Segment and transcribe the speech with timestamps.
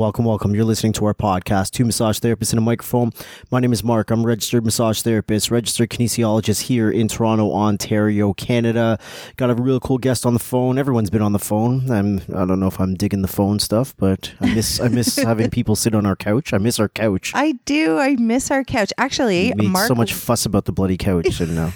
[0.00, 0.54] welcome, welcome.
[0.54, 3.10] You're listening to our podcast, Two Massage Therapists in a Microphone.
[3.50, 4.10] My name is Mark.
[4.10, 8.98] I'm a registered massage therapist, registered kinesiologist here in Toronto, Ontario, Canada.
[9.36, 10.78] Got a real cool guest on the phone.
[10.78, 11.90] Everyone's been on the phone.
[11.90, 15.16] I'm, I don't know if I'm digging the phone stuff, but I miss, I miss
[15.22, 16.54] having people sit on our couch.
[16.54, 17.32] I miss our couch.
[17.34, 17.98] I do.
[17.98, 18.94] I miss our couch.
[18.96, 21.74] Actually, We made Mark so much fuss about the bloody couch, and now,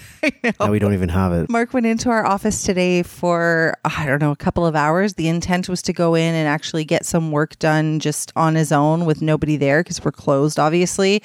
[0.59, 1.51] now we don't even have it.
[1.51, 5.13] Mark went into our office today for, I don't know, a couple of hours.
[5.13, 8.73] The intent was to go in and actually get some work done just on his
[8.73, 11.23] own with nobody there because we're closed, obviously.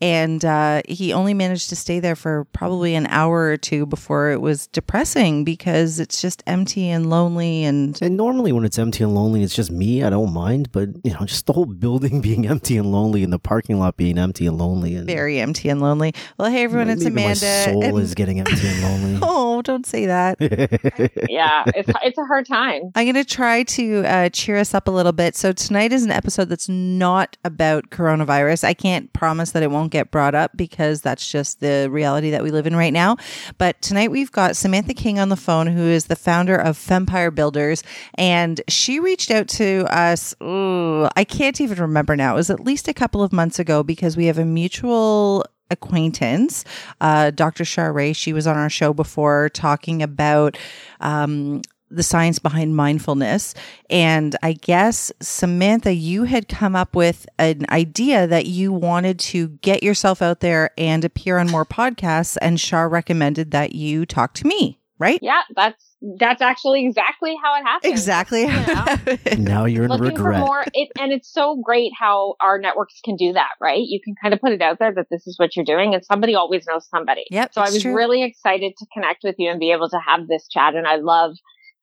[0.00, 4.30] And uh, he only managed to stay there for probably an hour or two before
[4.32, 7.62] it was depressing because it's just empty and lonely.
[7.64, 10.02] And And normally when it's empty and lonely, it's just me.
[10.02, 13.32] I don't mind, but you know, just the whole building being empty and lonely, and
[13.32, 16.14] the parking lot being empty and lonely, and very empty and lonely.
[16.36, 17.44] Well, hey, everyone, it's maybe Amanda.
[17.66, 19.20] My soul and- is getting empty and lonely.
[19.22, 20.36] oh, don't say that.
[21.28, 22.90] yeah, it's it's a hard time.
[22.96, 25.36] I'm going to try to uh, cheer us up a little bit.
[25.36, 28.64] So, tonight is an episode that's not about coronavirus.
[28.64, 32.42] I can't promise that it won't get brought up because that's just the reality that
[32.42, 33.16] we live in right now.
[33.58, 37.34] But tonight we've got Samantha King on the phone, who is the founder of Fempire
[37.34, 37.82] Builders.
[38.14, 42.32] And she reached out to us, ooh, I can't even remember now.
[42.32, 46.64] It was at least a couple of months ago because we have a mutual acquaintance,
[47.00, 47.64] uh, Dr.
[47.64, 48.14] Charray.
[48.14, 50.56] She was on our show before talking about
[51.00, 51.62] um,
[51.94, 53.54] the science behind mindfulness.
[53.90, 59.48] And I guess, Samantha, you had come up with an idea that you wanted to
[59.62, 62.36] get yourself out there and appear on more podcasts.
[62.40, 65.18] And Shar recommended that you talk to me, right?
[65.22, 67.92] Yeah, that's that's actually exactly how it happened.
[67.92, 68.40] Exactly.
[68.42, 68.96] You know?
[69.38, 70.40] now you're in Looking regret.
[70.40, 73.80] for more, it, and it's so great how our networks can do that, right?
[73.80, 76.04] You can kind of put it out there that this is what you're doing, and
[76.04, 77.24] somebody always knows somebody.
[77.30, 77.94] Yep, So I was true.
[77.94, 80.96] really excited to connect with you and be able to have this chat, and I
[80.96, 81.36] love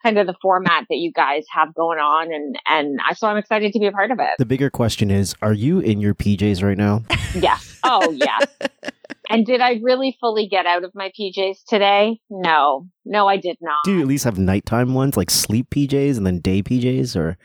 [0.04, 3.38] kind of the format that you guys have going on, and and I, so I'm
[3.38, 4.32] excited to be a part of it.
[4.38, 7.04] the bigger question is: Are you in your PJs right now?
[7.36, 7.69] Yes.
[7.84, 8.38] Oh, yeah.
[9.30, 12.20] and did I really fully get out of my PJs today?
[12.30, 12.88] No.
[13.06, 13.84] No, I did not.
[13.86, 17.38] Do you at least have nighttime ones, like sleep PJs and then day PJs, or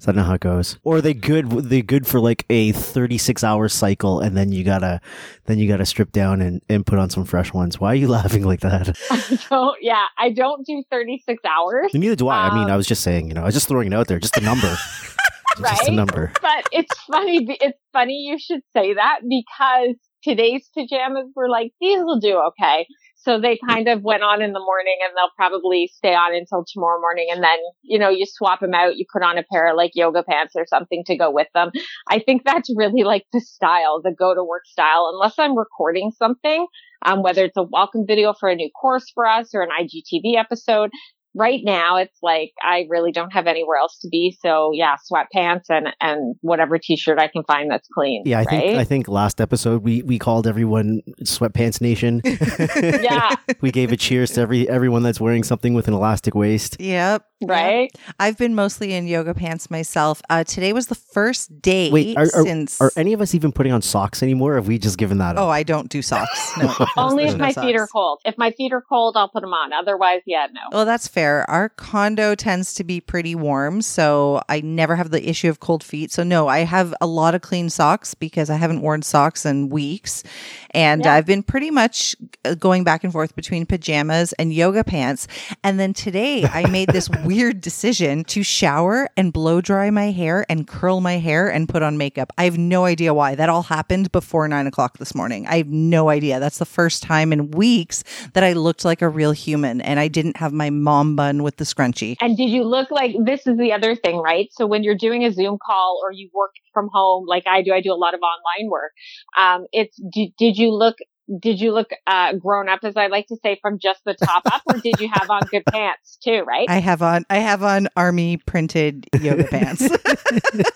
[0.00, 0.78] is that not how it goes?
[0.82, 1.50] Or are they good?
[1.50, 5.00] They good for like a thirty-six hour cycle, and then you gotta,
[5.44, 7.78] then you gotta strip down and, and put on some fresh ones.
[7.78, 8.96] Why are you laughing like that?
[9.10, 11.92] I don't, yeah, I don't do 36 hours.
[11.94, 12.48] Neither do I.
[12.48, 14.08] I mean, Um, I was just saying, you know, I was just throwing it out
[14.08, 14.74] there, just a number,
[15.56, 15.92] just a Right?
[15.92, 16.32] number.
[16.40, 17.46] But it's funny.
[17.60, 22.86] It's funny you should say that because today's pajamas were like, these will do okay.
[23.16, 26.64] So they kind of went on in the morning and they'll probably stay on until
[26.70, 27.28] tomorrow morning.
[27.32, 28.96] And then, you know, you swap them out.
[28.96, 31.70] You put on a pair of like yoga pants or something to go with them.
[32.08, 36.10] I think that's really like the style, the go to work style, unless I'm recording
[36.18, 36.66] something,
[37.04, 40.36] um, whether it's a welcome video for a new course for us or an IGTV
[40.38, 40.90] episode.
[41.34, 44.36] Right now, it's like I really don't have anywhere else to be.
[44.40, 48.22] So yeah, sweatpants and, and whatever t-shirt I can find that's clean.
[48.24, 48.78] Yeah, I think?
[48.78, 52.22] I think last episode we we called everyone sweatpants nation.
[53.02, 56.76] yeah, we gave a cheers to every everyone that's wearing something with an elastic waist.
[56.80, 57.24] Yep.
[57.48, 57.90] Right.
[58.20, 60.20] I've been mostly in yoga pants myself.
[60.30, 62.80] Uh, today was the first day Wait, are, are, since.
[62.80, 64.54] are any of us even putting on socks anymore?
[64.56, 65.44] Have we just given that up?
[65.44, 65.48] oh.
[65.48, 66.52] I don't do socks.
[66.64, 66.72] No.
[66.96, 68.20] Only if no my feet are cold.
[68.24, 69.72] If my feet are cold, I'll put them on.
[69.72, 70.60] Otherwise, yeah, no.
[70.72, 71.48] Well, that's fair.
[71.50, 75.82] Our condo tends to be pretty warm, so I never have the issue of cold
[75.82, 76.10] feet.
[76.12, 79.68] So no, I have a lot of clean socks because I haven't worn socks in
[79.68, 80.22] weeks,
[80.70, 81.14] and Yeah.
[81.14, 85.26] I've been pretty much uh, going back and forth between pajamas and yoga pants.
[85.62, 90.46] And then today, I made this weird decision to shower and blow dry my hair
[90.48, 92.32] and curl my hair and put on makeup.
[92.38, 93.34] I have no idea why.
[93.34, 95.46] That all happened before nine o'clock this morning.
[95.46, 96.40] I have no idea.
[96.40, 100.08] That's the first time in weeks that I looked like a real human, and I
[100.08, 102.16] didn't have my mom bun with the scrunchie.
[102.20, 104.48] And did you look like this is the other thing, right?
[104.52, 107.72] So when you're doing a Zoom call or you work from home, like I do,
[107.72, 108.92] I do a lot of online work.
[109.38, 110.96] Um, it's, did, did you look,
[111.40, 114.42] did you look, uh, grown up, as I like to say, from just the top
[114.46, 116.68] up or did you have on good pants too, right?
[116.68, 119.82] I have on I have on army printed yoga pants.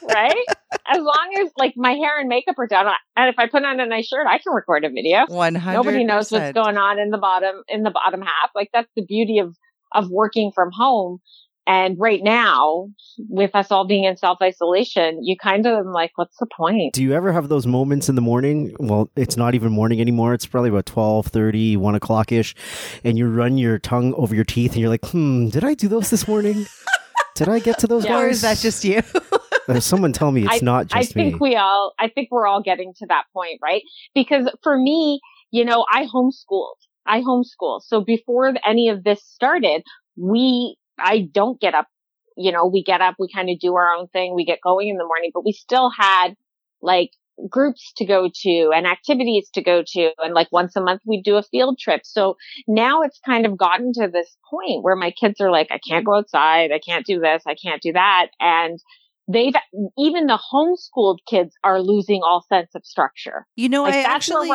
[0.03, 0.45] right?
[0.87, 2.87] As long as like my hair and makeup are done,
[3.17, 5.27] and if I put on a nice shirt, I can record a video.
[5.29, 5.79] One hundred.
[5.79, 8.51] Nobody knows what's going on in the bottom in the bottom half.
[8.55, 9.55] Like that's the beauty of
[9.93, 11.19] of working from home.
[11.69, 12.89] And right now,
[13.29, 16.95] with us all being in self isolation, you kind of like, what's the point?
[16.95, 18.75] Do you ever have those moments in the morning?
[18.81, 20.33] Well, it's not even morning anymore.
[20.33, 22.55] It's probably about 12, 30, 1 o'clock ish.
[23.05, 25.89] And you run your tongue over your teeth and you're like, hmm, did I do
[25.89, 26.65] those this morning?
[27.35, 28.13] did I get to those Yeah.
[28.13, 28.23] guys?
[28.25, 29.03] Or is that just you?
[29.69, 31.25] Uh, Someone tell me it's I- not I just me.
[31.31, 33.83] think we all, I think we're all getting to that point, right?
[34.15, 36.77] Because for me, you know, I homeschooled.
[37.05, 37.83] I homeschool.
[37.83, 39.83] So before any of this started,
[40.17, 41.87] we, I don't get up
[42.39, 44.89] you know, we get up, we kind of do our own thing, we get going
[44.89, 46.35] in the morning, but we still had
[46.81, 47.11] like
[47.51, 50.11] groups to go to and activities to go to.
[50.19, 52.03] And like once a month we do a field trip.
[52.05, 52.37] So
[52.67, 56.07] now it's kind of gotten to this point where my kids are like, I can't
[56.07, 56.71] go outside.
[56.73, 57.43] I can't do this.
[57.47, 58.29] I can't do that.
[58.41, 58.79] And
[59.29, 59.55] they've
[59.99, 63.47] even the homeschooled kids are losing all sense of structure.
[63.57, 64.49] You know, like, I actually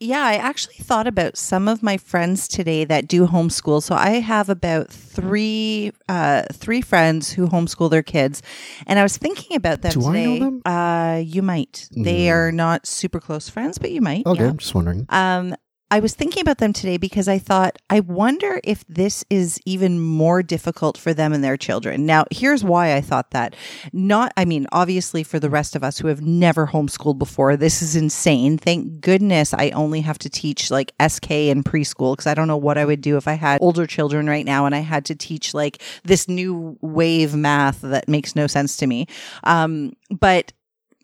[0.00, 3.82] yeah, I actually thought about some of my friends today that do homeschool.
[3.82, 8.42] So I have about three uh, three friends who homeschool their kids,
[8.86, 10.24] and I was thinking about them do today.
[10.24, 10.62] I know them?
[10.64, 11.88] Uh, you might.
[11.96, 12.04] Mm.
[12.04, 14.26] They are not super close friends, but you might.
[14.26, 14.50] Okay, yeah.
[14.50, 15.06] I'm just wondering.
[15.08, 15.54] Um,
[15.88, 20.00] I was thinking about them today because I thought, I wonder if this is even
[20.00, 22.04] more difficult for them and their children.
[22.04, 23.54] Now, here's why I thought that.
[23.92, 27.82] Not, I mean, obviously, for the rest of us who have never homeschooled before, this
[27.82, 28.58] is insane.
[28.58, 32.56] Thank goodness I only have to teach like SK in preschool because I don't know
[32.56, 35.14] what I would do if I had older children right now and I had to
[35.14, 39.06] teach like this new wave math that makes no sense to me.
[39.44, 40.52] Um, but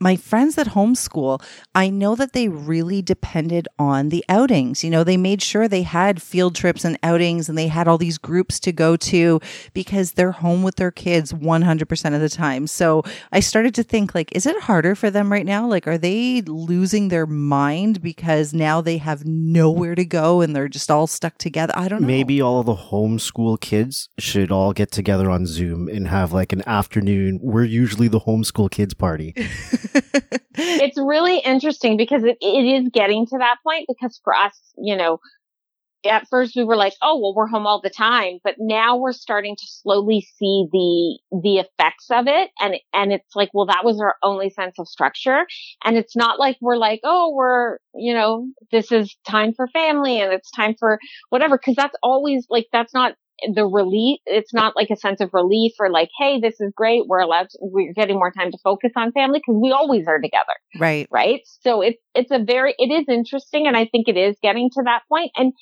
[0.02, 1.40] my friends that homeschool,
[1.74, 4.82] I know that they really depended on the outings.
[4.82, 7.98] You know, they made sure they had field trips and outings and they had all
[7.98, 9.40] these groups to go to
[9.72, 12.66] because they're home with their kids 100% of the time.
[12.66, 15.68] So I started to think like, is it harder for them right now?
[15.68, 20.68] Like, are they losing their mind because now they have nowhere to go and they're
[20.68, 21.72] just all stuck together?
[21.76, 22.08] I don't know.
[22.08, 26.52] Maybe all of the homeschool kids should all get together on Zoom and have like
[26.52, 27.38] an afternoon.
[27.40, 29.34] We're usually the homeschool kids party.
[30.54, 34.96] it's really interesting because it, it is getting to that point because for us, you
[34.96, 35.18] know,
[36.04, 39.12] at first we were like, oh, well, we're home all the time, but now we're
[39.12, 42.50] starting to slowly see the, the effects of it.
[42.60, 45.46] And, and it's like, well, that was our only sense of structure.
[45.84, 50.20] And it's not like we're like, oh, we're, you know, this is time for family
[50.20, 50.98] and it's time for
[51.28, 51.58] whatever.
[51.58, 53.14] Cause that's always like, that's not
[53.54, 57.02] the relief, it's not like a sense of relief or like, hey, this is great.
[57.06, 60.20] We're allowed, to, we're getting more time to focus on family because we always are
[60.20, 60.52] together.
[60.78, 61.08] Right.
[61.10, 61.40] Right.
[61.60, 63.66] So it's, it's a very, it is interesting.
[63.66, 65.32] And I think it is getting to that point.
[65.36, 65.52] And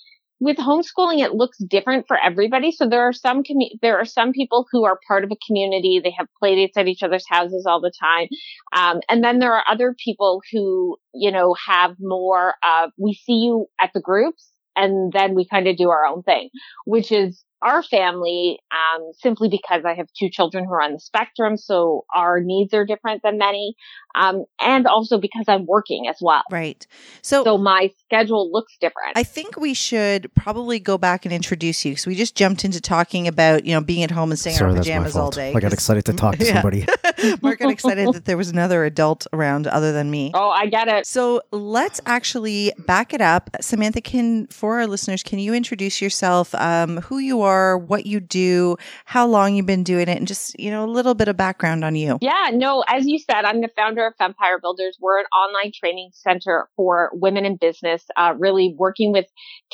[0.43, 2.73] with homeschooling, it looks different for everybody.
[2.73, 6.01] So there are some, commu- there are some people who are part of a community.
[6.03, 8.29] They have playdates at each other's houses all the time.
[8.75, 13.35] Um, and then there are other people who, you know, have more of, we see
[13.35, 16.49] you at the groups and then we kind of do our own thing,
[16.87, 21.01] which is our family, um, simply because I have two children who are on the
[21.01, 21.57] spectrum.
[21.57, 23.75] So our needs are different than many.
[24.15, 26.43] Um, and also because I'm working as well.
[26.51, 26.85] Right.
[27.23, 29.17] So, so my schedule looks different.
[29.17, 32.81] I think we should probably go back and introduce you because we just jumped into
[32.81, 35.53] talking about, you know, being at home and staying Sorry, in our pajamas all day.
[35.55, 36.55] I got excited to talk to yeah.
[36.55, 36.87] somebody.
[37.43, 40.33] Mark got excited that there was another adult around other than me.
[40.35, 41.07] Oh, I get it.
[41.07, 43.51] So let's actually back it up.
[43.61, 48.21] Samantha, can, for our listeners, can you introduce yourself, um, who you are, what you
[48.21, 51.37] do, how long you've been doing it, and just, you know, a little bit of
[51.37, 52.19] background on you?
[52.21, 54.97] Yeah, no, as you said, I'm the founder of Fempire Builders.
[55.01, 59.27] We're an online training center for women in business, uh, really working with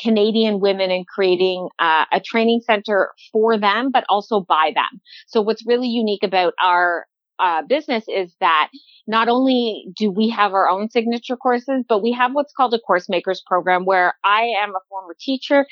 [0.03, 5.01] Canadian women and creating uh, a training center for them, but also by them.
[5.27, 7.07] So what's really unique about our
[7.39, 8.71] uh, business is that
[9.07, 12.79] not only do we have our own signature courses, but we have what's called a
[12.79, 15.67] course makers program where I am a former teacher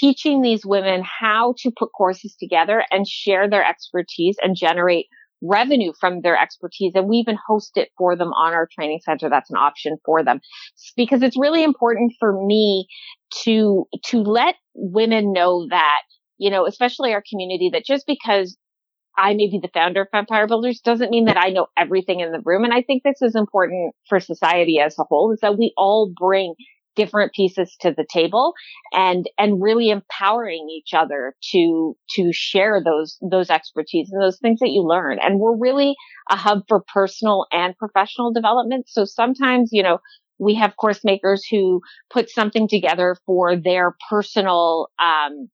[0.00, 5.06] teaching these women how to put courses together and share their expertise and generate
[5.42, 6.92] revenue from their expertise.
[6.94, 9.28] And we even host it for them on our training center.
[9.28, 10.40] That's an option for them
[10.96, 12.86] because it's really important for me
[13.44, 16.02] to, to let women know that,
[16.38, 18.56] you know, especially our community that just because
[19.16, 22.30] I may be the founder of Fempire Builders doesn't mean that I know everything in
[22.30, 22.64] the room.
[22.64, 26.12] And I think this is important for society as a whole is that we all
[26.16, 26.54] bring
[26.98, 28.52] different pieces to the table
[28.92, 34.58] and, and really empowering each other to, to share those, those expertise and those things
[34.60, 35.18] that you learn.
[35.22, 35.94] And we're really
[36.30, 38.86] a hub for personal and professional development.
[38.88, 39.98] So sometimes, you know,
[40.38, 45.48] we have course makers who put something together for their personal, um,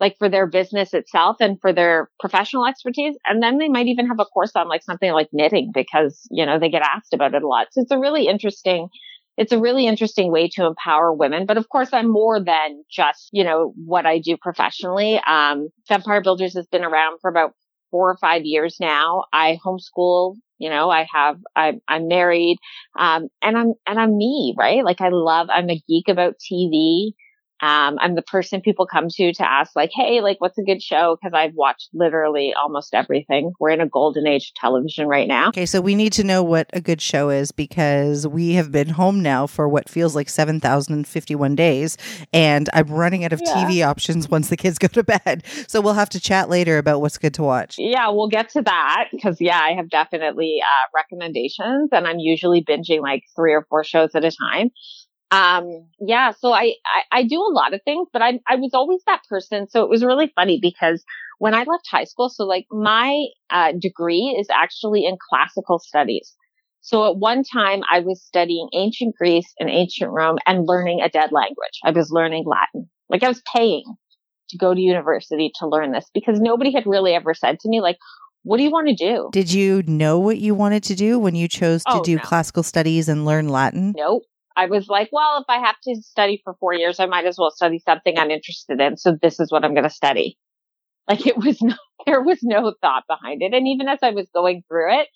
[0.00, 3.16] like for their business itself and for their professional expertise.
[3.26, 6.46] And then they might even have a course on like something like knitting because, you
[6.46, 7.68] know, they get asked about it a lot.
[7.72, 8.88] So it's a really interesting
[9.38, 11.46] it's a really interesting way to empower women.
[11.46, 15.20] But of course, I'm more than just, you know, what I do professionally.
[15.26, 17.54] Um, Fempire Builders has been around for about
[17.92, 19.24] four or five years now.
[19.32, 22.58] I homeschool, you know, I have, I'm, I'm married,
[22.98, 24.84] um, and I'm, and I'm me, right?
[24.84, 27.12] Like I love, I'm a geek about TV.
[27.60, 30.82] Um, I'm the person people come to to ask like, Hey, like, what's a good
[30.82, 31.16] show?
[31.22, 33.52] Cause I've watched literally almost everything.
[33.58, 35.48] We're in a golden age of television right now.
[35.48, 35.66] Okay.
[35.66, 39.22] So we need to know what a good show is because we have been home
[39.22, 41.96] now for what feels like 7,051 days
[42.32, 43.54] and I'm running out of Yeah.
[43.54, 45.44] TV options once the kids go to bed.
[45.66, 47.76] So we'll have to chat later about what's good to watch.
[47.78, 52.62] Yeah, we'll get to that because yeah, I have definitely uh, recommendations, and I'm usually
[52.62, 54.70] binging like three or four shows at a time.
[55.30, 58.70] Um, yeah, so I, I I do a lot of things, but I I was
[58.72, 59.68] always that person.
[59.68, 61.04] So it was really funny because
[61.38, 66.34] when I left high school, so like my uh, degree is actually in classical studies.
[66.80, 71.08] So at one time I was studying ancient Greece and ancient Rome and learning a
[71.10, 71.78] dead language.
[71.84, 72.88] I was learning Latin.
[73.10, 73.84] Like I was paying
[74.50, 77.80] to go to university to learn this because nobody had really ever said to me
[77.82, 77.98] like,
[78.44, 79.28] what do you want to do?
[79.32, 82.22] Did you know what you wanted to do when you chose to Oh, do no.
[82.22, 83.92] classical studies and learn Latin?
[83.96, 84.22] Nope.
[84.58, 87.38] I was like, well, if I have to study for four years, I might as
[87.38, 88.96] well study something I'm interested in.
[88.96, 90.36] So this is what I'm going to study.
[91.06, 93.54] Like it was no, there was no thought behind it.
[93.54, 95.08] And even as I was going through it,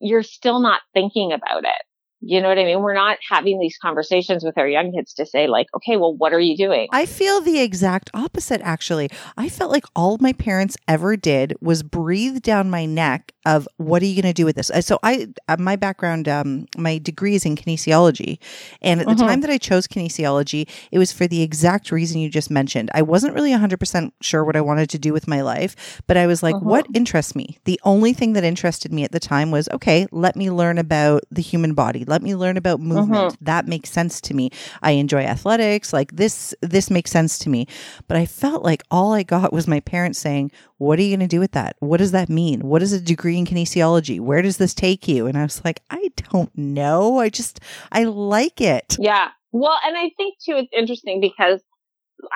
[0.00, 1.82] you're still not thinking about it.
[2.26, 2.80] You know what I mean?
[2.80, 6.32] We're not having these conversations with our young kids to say like, okay, well, what
[6.32, 6.88] are you doing?
[6.90, 9.10] I feel the exact opposite, actually.
[9.36, 14.00] I felt like all my parents ever did was breathe down my neck of what
[14.02, 14.70] are you going to do with this?
[14.70, 18.38] Uh, So I, uh, my background, um, my degree is in kinesiology.
[18.80, 19.26] And at the Mhm.
[19.26, 22.90] time that I chose kinesiology, it was for the exact reason you just mentioned.
[22.94, 26.26] I wasn't really 100% sure what I wanted to do with my life, but I
[26.26, 26.62] was like, Mhm.
[26.62, 27.58] what interests me?
[27.64, 31.22] The only thing that interested me at the time was, okay, let me learn about
[31.30, 32.04] the human body.
[32.14, 32.94] Let me learn about uh-huh.
[32.94, 33.44] movement.
[33.44, 34.50] That makes sense to me.
[34.82, 35.92] I enjoy athletics.
[35.92, 37.66] Like this, this makes sense to me.
[38.06, 41.28] But I felt like all I got was my parents saying, what are you going
[41.28, 41.74] to do with that?
[41.80, 42.60] What does that mean?
[42.60, 44.20] What is a degree in kinesiology?
[44.20, 45.26] Where does this take you?
[45.26, 47.18] And I was like, I don't know.
[47.18, 47.58] I just,
[47.90, 48.96] I like it.
[49.00, 49.30] Yeah.
[49.50, 51.60] Well, and I think too, it's interesting because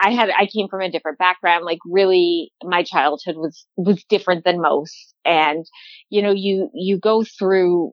[0.03, 1.65] I had, I came from a different background.
[1.65, 5.15] Like really my childhood was, was different than most.
[5.25, 5.65] And,
[6.11, 7.93] you know, you, you go through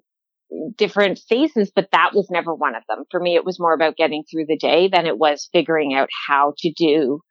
[0.76, 3.04] different phases, but that was never one of them.
[3.12, 6.10] For me, it was more about getting through the day than it was figuring out
[6.28, 7.22] how to do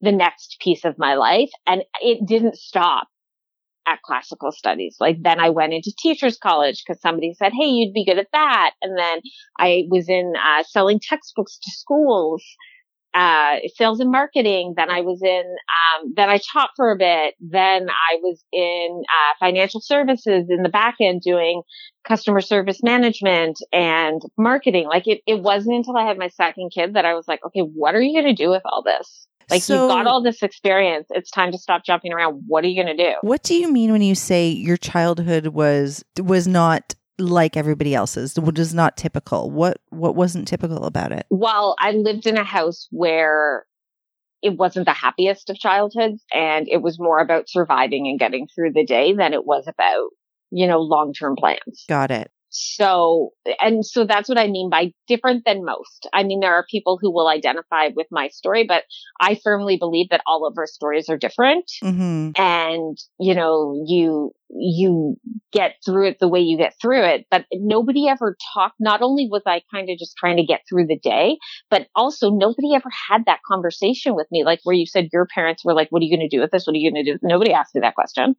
[0.00, 1.50] the next piece of my life.
[1.66, 3.08] And it didn't stop
[3.86, 4.96] at classical studies.
[5.00, 8.28] Like then I went into teachers college because somebody said, Hey, you'd be good at
[8.32, 8.72] that.
[8.82, 9.20] And then
[9.58, 12.44] I was in uh, selling textbooks to schools,
[13.14, 14.74] uh, sales and marketing.
[14.76, 15.44] Then I was in,
[16.02, 17.34] um, then I taught for a bit.
[17.40, 21.62] Then I was in uh, financial services in the back end doing
[22.06, 24.86] customer service management and marketing.
[24.88, 27.60] Like it, it wasn't until I had my second kid that I was like, okay,
[27.60, 29.26] what are you going to do with all this?
[29.50, 31.06] Like So- you've got all this experience.
[31.10, 32.42] It's time to stop jumping around.
[32.46, 33.14] What are you going to do?
[33.22, 38.38] What do you mean when you say your childhood was was not like everybody else's?
[38.38, 39.50] Was not typical?
[39.50, 41.26] What what wasn't typical about it?
[41.30, 43.66] well, I lived in a house where
[44.42, 48.72] it wasn't the happiest of childhoods and it was more about surviving and getting through
[48.72, 50.10] the day than it was about,
[50.50, 51.84] you know, long-term plans.
[51.88, 52.30] Got it.
[52.50, 56.08] So, and so that's what I mean by different than most.
[56.12, 58.84] I mean, there are people who will identify with my story, but
[59.20, 61.70] I firmly believe that all of our stories are different.
[61.82, 65.16] Hmm and you know you you
[65.52, 67.26] get through it the way you get through it.
[67.30, 70.86] But nobody ever talked not only was i kind of just trying to get through
[70.86, 71.36] the day
[71.70, 75.64] but also nobody ever had that conversation with me like where you said your parents
[75.64, 76.66] were like what are you going to do with this?
[76.66, 78.36] What are you going to do nobody asked me that question.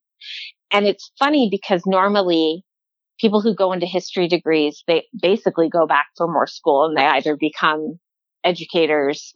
[0.72, 2.64] And it's funny because normally
[3.20, 7.06] people who go into history degrees they basically go back for more school and they
[7.06, 8.00] either become
[8.44, 9.34] educators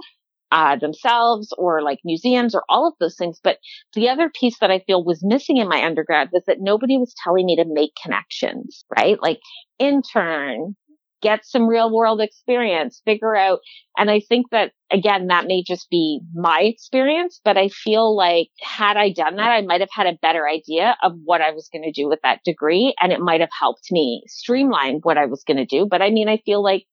[0.51, 3.57] uh, themselves or like museums or all of those things but
[3.95, 7.13] the other piece that I feel was missing in my undergrad was that nobody was
[7.23, 9.21] telling me to make connections, right?
[9.21, 9.39] Like
[9.79, 10.75] intern,
[11.23, 13.59] get some real world experience, figure out.
[13.97, 18.49] And I think that again, that may just be my experience, but I feel like
[18.61, 21.69] had I done that, I might have had a better idea of what I was
[21.71, 22.93] going to do with that degree.
[23.01, 25.87] And it might have helped me streamline what I was going to do.
[25.89, 26.85] But I mean, I feel like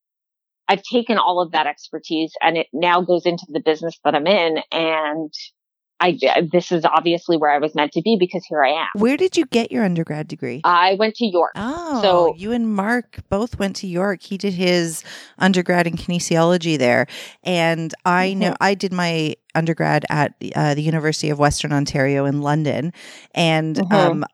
[0.68, 4.26] I've taken all of that expertise and it now goes into the business that I'm
[4.26, 4.58] in.
[4.70, 5.32] And
[6.00, 6.18] I,
[6.50, 8.88] this is obviously where I was meant to be because here I am.
[8.94, 10.60] Where did you get your undergrad degree?
[10.64, 11.52] I went to York.
[11.56, 14.22] Oh, So- you and Mark both went to York.
[14.22, 15.04] He did his
[15.38, 17.06] undergrad in kinesiology there,
[17.44, 22.40] and I know I did my undergrad at uh, the University of Western Ontario in
[22.40, 22.92] London,
[23.34, 23.92] and Mhm.
[23.92, 24.24] um,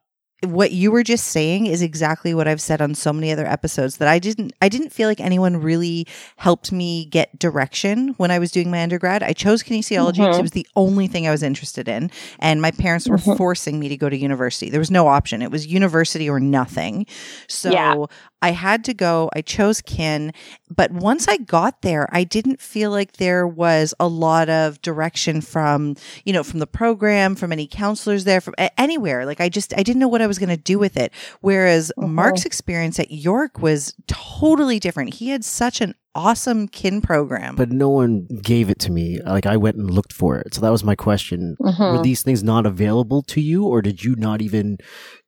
[0.43, 3.97] what you were just saying is exactly what I've said on so many other episodes
[3.97, 8.39] that I didn't I didn't feel like anyone really helped me get direction when I
[8.39, 9.23] was doing my undergrad.
[9.23, 10.41] I chose kinesiology because Mhm.
[10.41, 13.37] it was the only thing I was interested in and my parents were Mhm.
[13.39, 14.69] forcing me to go to university.
[14.71, 15.41] There was no option.
[15.41, 17.07] It was university or nothing.
[17.49, 17.95] So Yeah.
[18.43, 19.31] I had to go.
[19.35, 20.33] I chose kin,
[20.75, 25.41] but once I got there, I didn't feel like there was a lot of direction
[25.41, 29.25] from, you know, from the program, from any counselors there, from anywhere.
[29.27, 31.13] Like I just, I didn't know what I was going to do with it.
[31.41, 32.09] Whereas Mhm.
[32.11, 35.15] Mark's experience at York was totally different.
[35.15, 37.55] He had such an awesome kin program.
[37.57, 39.21] But no one gave it to me.
[39.21, 40.55] Like I went and looked for it.
[40.55, 41.57] So that was my question.
[41.61, 42.03] Were Mhm.
[42.03, 44.79] these things not available to you or did you not even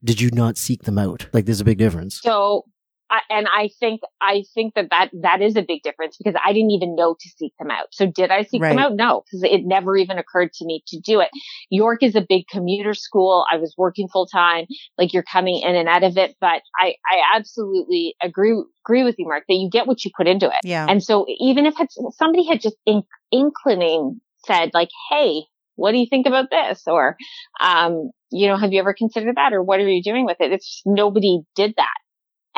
[0.02, 1.26] did you not seek them out?
[1.32, 2.20] Like there's a big difference.
[2.22, 2.64] So,
[3.10, 6.52] I, and I think I think that, that that is a big difference because I
[6.52, 7.86] didn't even know to seek them out.
[7.92, 8.94] So did I seek them out?
[8.94, 11.28] No, because it never even occurred to me to do it.
[11.70, 13.46] York is a big commuter school.
[13.50, 14.66] I was working full time,
[14.98, 16.36] like you're coming in and out of it.
[16.40, 20.26] But I I absolutely agree agree with you, Mark, that you get what you put
[20.26, 20.60] into it.
[20.62, 20.86] yeah.
[20.88, 25.42] And so even if had, somebody had just in, inclining said like, Hey,
[25.76, 26.82] what do you think about this?
[26.86, 27.16] Or,
[27.60, 29.52] um, you know, have you ever considered that?
[29.52, 30.52] Or what are you doing with it?
[30.52, 31.94] It's just, nobody did that.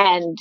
[0.00, 0.38] And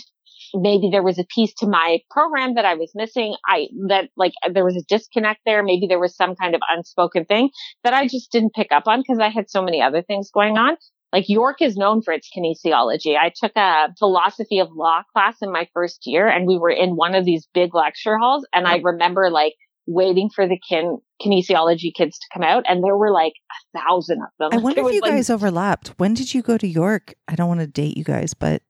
[0.53, 3.35] maybe there was a piece to my program that I was missing.
[3.45, 5.63] I, that like there was a disconnect there.
[5.63, 7.49] Maybe there was some kind of unspoken thing
[7.83, 10.57] that I just didn't pick up on because I had so many other things going
[10.57, 10.77] on.
[11.11, 13.17] Like York is known for its kinesiology.
[13.17, 16.95] I took a philosophy of law class in my first year and we were in
[16.95, 19.55] one of these big lecture halls and I remember like
[19.87, 24.21] waiting for the kin kinesiology kids to come out and there were like a thousand
[24.21, 24.59] of them.
[24.59, 25.89] I wonder if you like, guys overlapped.
[25.97, 27.15] When did you go to York?
[27.27, 28.61] I don't want to date you guys, but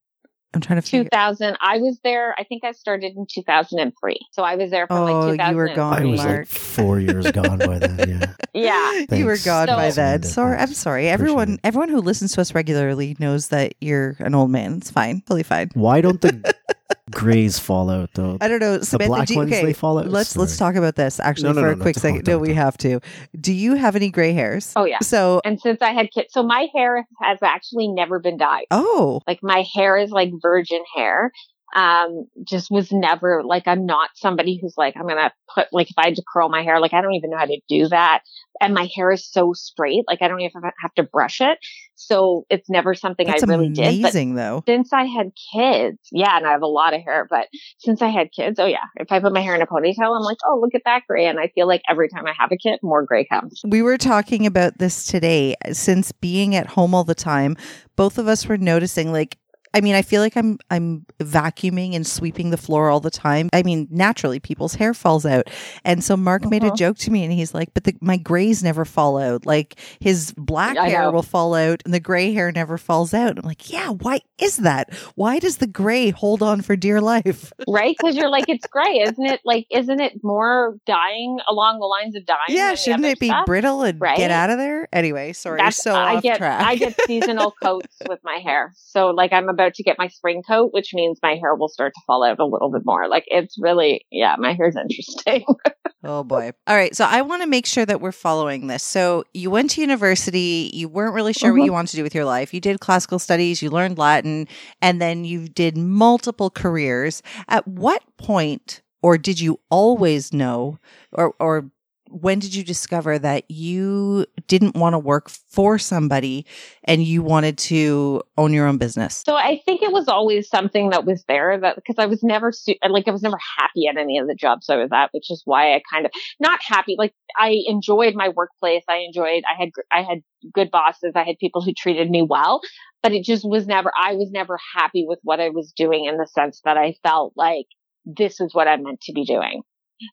[0.52, 1.56] I'm trying to figure 2000.
[1.60, 2.34] I was there.
[2.38, 4.18] I think I started in 2003.
[4.32, 5.50] So I was there from Oh, like 2000.
[5.52, 6.38] you were gone, I was Mark.
[6.40, 8.08] like four years gone by then.
[8.20, 8.32] Yeah.
[8.52, 8.92] Yeah.
[9.16, 9.44] you were Thanks.
[9.44, 10.24] gone by then.
[10.24, 11.02] Sorry, I'm sorry.
[11.08, 11.60] Appreciate Everyone, it.
[11.62, 14.78] everyone who listens to us regularly knows that you're an old man.
[14.78, 15.70] It's fine, totally fine.
[15.74, 16.52] Why don't the
[17.10, 18.38] grays fall out though?
[18.40, 19.08] I don't know, the Samantha.
[19.08, 20.08] black do you- ones okay, they fall out.
[20.08, 22.24] let's let's talk about this actually No, no, for no, a no, quick don't, second.
[22.24, 23.00] don't, No, we have to.
[23.40, 24.72] Do you have any gray hairs?
[24.76, 24.98] Oh yeah.
[25.00, 28.66] So, And since I had kids, so my hair has actually never been dyed.
[28.70, 31.32] oh, Like my hair is like virgin hair.
[31.74, 35.90] Um, just was never like, I'm not somebody who's like, I'm going to put, like,
[35.90, 37.88] if I had to curl my hair, like, I don't even know how to do
[37.88, 38.22] that.
[38.60, 40.04] And my hair is so straight.
[40.06, 41.58] Like, I don't even have to brush it.
[41.94, 44.02] So it's never something that's I really did.
[44.02, 44.62] But amazing, though.
[44.66, 47.46] since I had kids, yeah, and I have a lot of hair, but
[47.78, 50.22] since I had kids, oh yeah, if I put my hair in a ponytail, I'm
[50.22, 51.26] like, oh, look at that gray.
[51.26, 53.60] And I feel like every time I have a kid, more gray comes.
[53.66, 55.54] We were talking about this today.
[55.72, 57.56] Since being at home all the time,
[57.96, 59.36] both of us were noticing like
[59.72, 63.48] I mean, I feel like I'm I'm vacuuming and sweeping the floor all the time.
[63.52, 65.48] I mean, naturally people's hair falls out.
[65.84, 66.76] And so Mark made a Uh-huh.
[66.76, 69.46] joke to me and he's like, "But the, my grays never fall out.
[69.46, 71.12] Like his black I hair know.
[71.12, 74.58] will fall out and the gray hair never falls out." I'm like, "Yeah, why is
[74.58, 74.92] that?
[75.14, 77.94] Why does the gray hold on for dear life?" Right?
[77.96, 79.40] Because you're like, it's gray, isn't it?
[79.44, 82.38] Like, isn't it more dying along the lines of dying?
[82.48, 83.46] yeah, shouldn't it be stuff?
[83.46, 84.16] brittle and Right?
[84.16, 84.88] get out of there?
[84.92, 86.60] Anyway, sorry, That's- so I off get track.
[86.66, 88.72] I get seasonal coats with my hair.
[88.76, 91.92] So like I'm about to get my spring coat, which means my hair will start
[91.94, 93.08] to fall out a little bit more.
[93.08, 95.44] Like it's really yeah, my hair's interesting.
[96.02, 96.52] Oh boy.
[96.66, 96.96] All right.
[96.96, 98.82] So I want to make sure that we're following this.
[98.82, 101.66] So you went to university, you weren't really sure what Mhm.
[101.66, 102.54] you wanted to do with your life.
[102.54, 104.48] You did classical studies, you learned Latin,
[104.80, 107.22] and then you did multiple careers.
[107.48, 110.78] At what point or did you always know
[111.12, 111.70] or or
[112.10, 116.44] when did you discover that you didn't want to work for somebody
[116.84, 119.22] and you wanted to own your own business?
[119.24, 122.52] So I think it was always something that was there that because I was never
[122.88, 125.42] like I was never happy at any of the jobs I was at, which is
[125.44, 126.96] why I kind of not happy.
[126.98, 128.84] Like I enjoyed my workplace.
[128.88, 129.44] I enjoyed.
[129.48, 131.12] I had I had good bosses.
[131.14, 132.60] I had people who treated me well,
[133.02, 133.92] but it just was never.
[134.00, 137.34] I was never happy with what I was doing in the sense that I felt
[137.36, 137.66] like
[138.04, 139.62] this is what I'm meant to be doing.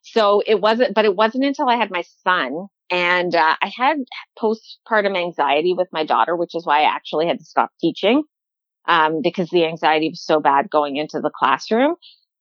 [0.03, 3.97] So it wasn't, but it wasn't until I had my son and uh, I had
[4.41, 8.23] postpartum anxiety with my daughter, which is why I actually had to stop teaching
[8.87, 11.95] um, because the anxiety was so bad going into the classroom.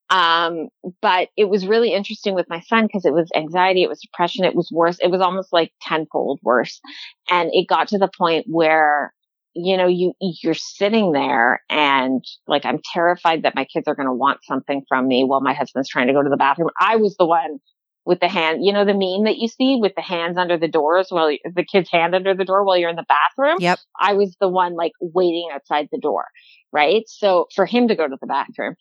[0.08, 0.68] Um,
[1.02, 4.44] but it was really interesting with my son because it was anxiety, it was depression,
[4.44, 4.98] it was worse.
[5.00, 6.80] It was almost like tenfold worse.
[7.28, 9.12] And it got to the point where,
[9.56, 14.06] you know, you, you're sitting there and like, I'm terrified that my kids are going
[14.06, 16.68] to want something from me while my husband's trying to go to the bathroom.
[16.78, 17.58] I was the one
[18.04, 20.68] with the hand, you know, the meme that you see with the hands under the
[20.68, 23.56] doors while the kid's hand under the door while you're in the bathroom.
[23.58, 23.78] Yep.
[23.98, 26.26] I was the one like waiting outside the door,
[26.70, 27.04] right?
[27.06, 28.74] So for him to go to the bathroom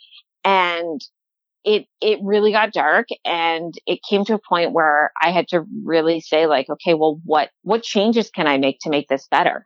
[0.44, 1.02] and
[1.64, 5.64] it, it really got dark and it came to a point where I had to
[5.86, 9.66] really say like, okay, well, what, what changes can I make to make this better?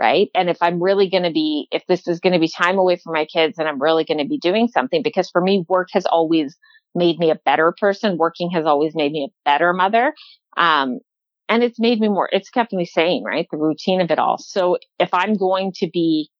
[0.00, 0.28] Right?
[0.34, 2.96] And if I'm really going to be, if this is going to be time away
[2.96, 5.88] from my kids and I'm really going to be doing something, because for me, work
[5.92, 6.56] has always
[6.94, 8.16] made me a better person.
[8.16, 10.14] Working has always made me a better mother.
[10.56, 11.00] Um,
[11.48, 13.46] and it's made me more, it's kept me sane, right?
[13.50, 14.38] The routine of it all.
[14.38, 16.30] So if I'm going to be,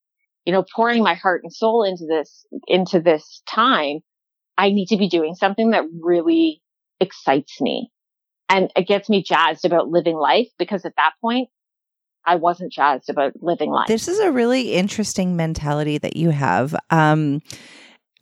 [0.46, 3.98] you know, pouring my heart and soul into this, into this time,
[4.56, 6.62] I need to be doing something that really
[7.00, 7.90] excites me
[8.50, 11.48] and it gets me jazzed about living life because at that point,
[12.24, 13.88] I wasn't jazzed about living life.
[13.88, 16.74] This is a really interesting mentality that you have.
[16.90, 17.40] Um,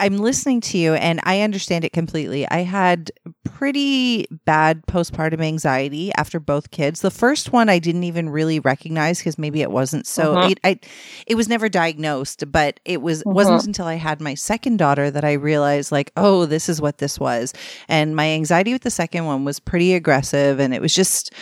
[0.01, 2.49] I'm listening to you and I understand it completely.
[2.49, 3.11] I had
[3.45, 7.01] pretty bad postpartum anxiety after both kids.
[7.01, 10.51] The first one I didn't even really recognize because maybe it wasn't so uh-huh.
[10.51, 10.79] it, I,
[11.27, 13.33] it was never diagnosed, but it was uh-huh.
[13.33, 16.99] wasn't until I had my second daughter that I realized like, oh, this is what
[16.99, 17.53] this was.
[17.89, 21.33] And my anxiety with the second one was pretty aggressive and it was just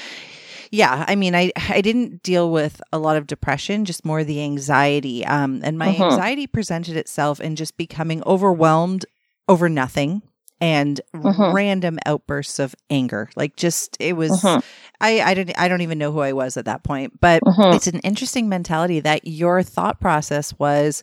[0.70, 4.42] yeah, I mean, I I didn't deal with a lot of depression, just more the
[4.42, 5.24] anxiety.
[5.24, 6.10] Um, and my uh-huh.
[6.10, 9.06] anxiety presented itself in just becoming overwhelmed
[9.48, 10.22] over nothing
[10.60, 11.52] and uh-huh.
[11.52, 13.28] random outbursts of anger.
[13.36, 14.60] Like just it was uh-huh.
[15.00, 17.20] I I didn't I don't even know who I was at that point.
[17.20, 17.72] But uh-huh.
[17.74, 21.02] it's an interesting mentality that your thought process was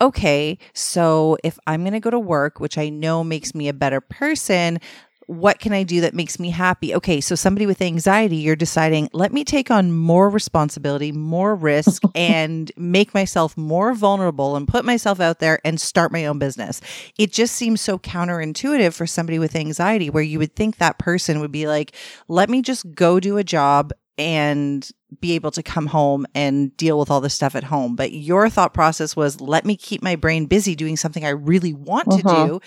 [0.00, 3.72] okay, so if I'm going to go to work, which I know makes me a
[3.72, 4.80] better person,
[5.32, 6.94] what can I do that makes me happy?
[6.94, 12.02] Okay, so somebody with anxiety, you're deciding, let me take on more responsibility, more risk,
[12.14, 16.80] and make myself more vulnerable and put myself out there and start my own business.
[17.18, 21.40] It just seems so counterintuitive for somebody with anxiety, where you would think that person
[21.40, 21.94] would be like,
[22.28, 24.88] let me just go do a job and
[25.20, 27.96] be able to come home and deal with all the stuff at home.
[27.96, 31.72] But your thought process was, let me keep my brain busy doing something I really
[31.72, 32.46] want uh-huh.
[32.46, 32.60] to do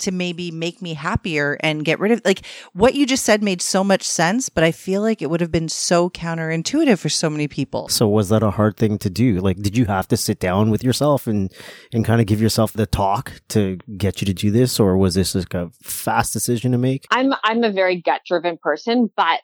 [0.00, 3.62] to maybe make me happier and get rid of like what you just said made
[3.62, 7.30] so much sense but i feel like it would have been so counterintuitive for so
[7.30, 7.88] many people.
[7.88, 9.38] So was that a hard thing to do?
[9.40, 11.52] Like did you have to sit down with yourself and
[11.92, 15.14] and kind of give yourself the talk to get you to do this or was
[15.14, 17.06] this like a fast decision to make?
[17.10, 19.40] I'm i'm a very gut driven person but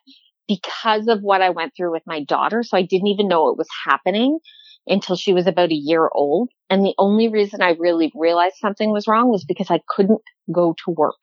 [0.47, 3.57] because of what i went through with my daughter so i didn't even know it
[3.57, 4.39] was happening
[4.87, 6.49] until she was about a year old.
[6.69, 10.75] And the only reason I really realized something was wrong was because I couldn't go
[10.85, 11.15] to work.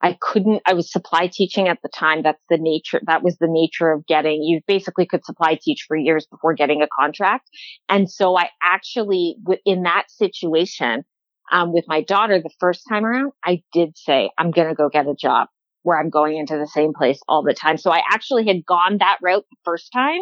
[0.00, 2.22] I couldn't, I was supply teaching at the time.
[2.22, 5.96] That's the nature, that was the nature of getting, you basically could supply teach for
[5.96, 7.48] years before getting a contract.
[7.88, 11.04] And so I actually, in that situation,
[11.50, 14.88] um, with my daughter the first time around, I did say, I'm going to go
[14.88, 15.48] get a job
[15.82, 17.76] where I'm going into the same place all the time.
[17.78, 20.20] So I actually had gone that route the first time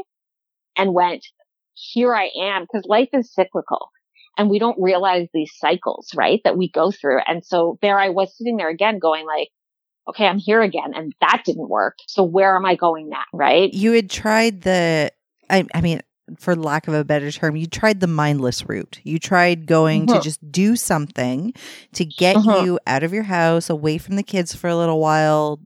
[0.76, 1.26] and went,
[1.74, 3.90] here I am because life is cyclical
[4.36, 6.40] and we don't realize these cycles, right?
[6.44, 7.20] That we go through.
[7.26, 9.48] And so there I was sitting there again going like,
[10.08, 11.98] okay, I'm here again and that didn't work.
[12.06, 13.24] So where am I going now?
[13.32, 13.72] Right.
[13.72, 15.10] You had tried the,
[15.50, 16.00] I, I mean,
[16.38, 19.00] for lack of a better term, you tried the mindless route.
[19.04, 20.18] You tried going uh-huh.
[20.18, 21.54] to just do something
[21.94, 22.62] to get uh-huh.
[22.64, 25.60] you out of your house, away from the kids for a little while,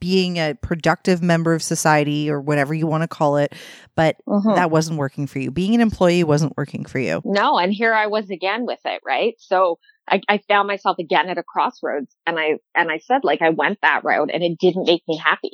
[0.00, 3.54] being a productive member of society or whatever you want to call it,
[3.94, 4.54] but mm-hmm.
[4.54, 5.50] that wasn't working for you.
[5.50, 7.20] Being an employee wasn't working for you.
[7.24, 9.34] No, and here I was again with it, right?
[9.38, 13.42] So I, I found myself again at a crossroads and I and I said like
[13.42, 15.52] I went that route and it didn't make me happy.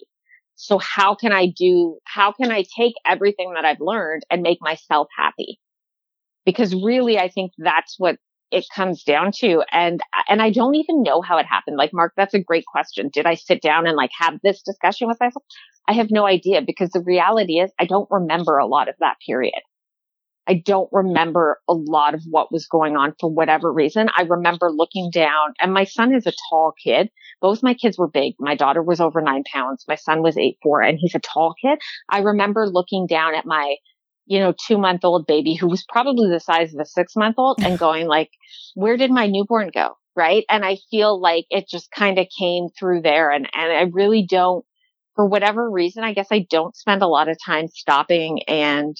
[0.55, 4.59] So how can I do how can I take everything that I've learned and make
[4.61, 5.61] myself happy?
[6.45, 8.17] Because really I think that's what
[8.51, 9.63] it comes down to.
[9.73, 11.77] And, and I don't even know how it happened.
[11.77, 13.11] Like, Mark, that's a great question.
[13.13, 15.45] Did I sit down and like have this discussion with myself?
[15.89, 19.17] I have no idea because the reality is I don't remember a lot of that
[19.27, 19.61] period.
[20.49, 24.09] I don't remember a lot of what was going on for whatever reason.
[24.17, 27.11] I remember looking down and my son is a tall kid.
[27.41, 28.35] Both my kids were big.
[28.39, 29.85] My daughter was over nine pounds.
[29.89, 31.79] My son was eight, four and he's a tall kid.
[32.09, 33.77] I remember looking down at my
[34.27, 37.37] you know, two month old baby who was probably the size of a six month
[37.39, 38.31] old and going like,
[38.75, 39.95] where did my newborn go?
[40.15, 40.45] Right.
[40.49, 43.31] And I feel like it just kind of came through there.
[43.31, 44.65] And, and I really don't,
[45.15, 48.97] for whatever reason, I guess I don't spend a lot of time stopping and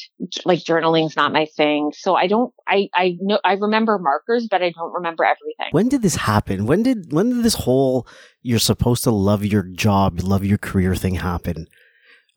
[0.47, 1.93] like journaling's not my thing.
[1.95, 5.69] So I don't, I, I know, I remember markers, but I don't remember everything.
[5.73, 6.67] When did this happen?
[6.67, 8.07] When did, when did this whole,
[8.43, 11.67] you're supposed to love your job, love your career thing happen?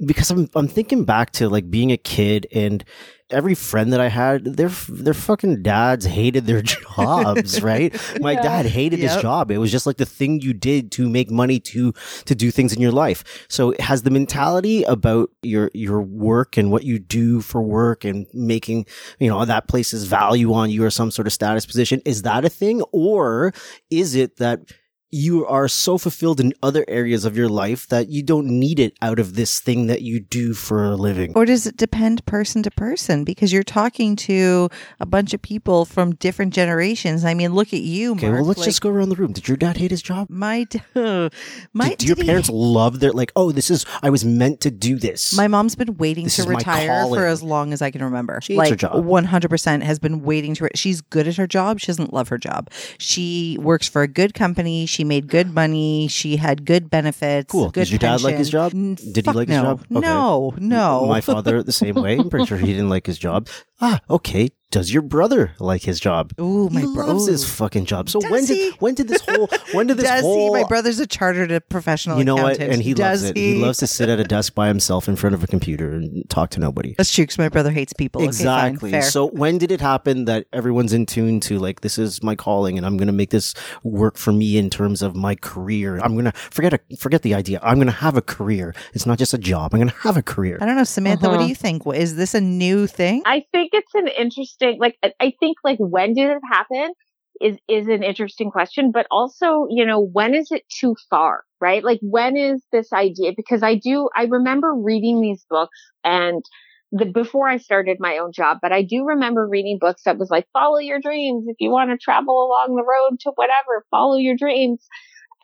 [0.05, 2.83] Because I'm I'm thinking back to like being a kid and
[3.31, 6.61] every friend that I had, their their fucking dads hated their
[6.95, 7.95] jobs, right?
[8.19, 8.41] My yeah.
[8.41, 9.11] dad hated yep.
[9.11, 9.51] his job.
[9.51, 11.93] It was just like the thing you did to make money to
[12.25, 13.45] to do things in your life.
[13.47, 18.25] So has the mentality about your your work and what you do for work and
[18.33, 18.85] making,
[19.19, 22.45] you know, that place's value on you or some sort of status position, is that
[22.45, 22.81] a thing?
[22.91, 23.53] Or
[23.89, 24.61] is it that
[25.11, 28.93] you are so fulfilled in other areas of your life that you don't need it
[29.01, 31.33] out of this thing that you do for a living.
[31.35, 33.23] Or does it depend person to person?
[33.23, 34.69] Because you're talking to
[34.99, 37.25] a bunch of people from different generations.
[37.25, 39.33] I mean, look at you, Okay, well, let's like, just go around the room.
[39.33, 40.27] Did your dad hate his job?
[40.29, 40.79] My, d-
[41.73, 43.31] my, Did, your did he- parents love their like?
[43.35, 45.35] Oh, this is I was meant to do this.
[45.35, 48.41] My mom's been waiting This to retire for as long as I can remember.
[48.41, 49.05] She hates like her job.
[49.05, 50.65] one hundred percent has been waiting to.
[50.65, 51.79] Re- She's good at her job.
[51.79, 52.69] She doesn't love her job.
[52.99, 54.85] She works for a good company.
[54.85, 56.07] She made good money.
[56.07, 57.51] She had good benefits.
[57.51, 57.69] Cool.
[57.69, 58.71] Good Did your dad like his job?
[58.71, 59.81] Did he fuck like his job?
[59.91, 59.99] Okay.
[59.99, 61.05] No, no.
[61.07, 62.17] My father the same way.
[62.17, 63.47] I'm pretty sure he didn't like his job.
[63.81, 64.49] Ah, okay.
[64.71, 66.31] Does your brother like his job?
[66.39, 68.07] Ooh, my he bro- loves his fucking job.
[68.07, 68.69] So Does when did he?
[68.77, 70.61] when did this whole when did this Does whole he?
[70.61, 72.53] My brother's a chartered professional you know what?
[72.57, 72.73] accountant.
[72.73, 73.35] And he Does loves it.
[73.37, 73.55] He?
[73.55, 76.29] He loves to sit at a desk by himself in front of a computer and
[76.29, 76.93] talk to nobody.
[76.99, 77.25] That's true.
[77.25, 78.21] 'cause my brother hates people.
[78.21, 79.01] Okay, fine, Exactly.
[79.01, 82.77] so when did it happen that everyone's in tune to like this is my calling
[82.77, 85.97] and I'm going to make this work for me in terms of my career.
[85.99, 87.59] I'm going to forget a, forget the idea.
[87.63, 88.75] I'm going to have a career.
[88.93, 89.73] It's not just a job.
[89.73, 90.59] I'm going to have a career.
[90.61, 91.27] I don't know, Samantha.
[91.27, 91.47] What do Uh-huh.
[91.47, 91.81] you think?
[91.87, 93.23] Is this a new thing?
[93.25, 96.93] I think it's an interesting, like, I- I think like when did it happen
[97.41, 101.83] is, is an interesting question, but also, you know, when is it too far, right?
[101.83, 103.31] Like when is this idea?
[103.35, 106.43] Because I do, I remember reading these books and
[106.91, 110.29] the, before I started my own job, but I do remember reading books that was
[110.29, 111.45] like, follow your dreams.
[111.47, 114.85] If you want to travel along the road to whatever, follow your dreams.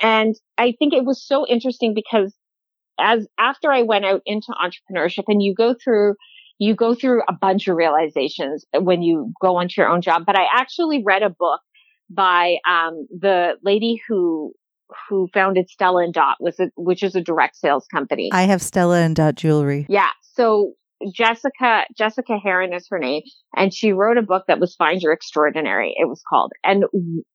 [0.02, 2.36] And I think it was so interesting because
[3.00, 6.16] as after I went out into entrepreneurship and you go through
[6.60, 10.24] you go through a bunch of realizations when you go onto your own job.
[10.26, 11.62] But I actually read a book
[12.10, 14.54] by um, the lady who
[15.10, 18.30] who founded Stella and Dot, was a, which is a direct sales company.
[18.32, 19.86] I have Stella and Dot jewelry.
[19.90, 20.12] yeah.
[20.22, 20.74] So
[21.14, 23.24] Jessica Jessica Herrin is her name,
[23.56, 25.94] and she wrote a book that was Find Your Extraordinary.
[25.98, 26.86] It was called, and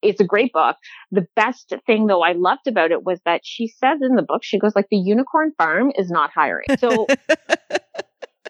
[0.02, 0.76] it's a great book.
[1.10, 4.42] The best thing though I loved about it was that she says in the book,
[4.44, 6.66] she goes like, the unicorn farm is not hiring.
[6.78, 7.06] So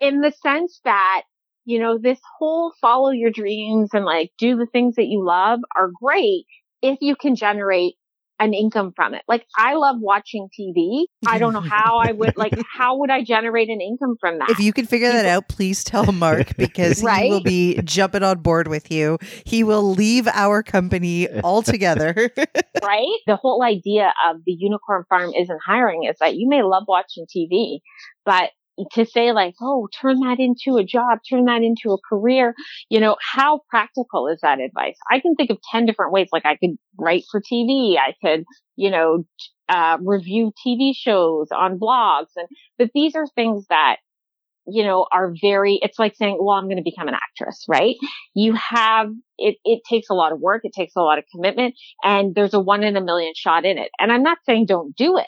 [0.01, 1.23] in the sense that,
[1.65, 5.61] you know, this whole follow your dreams and like do the things that you love
[5.77, 6.47] are great
[6.83, 7.95] if you can generate
[8.41, 9.23] an income from it.
[9.29, 11.05] Like I love watching TV.
[11.27, 14.49] I don't know how I would like, how would I generate an income from that?
[14.49, 18.41] If you can figure that out, please tell Mark because he will be jumping on
[18.41, 19.19] board with you.
[19.45, 22.31] He will leave our company altogether.
[22.83, 23.19] right?
[23.27, 27.27] The whole idea of the unicorn farm isn't hiring is that you may love watching
[27.27, 27.81] TV,
[28.25, 28.51] but
[28.93, 32.55] to say like, oh, turn that into a job, turn that into a career,
[32.89, 34.97] you know, how practical is that advice?
[35.11, 36.29] I can think of 10 different ways.
[36.33, 37.97] Like I could write for TV.
[37.97, 38.45] I could,
[38.77, 39.25] you know,
[39.69, 43.97] uh, review TV shows on blogs and, but these are things that
[44.67, 47.97] you know, are very, it's like saying, well, I'm going to become an actress, right?
[48.35, 50.63] You have, it, it takes a lot of work.
[50.65, 53.79] It takes a lot of commitment and there's a one in a million shot in
[53.79, 53.91] it.
[53.99, 55.27] And I'm not saying don't do it,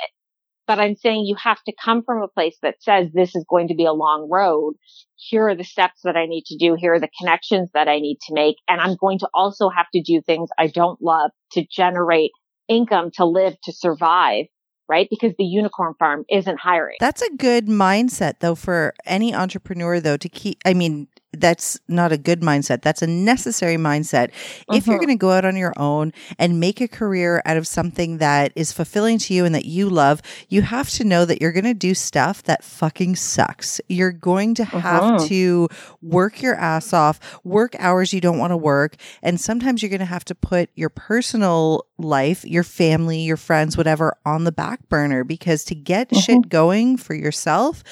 [0.66, 3.68] but I'm saying you have to come from a place that says this is going
[3.68, 4.74] to be a long road.
[5.16, 6.76] Here are the steps that I need to do.
[6.78, 8.56] Here are the connections that I need to make.
[8.68, 12.30] And I'm going to also have to do things I don't love to generate
[12.68, 14.46] income to live, to survive.
[14.88, 15.06] Right?
[15.08, 16.96] Because the unicorn farm isn't hiring.
[17.00, 20.58] That's a good mindset, though, for any entrepreneur, though, to keep.
[20.66, 22.82] I mean, that's not a good mindset.
[22.82, 24.30] That's a necessary mindset.
[24.70, 25.00] If you're Mhm.
[25.00, 28.52] going to go out on your own and make a career out of something that
[28.54, 31.64] is fulfilling to you and that you love, you have to know that you're going
[31.64, 33.80] to do stuff that fucking sucks.
[33.88, 35.28] You're going to have Mhm.
[35.28, 35.68] to
[36.02, 38.96] work your ass off, work hours you don't want to work.
[39.22, 43.76] And sometimes you're going to have to put your personal life, your family, your friends,
[43.76, 46.18] whatever, on the back burner because to get Mhm.
[46.20, 47.82] shit going for yourself,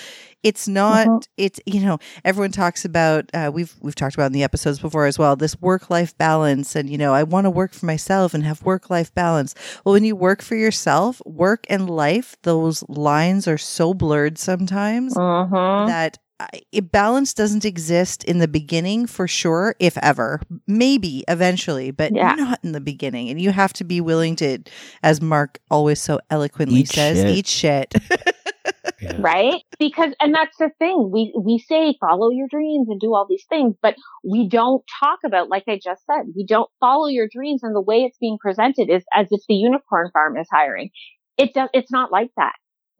[0.42, 1.22] it's not Mhm.
[1.36, 5.06] it's you know everyone talks about uh, we've we've talked about in the episodes before
[5.06, 8.32] as well this work life balance and you know I want to work for myself
[8.34, 12.82] and have work life balance well when you work for yourself work and life those
[12.88, 15.86] lines are so blurred sometimes Mhm.
[15.88, 20.40] that I- it, balance doesn't exist in the beginning for sure, if ever.
[20.66, 22.32] Maybe eventually, but Yeah.
[22.34, 23.28] not in the beginning.
[23.28, 24.56] And you have to be willing to,
[25.02, 27.36] as Mark always so eloquently Eat says, shit.
[27.36, 27.94] eat shit.
[29.00, 29.16] Yeah.
[29.18, 29.62] right?
[29.78, 31.10] Because, and that's the thing.
[31.12, 35.20] We, we say follow your dreams and do all these things, but we don't talk
[35.24, 38.38] about, like I just said, we don't follow your dreams and the way it's being
[38.40, 40.90] presented is as if the unicorn farm is hiring.
[41.38, 42.52] It does, it's not like that.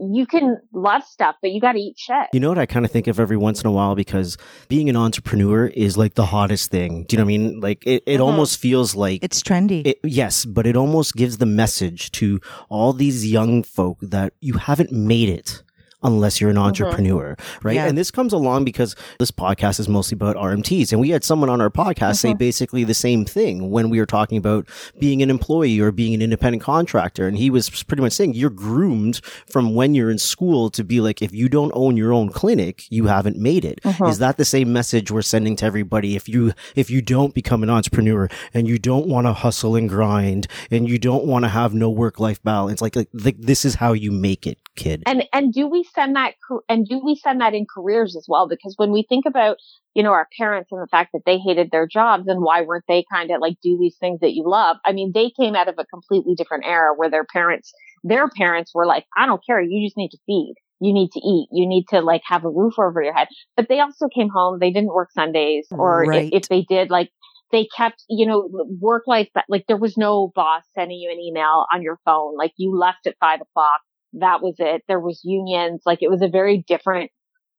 [0.03, 2.29] You can love stuff, but you got to eat shit.
[2.33, 4.89] You know what I kind of think of every once in a while because being
[4.89, 7.05] an entrepreneur is like the hottest thing.
[7.07, 7.61] Do you know what I mean?
[7.61, 8.25] Like it, it Mhm.
[8.25, 9.87] almost feels like it's trendy.
[9.87, 14.55] It, yes, but it almost gives the message to all these young folk that you
[14.55, 15.63] haven't made it
[16.03, 16.67] unless you're an mm-hmm.
[16.67, 17.67] entrepreneur, mm-hmm.
[17.69, 17.77] right?
[17.77, 17.87] Yeah.
[17.87, 20.93] And this comes along because this podcast is mostly about RMTs.
[20.93, 22.29] And we had someone on our podcast mm-hmm.
[22.29, 26.15] say basically the same thing when we were talking about being an employee or being
[26.15, 27.27] an independent contractor.
[27.27, 31.01] And he was pretty much saying you're groomed from when you're in school to be
[31.01, 33.81] like, if you don't own your own clinic, you haven't made it.
[33.83, 34.05] Mm-hmm.
[34.05, 36.17] Is that the same message we're sending to everybody?
[36.17, 39.89] If you, if you don't become an entrepreneur and you don't want to hustle and
[39.89, 43.65] grind and you don't want to have no work life balance, like, like, like this
[43.65, 45.03] is how you make it, kid.
[45.07, 46.35] And, and do we send that,
[46.69, 48.49] and do we send that in careers as well?
[48.49, 49.57] Because when we think about,
[49.95, 52.85] you know, our parents and the fact that they hated their jobs and why weren't
[52.89, 54.77] they kind of like do these things that you love?
[54.85, 57.73] I mean, they came out of a completely different era where their parents,
[58.05, 59.61] their parents were like, I don't care.
[59.61, 60.55] You just need to feed.
[60.81, 61.49] You need to eat.
[61.53, 63.29] You need to like have a roof over your head.
[63.57, 64.59] But they also came home.
[64.61, 66.33] They didn't work Sundays or right.
[66.33, 67.11] if, if they did, like
[67.53, 68.49] they kept, you know,
[68.81, 72.37] work life, but like there was no boss sending you an email on your phone.
[72.37, 73.81] Like you left at five o'clock.
[74.15, 74.83] That was it.
[74.89, 75.83] There was unions.
[75.87, 77.11] Like it was a very different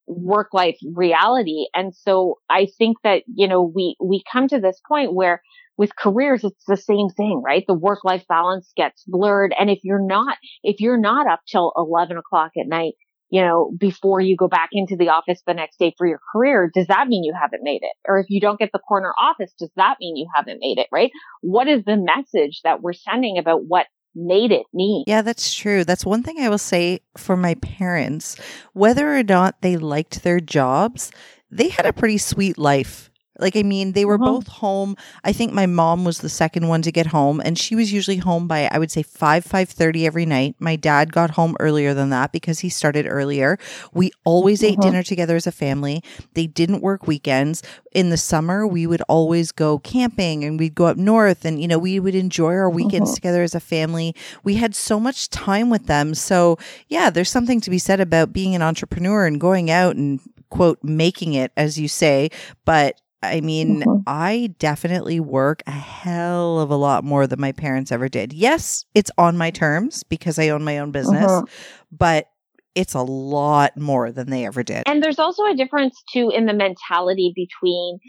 [0.08, 1.68] work life reality.
[1.74, 5.42] And so I think that, you know, we, we come to this point where
[5.78, 7.64] with careers, it's the same thing, right?
[7.68, 9.54] The work life balance gets blurred.
[9.58, 12.94] And if you're not, if you're not up till 11 o'clock at night,
[13.30, 16.70] you know, before you go back into the office the next day for your career,
[16.74, 17.94] does that mean you haven't made it?
[18.06, 20.88] Or if you don't get the corner office, does that mean you haven't made it,
[20.92, 21.12] right?
[21.42, 25.04] What is the message that we're sending about what made it me.
[25.08, 25.84] Yeah, that's true.
[25.84, 28.36] That's one thing I will say for my parents.
[28.74, 31.12] Whether or not they liked their jobs,
[31.50, 33.11] they had a pretty sweet life
[33.42, 34.26] like, I mean, they were uh-huh.
[34.26, 34.96] both home.
[35.24, 38.18] I think my mom was the second one to get home, and she was usually
[38.18, 40.56] home by I would say five five thirty every night.
[40.60, 43.58] My dad got home earlier than that because he started earlier.
[43.94, 44.74] We always uh-huh.
[44.74, 46.04] ate dinner together as a family.
[46.34, 47.64] They didn't work weekends.
[47.92, 51.68] In the summer, we would always go camping, and we'd go up north, and you
[51.68, 53.16] know, we would enjoy our weekends uh-huh.
[53.16, 54.16] together as a family.
[54.44, 56.14] We had so much time with them.
[56.14, 60.20] So, yeah, there's something to be said about being an entrepreneur and going out and
[60.52, 62.30] quote making it as you say
[62.66, 64.02] but I mean, mm-hmm.
[64.08, 68.34] I definitely work a hell of a lot more than my parents ever did.
[68.34, 71.46] Yes, it's on my terms because I own my own business, mm-hmm.
[71.92, 72.28] but
[72.74, 74.84] it's a lot more than they ever did.
[74.88, 78.00] And there's also a difference too in the mentality between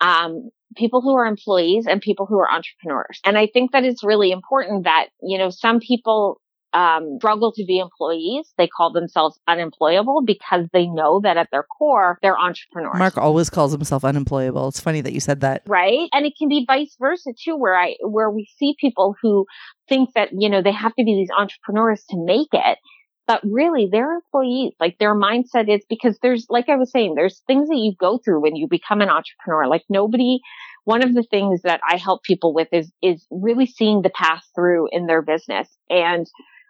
[0.00, 3.20] um, people who are employees and people who are entrepreneurs.
[3.24, 6.40] And I think that it's really important that, you know, some people
[6.76, 8.52] um, struggle to be employees.
[8.58, 12.98] They call themselves unemployable because they know that at their core, they're entrepreneurs.
[12.98, 14.68] Mark always calls himself unemployable.
[14.68, 15.62] It's funny that you said that.
[15.66, 16.10] Right.
[16.12, 19.46] And it can be vice versa too, where I, where we see people who
[19.88, 22.78] think that, you know, they have to be these entrepreneurs to make it.
[23.26, 24.74] But really, they're employees.
[24.78, 28.20] Like their mindset is because there's, like I was saying, there's things that you go
[28.22, 29.66] through when you become an entrepreneur.
[29.66, 30.40] Like nobody,
[30.84, 34.44] one of the things that I help people with is, is really seeing the path
[34.54, 35.68] through in their business.
[35.88, 36.26] And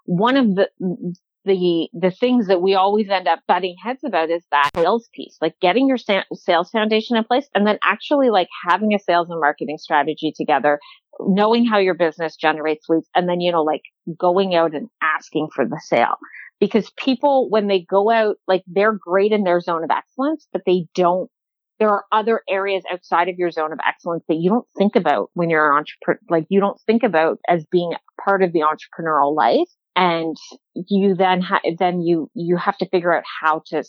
[0.06, 0.68] one of the
[1.46, 5.36] the the things that we always end up butting heads about is that sales piece,
[5.40, 9.30] like getting your sa- sales foundation in place and then actually like having a sales
[9.30, 10.80] and marketing strategy together,
[11.20, 13.82] knowing how your business generates leads and then, you know, like
[14.18, 16.16] going out and asking for the sale.
[16.58, 20.62] Because people, when they go out, like they're great in their zone of excellence, but
[20.66, 21.30] they don't
[21.78, 25.30] there are other areas outside of your zone of excellence that you don't think about
[25.34, 27.92] when you're an entrepreneur, like you don't think about as being
[28.24, 30.36] part of the entrepreneurial life and
[30.74, 33.82] you then ha- then you you have to figure out how to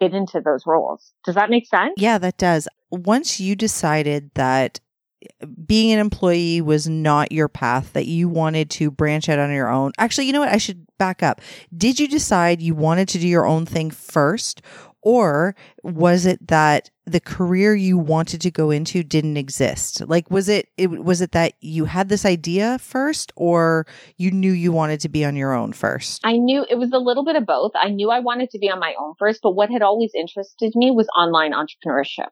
[0.00, 1.12] fit into those roles.
[1.24, 1.94] Does that make sense?
[1.96, 2.68] Yeah, that does.
[2.90, 4.80] Once you decided that
[5.22, 9.52] eh, being an employee was not your path that you wanted to branch out on
[9.52, 9.92] your own.
[9.96, 10.52] Actually, you know what?
[10.52, 11.40] I should back up.
[11.74, 14.60] Did you decide you wanted to do your own thing first
[15.04, 20.00] or was it that the career you wanted to go into didn't exist?
[20.08, 23.86] Like, was it, it was it that you had this idea first or
[24.16, 26.22] you knew you wanted to be on your own first?
[26.24, 27.72] I knew it was a little bit of both.
[27.74, 30.72] I knew I wanted to be on my own first, but what had always interested
[30.74, 32.28] me was online entrepreneurship.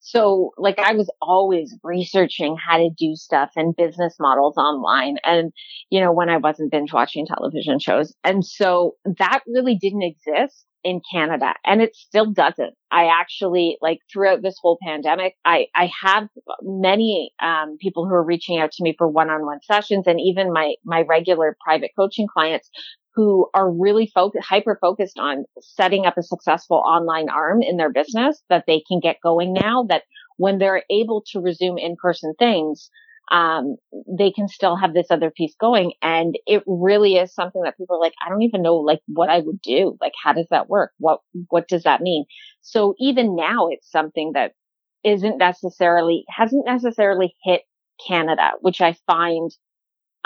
[0.00, 5.16] So like I was always researching how to do stuff and business models online.
[5.24, 5.52] And,
[5.90, 8.14] you know, when I wasn't binge watching television shows.
[8.24, 12.74] And so that really didn't exist in Canada and it still doesn't.
[12.90, 16.28] I actually like throughout this whole pandemic, I, I have
[16.62, 20.74] many, um, people who are reaching out to me for one-on-one sessions and even my,
[20.84, 22.70] my regular private coaching clients
[23.18, 24.08] who are really
[24.40, 29.00] hyper focused on setting up a successful online arm in their business that they can
[29.00, 30.04] get going now that
[30.36, 32.90] when they're able to resume in-person things,
[33.32, 33.74] um,
[34.06, 35.94] they can still have this other piece going.
[36.00, 39.28] And it really is something that people are like, I don't even know like what
[39.28, 39.98] I would do.
[40.00, 40.92] Like, how does that work?
[40.98, 42.24] What, what does that mean?
[42.60, 44.52] So even now it's something that
[45.02, 47.62] isn't necessarily, hasn't necessarily hit
[48.06, 49.50] Canada, which I find,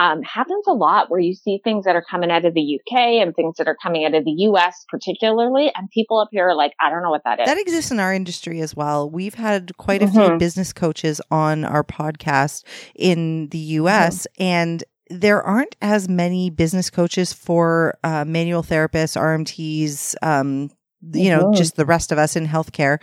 [0.03, 3.23] um, happens a lot where you see things that are coming out of the UK
[3.23, 5.71] and things that are coming out of the US particularly.
[5.77, 7.47] And people up here are like, I don't know what that is.
[7.47, 9.09] That exists in our industry as well.
[9.09, 10.31] We've had quite a mm-hmm.
[10.31, 12.65] few business coaches on our podcast
[12.97, 14.43] in the US mm-hmm.
[14.43, 20.71] and there aren't as many business coaches for uh, manual therapists, RMTs, um,
[21.13, 21.57] you know, mm-hmm.
[21.57, 22.99] just the rest of us in healthcare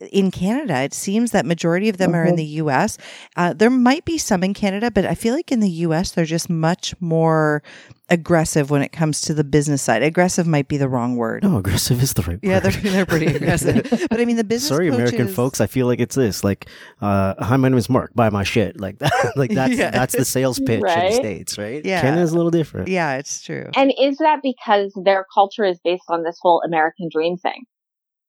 [0.00, 0.80] in Canada.
[0.80, 2.16] It seems that majority of them mm-hmm.
[2.16, 2.36] are in mm-hmm.
[2.36, 2.98] the US.
[3.36, 6.24] Uh, there might be some in Canada, but I feel like in the US they're
[6.24, 7.62] just much more
[8.10, 10.02] aggressive when it comes to the business side.
[10.02, 11.42] Aggressive might be the wrong word.
[11.42, 12.74] No, aggressive is the right yeah, word.
[12.74, 13.86] Yeah, they're, they're pretty aggressive.
[14.10, 14.68] but I mean, the business.
[14.68, 15.12] Sorry, coaches...
[15.12, 15.60] American folks.
[15.60, 16.42] I feel like it's this.
[16.42, 16.68] Like,
[17.00, 18.12] uh, hi, my name is Mark.
[18.14, 18.80] Buy my shit.
[18.80, 19.32] Like that.
[19.36, 19.90] like that's yeah.
[19.90, 21.04] that's the sales pitch right?
[21.04, 21.84] in the states, right?
[21.84, 22.88] Yeah, Canada's a little different.
[22.88, 23.70] Yeah, it's true.
[23.76, 27.64] And is that because their culture is based on this whole American dream thing?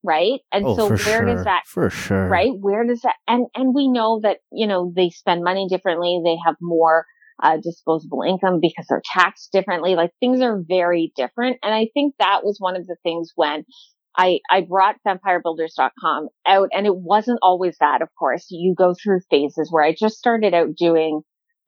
[0.04, 0.40] Right?
[0.52, 1.26] And oh, so where sure.
[1.26, 2.52] does that for sure right?
[2.60, 6.38] Where does that and and we know that you know they spend money differently, they
[6.46, 7.06] have more
[7.42, 9.96] uh, disposable income because they're taxed differently.
[9.96, 13.64] Like things are very different, and I think that was one of the things when.
[14.14, 18.48] I, I brought vampirebuilders.com out and it wasn't always that, of course.
[18.50, 21.22] You go through phases where I just started out doing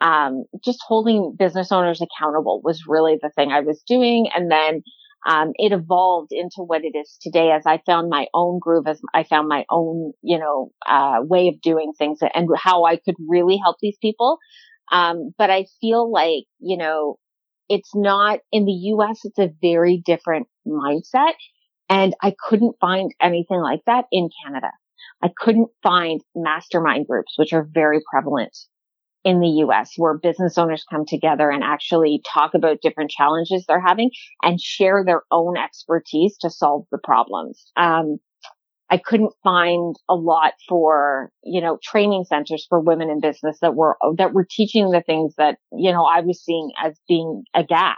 [0.03, 4.27] um, just holding business owners accountable was really the thing I was doing.
[4.35, 4.83] And then
[5.25, 8.99] um, it evolved into what it is today as I found my own groove, as
[9.13, 13.15] I found my own, you know, uh, way of doing things and how I could
[13.27, 14.37] really help these people.
[14.91, 17.17] Um, but I feel like, you know,
[17.69, 21.33] it's not in the US, it's a very different mindset.
[21.89, 24.71] And I couldn't find anything like that in Canada.
[25.21, 28.55] I couldn't find mastermind groups, which are very prevalent
[29.23, 33.79] in the US where business owners come together and actually talk about different challenges they're
[33.79, 34.11] having
[34.41, 37.71] and share their own expertise to solve the problems.
[37.75, 38.17] Um,
[38.89, 43.75] I couldn't find a lot for, you know, training centers for women in business that
[43.75, 47.63] were, that were teaching the things that, you know, I was seeing as being a
[47.63, 47.97] gap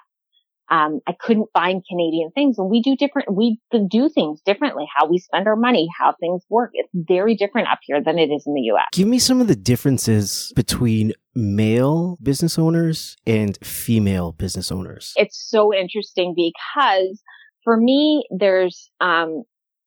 [0.69, 5.07] um, I couldn't find Canadian things and we do different, we do things differently, how
[5.07, 6.71] we spend our money, how things work.
[6.73, 8.87] It's very different up here than it is in the US.
[8.91, 15.13] Give me some of the differences between male business owners and female business owners.
[15.17, 17.21] It's so interesting because
[17.63, 19.43] for me, there's, um,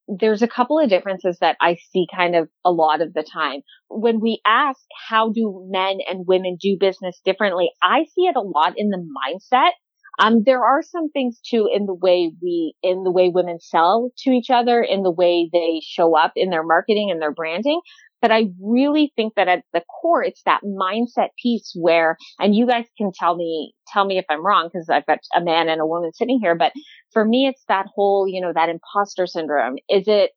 [0.06, 3.60] there's a couple of differences that I see kind of a lot of the time.
[3.88, 8.40] When we ask how do men and women do business differently, I see it a
[8.40, 9.72] lot in the mindset
[10.18, 14.10] um, there are some things too in the way we, in the way women sell
[14.18, 17.80] to each other, in the way they show up in their marketing and their branding.
[18.20, 22.66] But I really think that at the core, it's that mindset piece where, and you
[22.66, 25.80] guys can tell me, tell me if I'm wrong, because I've got a man and
[25.80, 26.56] a woman sitting here.
[26.56, 26.72] But
[27.12, 29.76] for me, it's that whole, you know, that imposter syndrome.
[29.88, 30.32] Is it,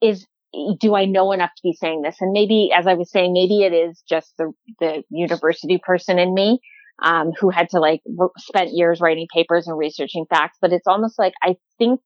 [0.00, 0.24] is,
[0.78, 2.18] do I know enough to be saying this?
[2.20, 6.34] And maybe, as I was saying, maybe it is just the, the university person in
[6.34, 6.60] me
[7.02, 8.00] um, who had to like
[8.38, 10.58] spent years writing papers and researching facts.
[10.60, 12.00] But it's almost like I think,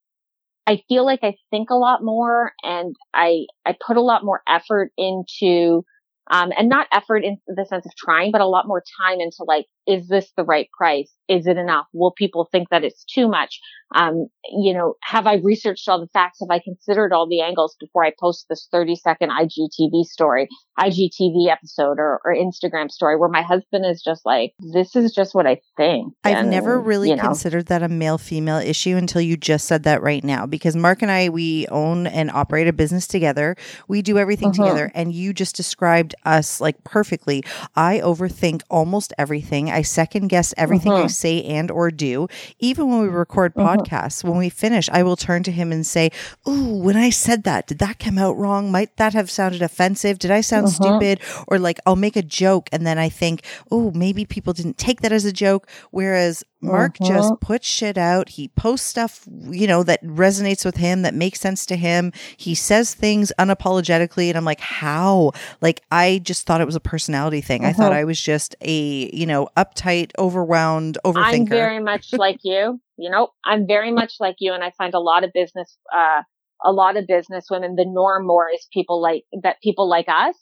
[0.67, 4.43] I feel like I think a lot more and I, I put a lot more
[4.49, 5.83] effort into
[6.31, 9.45] um, and not effort in the sense of trying, but a lot more time into
[9.47, 11.11] like, is this the right price?
[11.29, 11.87] Is it enough?
[11.93, 13.59] Will people think that it's too much?
[13.95, 16.41] Um, you know, have I researched all the facts?
[16.41, 20.47] Have I considered all the angles before I post this 30 second IGTV story,
[20.79, 25.35] IGTV episode or, or Instagram story where my husband is just like, this is just
[25.35, 26.13] what I think.
[26.23, 29.67] I've and, never really you know, considered that a male female issue until you just
[29.67, 33.57] said that right now, because Mark and I, we own and operate a business together.
[33.87, 34.65] We do everything uh-huh.
[34.65, 34.93] together.
[34.95, 37.43] And you just described us like perfectly.
[37.75, 39.71] I overthink almost everything.
[39.71, 41.05] I second guess everything uh-huh.
[41.05, 42.29] I say and or do.
[42.59, 43.77] Even when we record uh-huh.
[43.77, 46.11] podcasts, when we finish, I will turn to him and say,
[46.49, 48.71] "Ooh, when I said that, did that come out wrong?
[48.71, 50.19] Might that have sounded offensive?
[50.19, 50.99] Did I sound uh-huh.
[50.99, 54.79] stupid?" Or like I'll make a joke and then I think, "Oh, maybe people didn't
[54.79, 57.09] take that as a joke." Whereas Mark uh-huh.
[57.09, 58.31] just puts shit out.
[58.31, 62.13] He posts stuff, you know, that resonates with him, that makes sense to him.
[62.37, 64.29] He says things unapologetically.
[64.29, 65.33] And I'm like, how?
[65.61, 67.65] Like, I just thought it was a personality thing.
[67.65, 68.01] I thought uh-huh.
[68.01, 71.25] I was just a, you know, uptight, overwhelmed overthinker.
[71.25, 72.81] I'm very much like you.
[72.97, 74.53] You know, I'm very much like you.
[74.53, 76.23] And I find a lot of business, uh,
[76.65, 80.35] a lot of business women, the norm more is people like that, people like us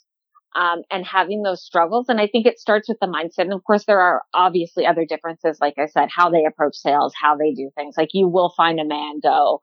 [0.57, 2.07] um, and having those struggles.
[2.09, 3.45] And I think it starts with the mindset.
[3.45, 7.13] And of course, there are obviously other differences, like I said, how they approach sales,
[7.21, 7.95] how they do things.
[7.99, 9.61] Like you will find a man go,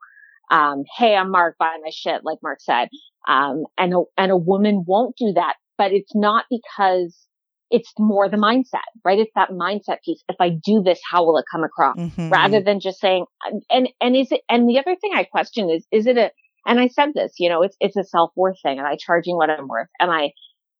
[0.50, 2.88] um, Hey, I'm Mark, buy my shit, like Mark said.
[3.26, 7.26] Um, and a, and a woman won't do that, but it's not because
[7.74, 9.18] it's more the mindset, right?
[9.18, 10.22] It's that mindset piece.
[10.28, 11.96] If I do this, how will it come across?
[11.96, 12.30] Mm-hmm.
[12.30, 13.26] Rather than just saying,
[13.68, 16.30] and, and is it, and the other thing I question is, is it a,
[16.66, 18.78] and I said this, you know, it's, it's a self worth thing.
[18.78, 19.88] Am I charging what I'm worth?
[20.00, 20.30] Am I,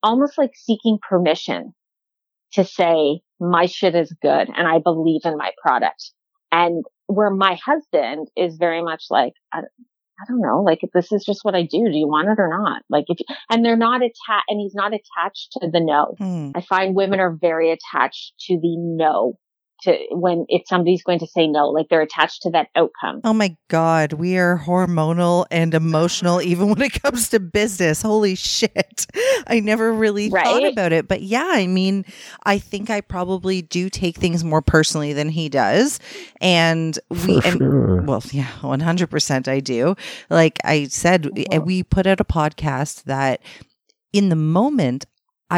[0.05, 1.73] almost like seeking permission
[2.53, 6.13] to say, my shit is good and I believe in my product.
[6.53, 9.33] And where my husband is very much like,
[10.21, 11.91] I, don't know, like this is just what I do.
[11.91, 12.83] Do you want it or not?
[12.89, 13.19] Like if,
[13.51, 16.15] and they're not attached, and he's not attached to the no.
[16.19, 16.51] Hmm.
[16.55, 19.39] I find women are very attached to the no
[19.85, 23.21] to when if somebody's going to say no, like they're attached to that outcome.
[23.25, 28.03] Oh my God, we are hormonal and emotional even when it comes to business.
[28.03, 29.07] Holy shit.
[29.47, 31.09] I never really thought about it.
[31.09, 32.05] But yeah, I mean,
[32.45, 36.01] I think I probably do take things more personally than he does.
[36.41, 38.03] And we, For and, sure.
[38.03, 39.95] well, yeah, 100% I do.
[40.31, 41.65] Like I said, Mhm.
[41.65, 43.41] we put out a podcast that
[44.13, 45.07] in the moment,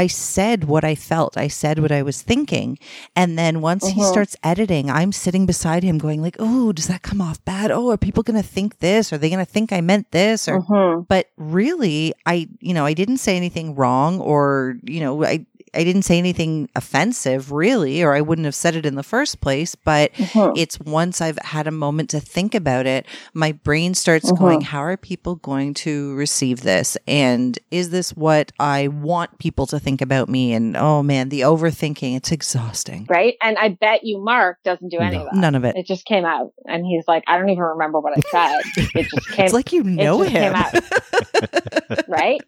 [0.02, 1.32] I said what I felt.
[1.46, 2.78] I said what I was thinking.
[3.20, 4.10] And then once he Mhm.
[4.12, 7.70] starts editing, I'm sitting beside him going like, "Oh, does that come off bad?
[7.70, 9.12] Oh, are people going to think this?
[9.12, 11.06] Are they going to think I meant this?" Or Mhm.
[11.08, 15.46] but really, I, you know, I didn't say anything wrong or, you know, I
[15.76, 19.40] I didn't say anything offensive really or I wouldn't have said it in the first
[19.40, 20.56] place, but Mhm.
[20.56, 24.38] it's once I've had a moment to think about it, my brain starts Mhm.
[24.38, 26.96] going, how are people going to receive this?
[27.06, 30.52] And is this what I want people to think about me?
[30.54, 33.06] And oh man, the overthinking, it's exhausting.
[33.08, 33.34] Right.
[33.42, 35.24] And I bet you Mark doesn't do any No.
[35.26, 35.36] of that.
[35.40, 35.76] None of it.
[35.76, 38.60] It just came out and he's like, I don't even remember what I said.
[38.94, 40.54] It just came It's like you know him.
[42.08, 42.40] right?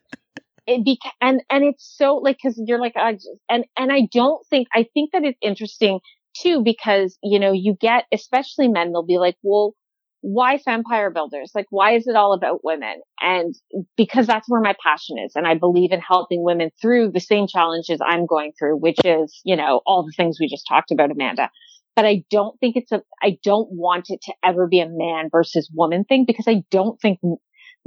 [0.68, 4.46] It and and it's so like because you're like I just, and and I don't
[4.48, 6.00] think I think that it's interesting
[6.36, 9.74] too because you know you get especially men they'll be like well
[10.20, 11.52] why vampire builders?
[11.54, 13.00] Like why is it all about women?
[13.20, 13.54] And
[13.96, 17.46] because that's where my passion is and I believe in helping women through the same
[17.46, 21.10] challenges I'm going through which is you know all the things we just talked about
[21.10, 21.50] Amanda.
[21.96, 25.30] But I don't think it's a I don't want it to ever be a man
[25.32, 27.20] versus woman thing because I don't think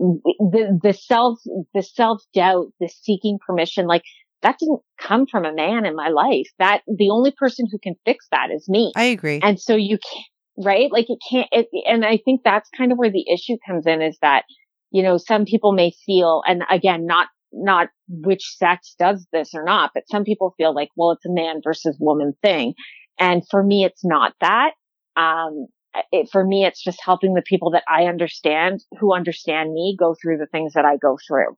[0.01, 1.39] the the self
[1.73, 4.03] the self doubt the seeking permission like
[4.41, 6.47] that didn't come from a man in my life.
[6.57, 8.91] That the only person who can fix that is me.
[8.95, 9.39] I agree.
[9.43, 10.25] and so you can't
[10.65, 10.91] right?
[10.91, 14.01] Like it can't it, and i think that's kind of where the issue comes in
[14.01, 14.43] is that
[14.91, 19.63] you know some people may feel and again not not which sex does this or
[19.63, 22.73] not but some people feel like well it's a man versus woman thing.
[23.19, 24.71] And for me it's not that.
[25.15, 25.67] Um
[26.11, 30.15] it, for me, it's just helping the people that I understand who understand me go
[30.19, 31.57] through the things that I go through.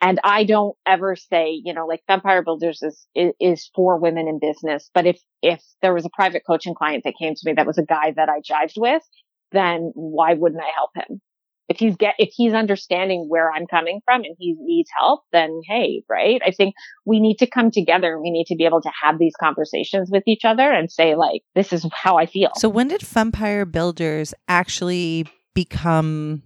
[0.00, 4.28] And I don't ever say, you know, like Vampire Builders is, is, is for women
[4.28, 4.90] in business.
[4.92, 7.78] But if, if there was a private coaching client that came to me that was
[7.78, 9.02] a guy that I jived with,
[9.52, 11.20] then why wouldn't I help him?
[11.68, 15.60] If he's get, if he's understanding where I'm coming from and he needs help, then
[15.66, 16.40] hey, right?
[16.44, 19.18] I think we need to come together and we need to be able to have
[19.18, 22.50] these conversations with each other and say like, this is how I feel.
[22.56, 26.42] So when did Vampire Builders actually become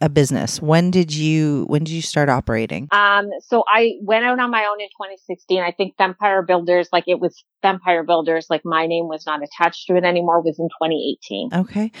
[0.00, 0.60] a business?
[0.60, 2.88] When did you when did you start operating?
[2.90, 5.62] Um, so I went out on my own in 2016.
[5.62, 9.86] I think Vampire Builders, like it was Vampire Builders, like my name was not attached
[9.86, 11.50] to it anymore, was in 2018.
[11.60, 11.92] Okay.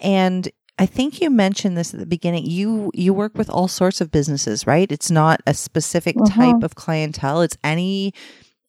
[0.00, 0.48] And
[0.80, 2.46] I think you mentioned this at the beginning.
[2.46, 4.90] You you work with all sorts of businesses, right?
[4.90, 6.32] It's not a specific Mhm.
[6.34, 7.42] type of clientele.
[7.42, 8.14] It's any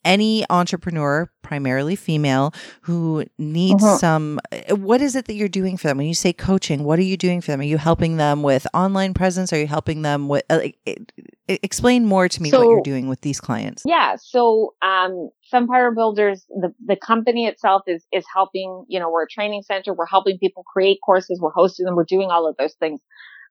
[0.03, 3.97] any entrepreneur, primarily female, who needs Mhm.
[3.99, 4.39] some
[4.69, 5.97] what is it that you're doing for them?
[5.97, 7.59] When you say coaching, what are you doing for them?
[7.59, 9.51] Are you helping them with online presence?
[9.53, 11.11] Are you helping them with uh, like, it-
[11.47, 13.83] it- explain more to me what you're doing with these clients?
[13.85, 14.15] Yeah.
[14.19, 19.27] So, um, Vampire Builders, the, the company itself is, is helping, you know, we're a
[19.29, 19.93] training center.
[19.93, 21.39] We're helping people create courses.
[21.41, 21.95] We're hosting them.
[21.95, 23.01] We're doing all of those things.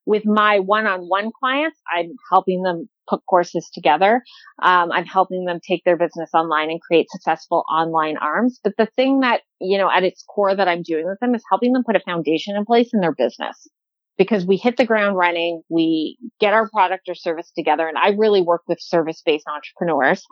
[0.06, 4.22] With my one-on-one clients, I'm helping them put courses together.
[4.62, 8.60] Um, I'm helping them take their business online and create successful online arms.
[8.62, 11.42] But the thing that, you know, at its core that I'm doing with them is
[11.50, 13.68] helping them put a foundation in place in their business
[14.16, 15.62] because we hit the ground running.
[15.68, 17.88] We get our product or service together.
[17.88, 20.24] And I really work with service-based entrepreneurs.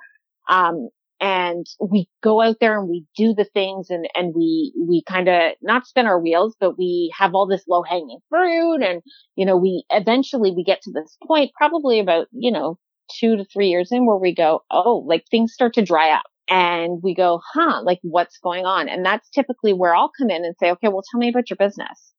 [0.48, 0.88] Um,
[1.20, 5.28] and we go out there and we do the things and, and we, we kind
[5.28, 8.82] of not spin our wheels, but we have all this low hanging fruit.
[8.82, 9.02] And,
[9.34, 12.78] you know, we eventually we get to this point, probably about, you know,
[13.10, 16.24] two to three years in where we go, Oh, like things start to dry up
[16.48, 18.88] and we go, huh, like what's going on?
[18.88, 21.56] And that's typically where I'll come in and say, okay, well, tell me about your
[21.56, 22.12] business.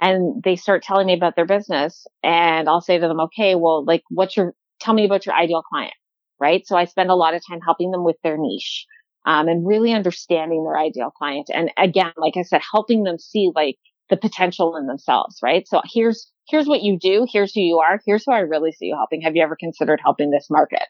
[0.00, 3.84] And they start telling me about their business and I'll say to them, okay, well,
[3.84, 5.94] like what's your, tell me about your ideal client
[6.40, 6.66] right?
[6.66, 8.86] So I spend a lot of time helping them with their niche,
[9.26, 11.48] um, and really understanding their ideal client.
[11.52, 13.76] And again, like I said, helping them see like
[14.08, 15.66] the potential in themselves, right?
[15.66, 17.26] So here's, here's what you do.
[17.30, 18.00] Here's who you are.
[18.06, 19.20] Here's who I really see you helping.
[19.22, 20.84] Have you ever considered helping this market?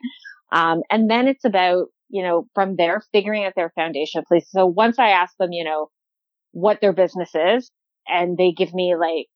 [0.53, 4.47] Um, and then it's about, you know, from there, figuring out their foundation place.
[4.51, 5.89] So once I ask them, you know,
[6.53, 7.71] what their business is
[8.07, 9.27] and they give me like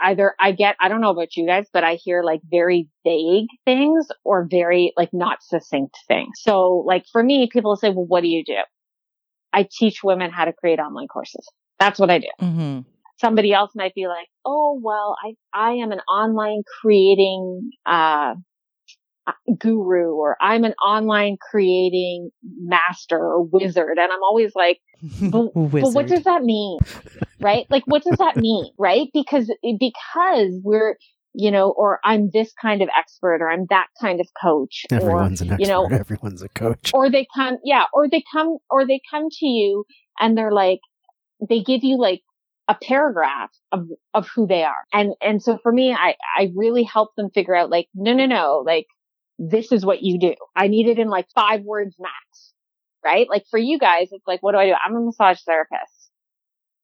[0.00, 3.48] either I get, I don't know about you guys, but I hear like very vague
[3.64, 6.32] things or very like not succinct things.
[6.40, 8.58] So like for me, people say, well, what do you do?
[9.52, 11.46] I teach women how to create online courses.
[11.78, 12.28] That's what I do.
[12.40, 12.80] Mm-hmm.
[13.20, 18.34] Somebody else might be like, oh, well, I, I am an online creating, uh,
[19.58, 23.98] guru or I'm an online creating master or wizard.
[23.98, 24.80] And I'm always like,
[25.30, 26.78] but, but what does that mean?
[27.40, 27.66] right?
[27.70, 28.70] Like, what does that mean?
[28.78, 29.08] Right?
[29.12, 30.96] Because, because we're,
[31.34, 34.84] you know, or I'm this kind of expert or I'm that kind of coach.
[34.90, 35.62] Everyone's or, an expert.
[35.62, 36.90] You know, Everyone's a coach.
[36.92, 39.84] Or they come, yeah, or they come, or they come to you
[40.18, 40.80] and they're like,
[41.48, 42.22] they give you like
[42.66, 44.84] a paragraph of, of who they are.
[44.92, 48.26] And, and so for me, I, I really help them figure out like, no, no,
[48.26, 48.86] no, like
[49.38, 50.34] this is what you do.
[50.56, 52.52] I need it in like five words max,
[53.04, 53.28] right?
[53.28, 54.74] Like for you guys, it's like, what do I do?
[54.84, 56.10] I'm a massage therapist.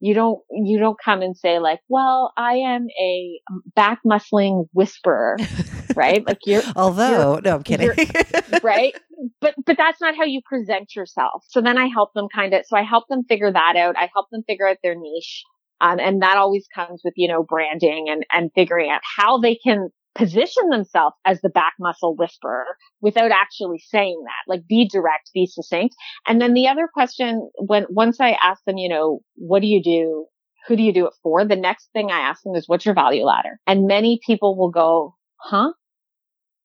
[0.00, 3.40] You don't, you don't come and say like, well, I am a
[3.74, 5.36] back muscling whisperer,
[5.96, 6.24] right?
[6.26, 7.90] Like you're, although, you're, no, I'm kidding.
[8.62, 8.94] right.
[9.40, 11.44] But, but that's not how you present yourself.
[11.48, 13.96] So then I help them kind of, so I help them figure that out.
[13.96, 15.42] I help them figure out their niche.
[15.80, 19.54] Um, and that always comes with, you know, branding and, and figuring out how they
[19.56, 22.64] can position themselves as the back muscle whisperer
[23.00, 24.50] without actually saying that.
[24.50, 25.94] Like be direct, be succinct.
[26.26, 29.82] And then the other question, when, once I ask them, you know, what do you
[29.82, 30.26] do?
[30.66, 31.44] Who do you do it for?
[31.44, 33.58] The next thing I ask them is, what's your value ladder?
[33.66, 35.72] And many people will go, huh?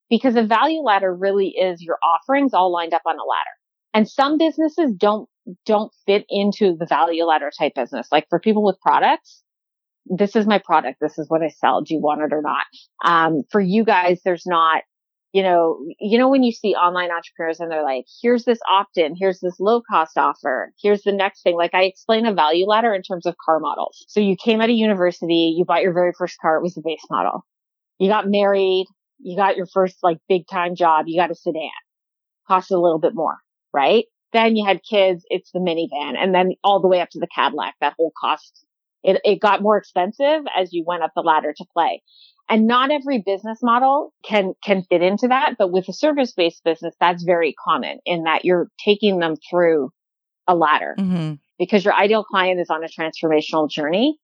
[0.10, 3.58] Because a value ladder really is your offerings all lined up on a ladder.
[3.94, 5.28] And some businesses don't,
[5.66, 8.08] don't fit into the value ladder type business.
[8.12, 9.44] Like for people with products,
[10.10, 10.98] this is my product.
[11.00, 11.82] This is what I sell.
[11.82, 12.66] Do you want it or not?
[13.04, 14.82] Um, for you guys, there's not,
[15.32, 19.16] you know, you know, when you see online entrepreneurs and they're like, here's this opt-in,
[19.16, 21.56] here's this low cost offer, here's the next thing.
[21.56, 24.04] Like I explain a value ladder in terms of car models.
[24.08, 26.58] So you came out of university, you bought your very first car.
[26.58, 27.46] It was the base model.
[28.00, 28.88] You got married.
[29.20, 31.06] You got your first like big time job.
[31.08, 31.70] You got a sedan.
[32.48, 33.38] Cost a little bit more,
[33.74, 34.06] right?
[34.34, 35.24] Then you had kids.
[35.30, 37.76] It's the minivan and then all the way up to the Cadillac.
[37.82, 38.66] That whole cost
[39.04, 42.02] it, it got more expensive as you went up the ladder to play.
[42.50, 45.56] And not every business model can, can fit into that.
[45.58, 49.92] But with a service based business, that's very common in that you're taking them through
[50.48, 51.34] a ladder mm-hmm.
[51.60, 54.18] because your ideal client is on a transformational journey.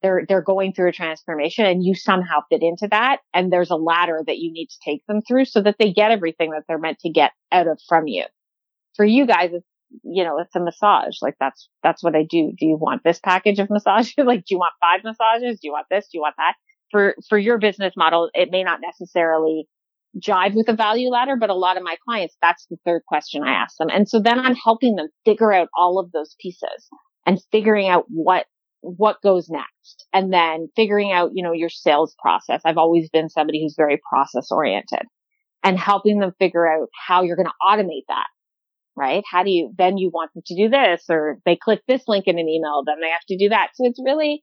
[0.00, 3.18] They're, they're going through a transformation and you somehow fit into that.
[3.34, 6.10] And there's a ladder that you need to take them through so that they get
[6.10, 8.24] everything that they're meant to get out of from you.
[8.94, 9.66] For you guys, it's
[10.02, 11.16] you know, it's a massage.
[11.22, 12.52] Like that's, that's what I do.
[12.58, 14.14] Do you want this package of massages?
[14.18, 15.60] like, do you want five massages?
[15.60, 16.06] Do you want this?
[16.06, 16.54] Do you want that?
[16.90, 19.68] For, for your business model, it may not necessarily
[20.18, 23.42] jive with a value ladder, but a lot of my clients, that's the third question
[23.42, 23.88] I ask them.
[23.92, 26.88] And so then I'm helping them figure out all of those pieces
[27.26, 28.46] and figuring out what,
[28.80, 32.62] what goes next and then figuring out, you know, your sales process.
[32.64, 35.02] I've always been somebody who's very process oriented
[35.62, 38.26] and helping them figure out how you're going to automate that
[38.98, 39.24] right?
[39.30, 42.24] How do you, then you want them to do this or they click this link
[42.26, 43.68] in an email, then they have to do that.
[43.74, 44.42] So it's really,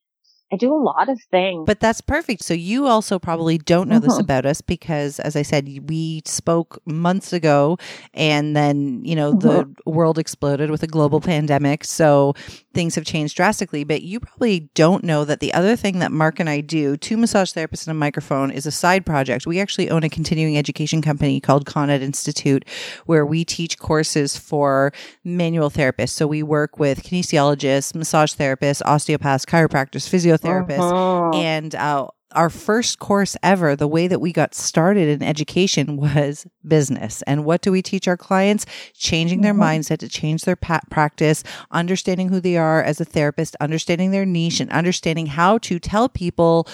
[0.54, 1.66] I do a lot of things.
[1.66, 2.44] But that's perfect.
[2.44, 4.08] So you also probably don't know mm-hmm.
[4.08, 7.78] this about us because, as I said, we spoke months ago
[8.14, 9.48] and then, you know, mm-hmm.
[9.48, 11.84] the world exploded with a global pandemic.
[11.84, 12.36] So
[12.76, 13.84] things have changed drastically.
[13.84, 17.18] But you probably don't know that the other thing that Mark and I do, two
[17.18, 19.48] massage therapists and a microphone, is a side project.
[19.48, 22.66] We actually own a continuing education company called ConEd Institute
[23.08, 24.94] where we teach courses for
[25.24, 26.10] manual therapists.
[26.10, 30.80] So we work with kinesiologists, massage therapists, osteopaths, chiropractors, physiotherapists therapist.
[30.80, 31.32] Uh-huh.
[31.32, 36.46] And uh, our first course ever, the way that we got started in education was
[36.68, 37.22] business.
[37.24, 38.66] And what do we teach our clients?
[38.94, 39.80] Changing their mm-hmm.
[39.80, 44.26] mindset to change their pa- practice, understanding who they are as a therapist, understanding their
[44.26, 46.68] niche, and understanding how to tell people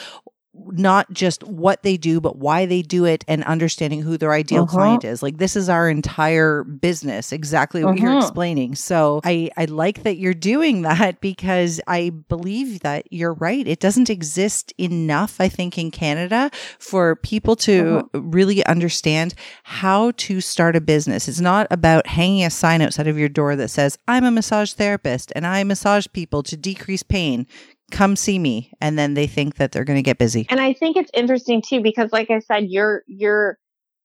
[0.53, 4.63] not just what they do, but why they do it and understanding who their ideal
[4.63, 4.73] uh-huh.
[4.73, 5.23] client is.
[5.23, 8.03] Like this is our entire business, exactly what uh-huh.
[8.03, 8.75] you're explaining.
[8.75, 13.65] So I, I like that you're doing that because I believe that you're right.
[13.65, 18.21] It doesn't exist enough, I think, in Canada for people to uh-huh.
[18.21, 19.33] really understand
[19.63, 21.27] how to start a business.
[21.29, 24.73] It's not about hanging a sign outside of your door that says, I'm a massage
[24.73, 27.47] therapist and I massage people to decrease pain
[27.91, 30.73] come see me and then they think that they're going to get busy and i
[30.73, 33.57] think it's interesting too because like i said you're you're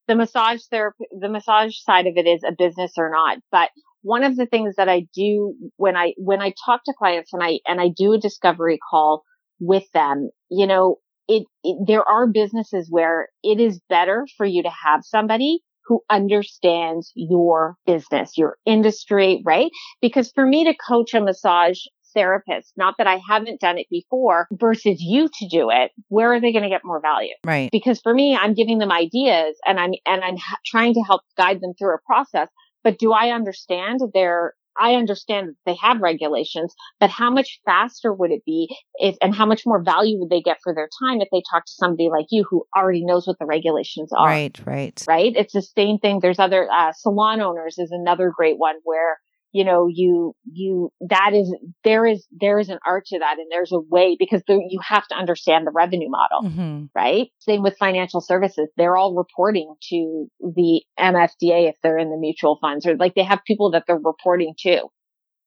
[0.08, 3.70] the massage therapy the massage side of it is a business or not but
[4.02, 7.42] one of the things that i do when i when i talk to clients and
[7.42, 9.22] i and i do a discovery call
[9.58, 10.96] with them you know
[11.28, 16.00] it, it there are businesses where it is better for you to have somebody who
[16.10, 19.70] understands your business, your industry, right?
[20.00, 21.78] Because for me to coach a massage
[22.16, 26.40] therapist, not that I haven't done it before versus you to do it, where are
[26.40, 27.34] they going to get more value?
[27.44, 27.70] Right.
[27.70, 31.60] Because for me, I'm giving them ideas and I'm, and I'm trying to help guide
[31.60, 32.48] them through a process.
[32.82, 38.12] But do I understand their I understand that they have regulations, but how much faster
[38.12, 41.20] would it be if, and how much more value would they get for their time
[41.20, 44.28] if they talk to somebody like you who already knows what the regulations are?
[44.28, 45.04] Right, right.
[45.08, 45.32] Right.
[45.34, 46.20] It's the same thing.
[46.20, 49.18] There's other, uh, salon owners is another great one where
[49.56, 51.50] you know, you, you, that is,
[51.82, 54.78] there is, there is an art to that and there's a way because there, you
[54.86, 56.84] have to understand the revenue model, mm-hmm.
[56.94, 57.28] right?
[57.38, 58.68] Same with financial services.
[58.76, 63.24] They're all reporting to the MFDA if they're in the mutual funds or like they
[63.24, 64.82] have people that they're reporting to.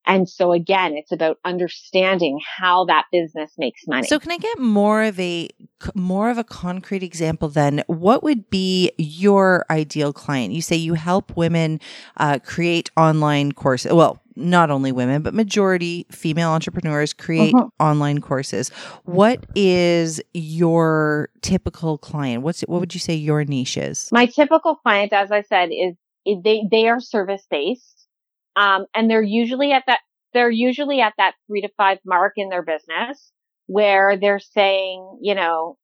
[0.10, 4.08] And so again, it's about understanding how that business makes money.
[4.08, 5.50] So can I get more of a
[5.94, 7.84] more of a concrete example then?
[7.86, 10.52] What would be your ideal client?
[10.52, 11.80] You say you help women
[12.18, 13.94] uh, create online courses.
[13.94, 17.68] Well, not only women, but majority female entrepreneurs create uh-huh.
[17.80, 18.70] online courses.
[19.04, 22.42] What is your typical client?
[22.42, 24.10] What's what would you say your niche is?
[24.12, 25.96] My typical client, as I said, is
[26.26, 27.99] they they are service based.
[28.60, 30.00] Um, and they're usually at that,
[30.34, 33.32] they're usually at that three to five mark in their business
[33.68, 35.78] where they're saying, you know,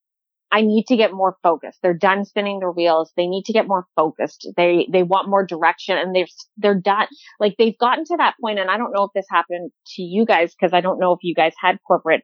[0.52, 1.78] I need to get more focused.
[1.82, 3.12] They're done spinning their wheels.
[3.16, 4.48] They need to get more focused.
[4.56, 6.26] They, they want more direction and they're,
[6.58, 7.06] they're done.
[7.40, 10.26] Like they've gotten to that point and I don't know if this happened to you
[10.26, 12.22] guys because I don't know if you guys had corporate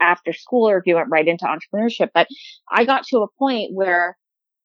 [0.00, 2.28] after school or if you went right into entrepreneurship, but
[2.70, 4.16] I got to a point where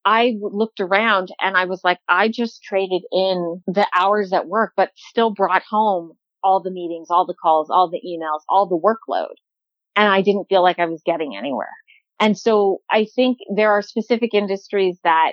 [0.04, 4.72] I looked around and I was like, I just traded in the hours at work,
[4.76, 8.78] but still brought home all the meetings, all the calls, all the emails, all the
[8.78, 9.34] workload.
[9.96, 11.72] And I didn't feel like I was getting anywhere.
[12.20, 15.32] And so I think there are specific industries that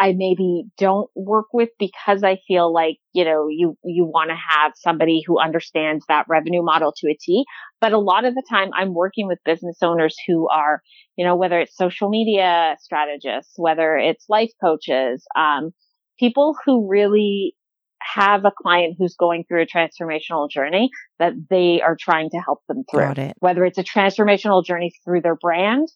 [0.00, 4.34] I maybe don't work with because I feel like, you know, you, you want to
[4.34, 7.44] have somebody who understands that revenue model to a T.
[7.82, 10.80] But a lot of the time I'm working with business owners who are,
[11.16, 15.72] you know, whether it's social media strategists, whether it's life coaches, um,
[16.18, 17.54] people who really
[18.02, 20.88] have a client who's going through a transformational journey
[21.18, 23.00] that they are trying to help them through.
[23.18, 23.34] It.
[23.40, 25.88] Whether it's a transformational journey through their brand,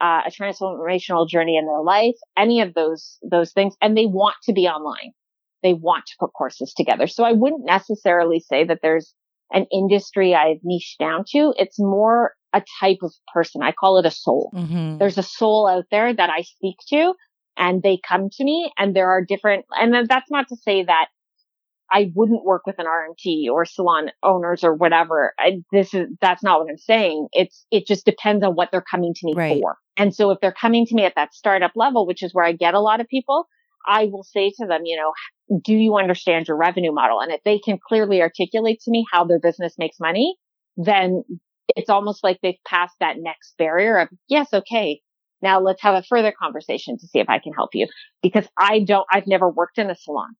[0.00, 3.74] uh, a transformational journey in their life, any of those, those things.
[3.80, 5.12] And they want to be online.
[5.62, 7.06] They want to put courses together.
[7.06, 9.14] So I wouldn't necessarily say that there's
[9.52, 11.54] an industry I've niched down to.
[11.56, 13.62] It's more a type of person.
[13.62, 14.50] I call it a soul.
[14.54, 14.98] Mm-hmm.
[14.98, 17.14] There's a soul out there that I speak to
[17.56, 21.06] and they come to me and there are different, and that's not to say that
[21.92, 25.34] I wouldn't work with an RMT or salon owners or whatever.
[25.38, 27.28] I, this is, that's not what I'm saying.
[27.32, 29.60] It's, it just depends on what they're coming to me right.
[29.60, 29.76] for.
[29.96, 32.52] And so if they're coming to me at that startup level, which is where I
[32.52, 33.46] get a lot of people,
[33.86, 35.12] I will say to them, you know,
[35.62, 37.20] do you understand your revenue model?
[37.20, 40.36] And if they can clearly articulate to me how their business makes money,
[40.76, 41.24] then
[41.76, 45.00] it's almost like they've passed that next barrier of, yes, okay.
[45.42, 47.88] Now let's have a further conversation to see if I can help you
[48.22, 50.34] because I don't, I've never worked in a salon.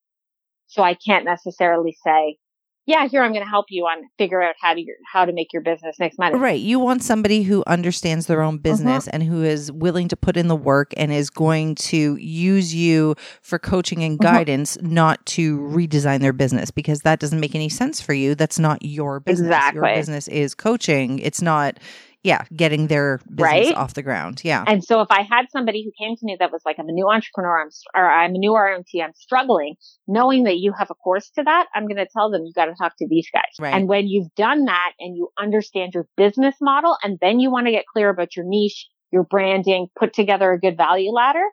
[0.66, 2.38] So I can't necessarily say,
[2.84, 5.52] yeah, here I'm going to help you on figure out how to how to make
[5.52, 6.36] your business next money.
[6.36, 6.60] Right.
[6.60, 9.10] You want somebody who understands their own business uh-huh.
[9.14, 13.14] and who is willing to put in the work and is going to use you
[13.40, 14.32] for coaching and uh-huh.
[14.32, 14.88] guidance, uh-huh.
[14.90, 18.34] not to redesign their business because that doesn't make any sense for you.
[18.34, 19.46] That's not your business.
[19.46, 19.88] Exactly.
[19.88, 21.20] Your business is coaching.
[21.20, 21.78] It's not
[22.22, 23.74] yeah, getting their business right?
[23.74, 24.42] off the ground.
[24.44, 24.64] Yeah.
[24.66, 26.92] And so if I had somebody who came to me that was like, I'm a
[26.92, 29.74] new entrepreneur, I'm, or I'm a new RMT, I'm struggling,
[30.06, 32.66] knowing that you have a course to that, I'm going to tell them you got
[32.66, 33.42] to talk to these guys.
[33.58, 33.74] Right.
[33.74, 37.66] And when you've done that and you understand your business model and then you want
[37.66, 41.44] to get clear about your niche, your branding, put together a good value ladder,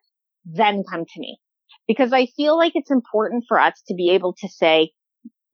[0.45, 1.39] then come to me.
[1.87, 4.91] Because I feel like it's important for us to be able to say,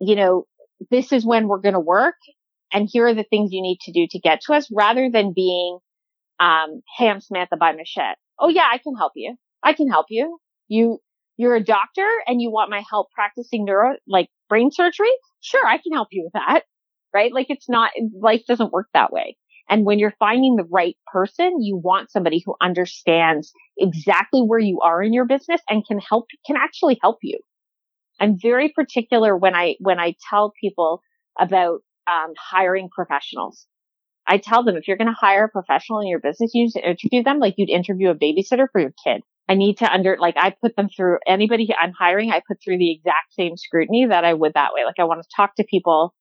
[0.02, 0.46] you know,
[0.92, 2.16] this is when we're going to work
[2.76, 5.32] and here are the things you need to do to get to us rather than
[5.34, 5.80] being,
[6.42, 8.18] um, hey, I'm Samantha by Machette.
[8.38, 9.38] Oh yeah, I can help you.
[9.64, 10.38] I can help you.
[10.68, 11.00] You,
[11.38, 15.12] you're a doctor and you want my help practicing neuro, like brain surgery?
[15.40, 16.64] Sure, I can help you with that.
[17.14, 17.32] Right?
[17.34, 19.38] Like it's not, life doesn't work that way.
[19.70, 24.82] And when you're finding the right person, you want somebody who understands exactly where you
[24.82, 27.40] are in your business and can help, can actually help you.
[28.20, 31.02] I'm very particular when I, when I tell people
[31.40, 33.66] about um, hiring professionals.
[34.28, 37.24] I tell them if you're going to hire a professional in your business, you interview
[37.24, 39.22] them like you'd interview a babysitter for your kid.
[39.48, 42.80] I need to under, like I put them through anybody I'm hiring, I put through
[42.80, 44.84] the exact same scrutiny that I would that way.
[44.84, 46.16] Like I want to talk to people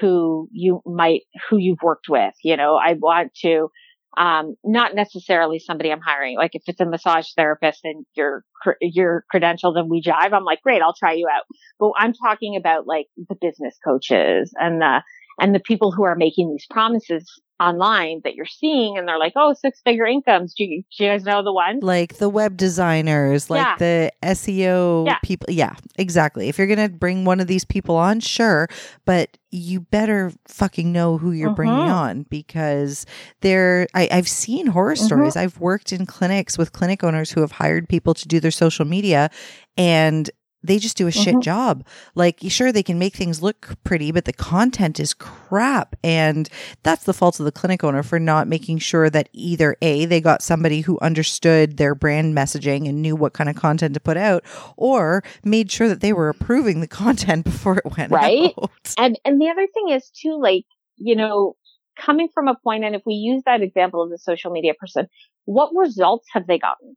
[0.00, 2.34] who you might, who you've worked with.
[2.44, 3.70] You know, I want to,
[4.16, 6.36] um, not necessarily somebody I'm hiring.
[6.36, 8.44] Like if it's a massage therapist and your,
[8.80, 11.42] your credentials and we jive, I'm like, great, I'll try you out.
[11.80, 15.02] But I'm talking about like the business coaches and the,
[15.40, 17.24] and the people who are making these promises
[17.60, 20.54] online that you're seeing and they're like, oh, six figure incomes.
[20.54, 21.80] Do you, do you guys know the one?
[21.80, 23.76] Like the web designers, like Yeah.
[23.78, 25.18] the SEO Yeah.
[25.24, 25.46] people.
[25.50, 26.48] Yeah, exactly.
[26.48, 28.68] If you're going to bring one of these people on, sure,
[29.04, 31.92] but you better fucking know who you're bringing Mhm.
[31.94, 33.04] on because
[33.40, 35.04] they're, I, I've seen horror Mm-hmm.
[35.06, 35.36] stories.
[35.36, 38.84] I've worked in clinics with clinic owners who have hired people to do their social
[38.84, 39.30] media
[39.76, 40.30] and
[40.62, 41.42] they just do a shit Mhm.
[41.42, 41.86] job.
[42.14, 45.94] Like, sure, they can make things look pretty, but the content is crap.
[46.02, 46.48] And
[46.82, 50.20] that's the fault of the clinic owner for not making sure that either A, they
[50.20, 54.16] got somebody who understood their brand messaging and knew what kind of content to put
[54.16, 54.42] out,
[54.76, 58.52] or made sure that they were approving the content before it went Right.
[58.58, 58.70] out.
[58.98, 60.64] And and the other thing is too, like,
[60.96, 61.54] you know,
[61.98, 65.06] coming from a point, and if we use that example of the social media person,
[65.44, 66.96] what results have they gotten?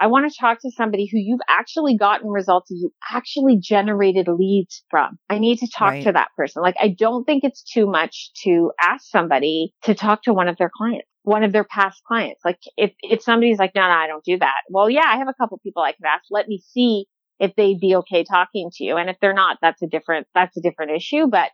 [0.00, 4.82] I want to talk to somebody who you've actually gotten results you actually generated leads
[4.90, 5.18] from.
[5.28, 6.04] I need to talk Right.
[6.04, 6.62] to that person.
[6.62, 10.56] Like, I don't think it's too much to ask somebody to talk to one of
[10.56, 12.40] their clients, one of their past clients.
[12.44, 14.62] Like, if, if somebody's like, no, no, I don't do that.
[14.70, 16.24] Well, yeah, I have a couple people I could ask.
[16.30, 17.04] Let me see
[17.38, 18.96] if they'd be okay talking to you.
[18.96, 21.26] And if they're not, that's a different, that's a different issue.
[21.26, 21.50] But,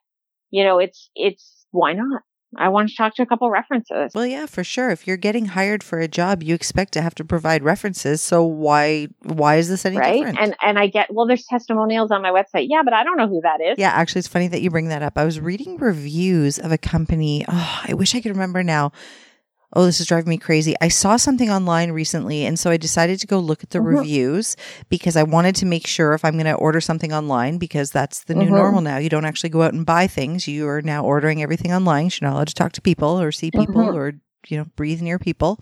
[0.50, 2.22] you know, it's, it's, why not?
[2.56, 4.12] I want to talk to a couple references.
[4.14, 4.90] Well, yeah, for sure.
[4.90, 8.22] If you're getting hired for a job, you expect to have to provide references.
[8.22, 10.14] So why why is this any right?
[10.14, 10.38] different?
[10.38, 12.66] And and I get well, there's testimonials on my website.
[12.68, 13.78] Yeah, but I don't know who that is.
[13.78, 15.18] Yeah, actually, it's funny that you bring that up.
[15.18, 17.44] I was reading reviews of a company.
[17.48, 18.92] Oh, I wish I could remember now.
[19.78, 20.74] Oh, this is driving me crazy.
[20.80, 23.98] I saw something online recently, and so I decided to go look at the Mhm.
[23.98, 24.56] reviews
[24.88, 28.24] because I wanted to make sure if I'm going to order something online, because that's
[28.24, 28.56] the new Mhm.
[28.56, 28.96] normal now.
[28.96, 30.48] You don't actually go out and buy things.
[30.48, 32.04] You are now ordering everything online.
[32.06, 33.94] You're not allowed to talk to people or see people Mhm.
[33.94, 34.12] or
[34.48, 35.58] you know breathe near people.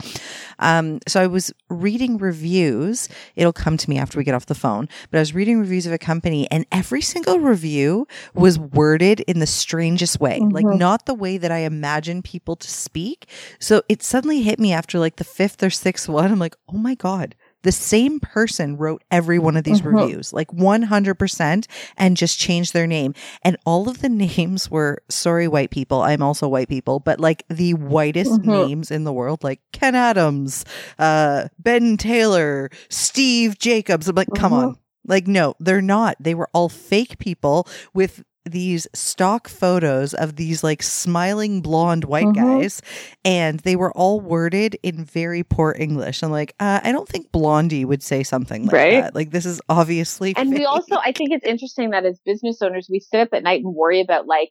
[0.58, 3.08] Um, so I was reading reviews.
[3.36, 4.88] It'll come to me after we get off the phone.
[5.10, 9.38] But I was reading reviews of a company, and every single review was worded in
[9.40, 10.78] the strangest way, like Mhm.
[10.78, 13.26] not the way that I imagine people to speak.
[13.58, 16.30] So it suddenly hit me after like the fifth or sixth one.
[16.30, 17.34] I'm like, oh my God.
[17.64, 19.92] The same person wrote every one of these Mhm.
[19.94, 23.12] reviews, like 100%, and just changed their name.
[23.42, 26.00] And all of the names were, sorry, white people.
[26.02, 28.44] I'm also white people, but like the whitest Mhm.
[28.44, 30.64] names in the world, like Ken Adams,
[30.98, 34.08] uh, Ben Taylor, Steve Jacobs.
[34.08, 34.56] I'm like, come Mhm.
[34.56, 34.76] on.
[35.06, 36.16] Like, no, they're not.
[36.18, 42.26] They were all fake people with these stock photos of these like smiling blonde white
[42.26, 42.34] Mhm.
[42.34, 42.82] guys
[43.24, 47.30] and they were all worded in very poor english i'm like uh, i don't think
[47.32, 48.90] blondie would say something like Right.
[48.90, 52.60] that like this is obviously And we also, I think it's interesting that as business
[52.60, 54.50] owners, we sit up at night and worry about like,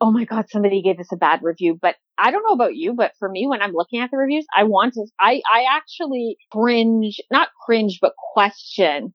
[0.00, 1.78] oh my God, somebody gave us a bad review.
[1.80, 4.46] But I don't know about you, but for me, when I'm looking at the reviews,
[4.54, 9.14] I want to, I, I actually cringe, not cringe, but question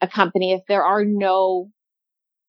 [0.00, 1.70] a company if there are no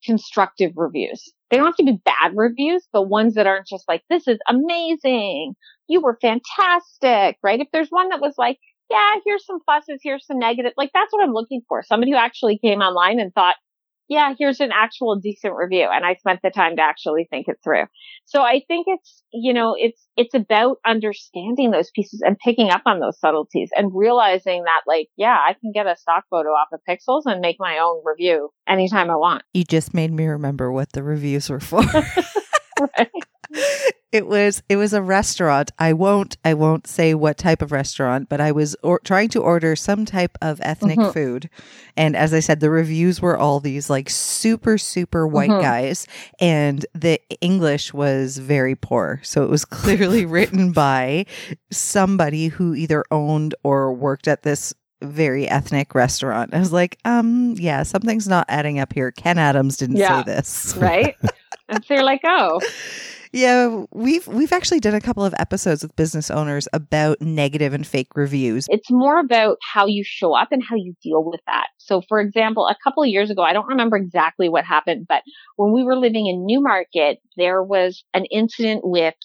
[0.06, 1.32] constructive reviews.
[1.50, 4.38] They don't have to be bad reviews, but ones that aren't just like, this is
[4.48, 5.56] amazing.
[5.88, 7.60] You were fantastic, right?
[7.60, 8.58] If there's one that was like,
[8.90, 10.74] yeah, here's some pluses, here's some negative.
[10.78, 11.84] Like that's what I'm looking for.
[11.84, 13.56] Somebody who actually came online and thought,
[14.10, 15.88] yeah, here's an actual decent review.
[15.92, 17.86] And I spent the time to actually think it through.
[18.26, 22.82] So I think it's, you know, it's, it's about understanding those pieces and picking up
[22.86, 26.70] on those subtleties and realizing that like, yeah, I can get a stock photo off
[26.74, 29.44] of Pexels and make my own review anytime I want.
[29.54, 31.84] you just made me remember what the reviews were for
[32.98, 33.10] Right.
[34.12, 38.28] it was it was a restaurant i won't i won't say what type of restaurant
[38.28, 41.14] but i was or- trying to order some type of ethnic Mhm.
[41.14, 41.50] food
[41.96, 45.62] and as i said the reviews were all these like super super white Mhm.
[45.62, 46.08] guys
[46.40, 51.26] and the english was very poor so it was clearly written by
[51.72, 57.54] somebody who either owned or worked at this very ethnic restaurant i was like um
[57.58, 60.24] yeah something's not adding up here ken adams didn't Yeah.
[60.24, 61.16] say this right?
[61.68, 62.60] and so you're like, oh,
[63.32, 67.86] yeah, we've we've actually done a couple of episodes with business owners about negative and
[67.86, 68.66] fake reviews.
[68.70, 71.68] it's more about how you show up and how you deal with that.
[71.78, 75.22] So, for example, a couple of years ago, I don't remember exactly what happened, but
[75.58, 79.16] when we were living in Newmarket, there was an incident with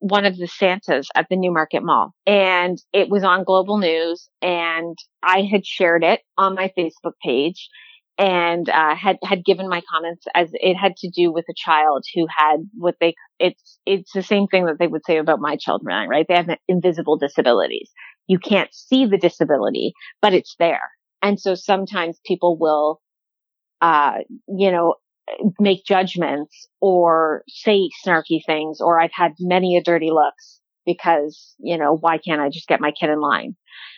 [0.00, 4.98] one of the Santas at the Newmarket Mall and it was on global news and
[5.22, 7.70] I had shared it on my Facebook page
[8.18, 12.04] and uh, had had given my comments as it had to do with a child
[12.14, 15.56] who had what they it's it's the same thing that they would say about my
[15.56, 16.26] children, right?
[16.28, 17.90] They have invisible disabilities.
[18.26, 19.92] You can't see the disability,
[20.22, 20.90] but it's there,
[21.22, 23.00] and so sometimes people will,
[23.80, 24.94] uh, you know,
[25.58, 31.78] make judgments or say snarky things, or I've had many a dirty looks because you
[31.78, 33.56] know why can't I just get my kid in line?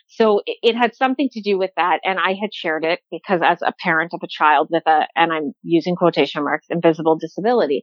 [0.09, 2.01] So it, it had something to do with that.
[2.05, 5.32] And I had shared it because as a parent of a child with a, and
[5.32, 7.82] I'm using quotation marks, invisible disability.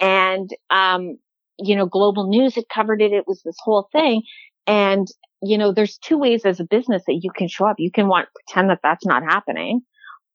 [0.00, 1.18] And, um,
[1.58, 3.12] you know, global news had covered it.
[3.12, 4.22] It was this whole thing.
[4.66, 5.06] And,
[5.42, 7.76] you know, there's two ways as a business that you can show up.
[7.78, 9.80] You can want pretend that that's not happening,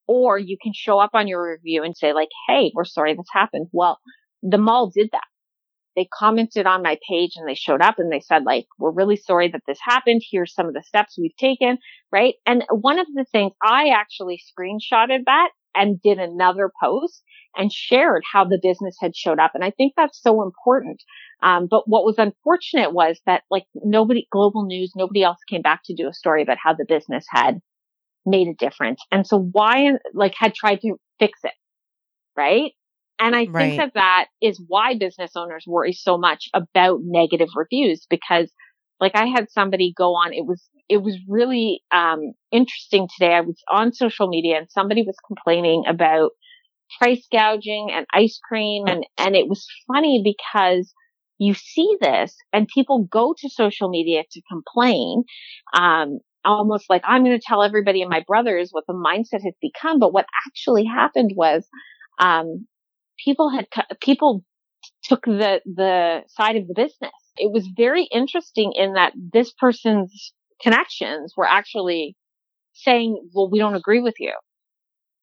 [0.07, 3.25] or you can show up on your review and say like, Hey, we're sorry this
[3.31, 3.67] happened.
[3.71, 3.99] Well,
[4.41, 5.23] the mall did that.
[5.95, 9.15] They commented on my page and they showed up and they said like, we're really
[9.15, 10.21] sorry that this happened.
[10.29, 11.77] Here's some of the steps we've taken.
[12.11, 12.35] Right.
[12.45, 17.23] And one of the things I actually screenshotted that and did another post
[17.55, 19.51] and shared how the business had showed up.
[19.53, 21.01] And I think that's so important.
[21.41, 25.81] Um, but what was unfortunate was that like nobody, global news, nobody else came back
[25.85, 27.59] to do a story about how the business had
[28.25, 29.01] made a difference.
[29.11, 31.53] And so why, like, had tried to fix it.
[32.35, 32.71] Right.
[33.19, 33.55] And I Right.
[33.57, 38.51] think that that is why business owners worry so much about negative reviews because
[38.99, 43.33] like I had somebody go on, it was, it was really, um, interesting today.
[43.33, 46.31] I was on social media and somebody was complaining about
[46.99, 50.93] price gouging and ice cream and, and it was funny because
[51.39, 55.23] you see this and people go to social media to complain,
[55.73, 59.53] um, almost like I'm going to tell everybody and my brothers what the mindset has
[59.61, 59.99] become.
[59.99, 61.67] But what actually happened was,
[62.19, 62.67] um,
[63.23, 63.67] people had,
[64.01, 64.43] people
[65.03, 67.11] took the, the side of the business.
[67.37, 72.15] It was very interesting in that this person's connections were actually
[72.73, 74.33] saying, well, we don't agree with you.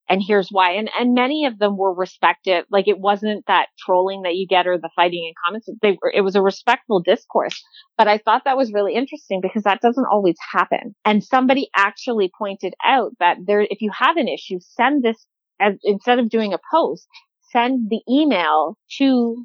[0.08, 0.72] And here's why.
[0.72, 2.64] And, and many of them were respected.
[2.68, 5.68] Like it wasn't that trolling that you get or the fighting in comments.
[5.82, 7.62] They were, it was a respectful discourse.
[7.96, 10.96] But I thought that was really interesting because that doesn't always happen.
[11.04, 15.26] And somebody actually pointed out that there, if you have an issue, send this
[15.60, 17.06] as instead of doing a post,
[17.50, 19.44] send the email to,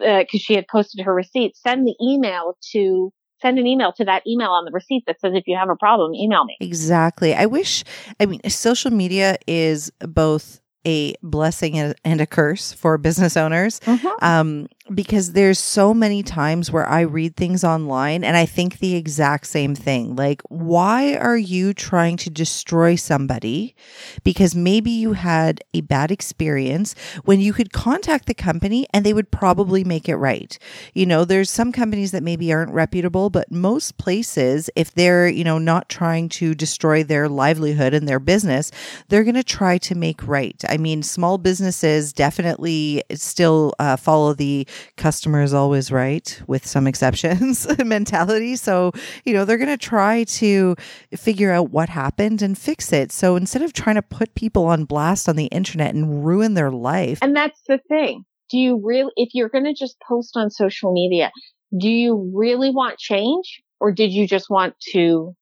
[0.00, 4.04] uh, cause she had posted her receipt, send the email to, send an email to
[4.04, 6.56] that email on the receipt that says, if you have a problem, email me.
[6.60, 7.34] Exactly.
[7.34, 7.84] I wish,
[8.18, 13.80] I mean, social media is both a blessing and and a curse for business owners
[14.22, 18.94] um, because there's so many times where I read things online and I think the
[18.94, 20.14] exact same thing.
[20.14, 23.74] Like, why are you trying to destroy somebody?
[24.22, 29.12] Because maybe you had a bad experience when you could contact the company and they
[29.12, 30.56] would probably make it right.
[30.94, 35.44] You know, there's some companies that maybe aren't reputable, but most places, if they're, you
[35.44, 38.70] know, not trying to destroy their livelihood and their business,
[39.08, 40.62] they're going to try to make right.
[40.68, 44.66] I mean, small businesses definitely still uh, follow the
[44.96, 48.56] customer is always right with some exceptions mentality.
[48.56, 48.92] So,
[49.24, 50.74] you know, they're going to try to
[51.14, 53.12] figure out what happened and fix it.
[53.12, 56.70] So instead of trying to put people on blast on the internet and ruin their
[56.70, 58.24] life, And that's the thing.
[58.50, 61.30] Do you really, if you're going to just post on social media,
[61.76, 65.34] do you really want change or did you just want to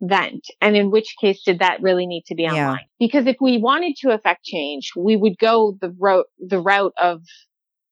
[0.00, 0.46] vent?
[0.62, 2.68] And in which case did that really need to be Yeah.
[2.68, 2.86] online?
[2.98, 7.20] Because if we wanted to affect change, we would go the route, the route of,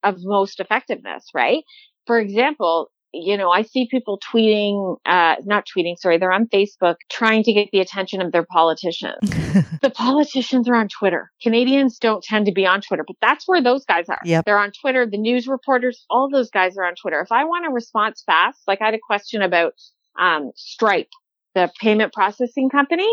[0.02, 1.64] of most effectiveness, right?
[2.06, 6.96] For example, you know, I see people tweeting, uh, not tweeting, sorry, they're on Facebook
[7.10, 9.38] trying to get the attention of their politicians
[9.82, 11.30] the politicians are on Twitter.
[11.42, 14.20] Canadians don't tend to be on Twitter, but that's where those guys are.
[14.24, 14.44] Yep.
[14.44, 15.06] They're on Twitter.
[15.06, 17.20] The news reporters, all those guys are on Twitter.
[17.20, 19.72] If I want a response fast, like I had a question about
[20.18, 21.08] um, Stripe,
[21.54, 23.08] the payment processing company,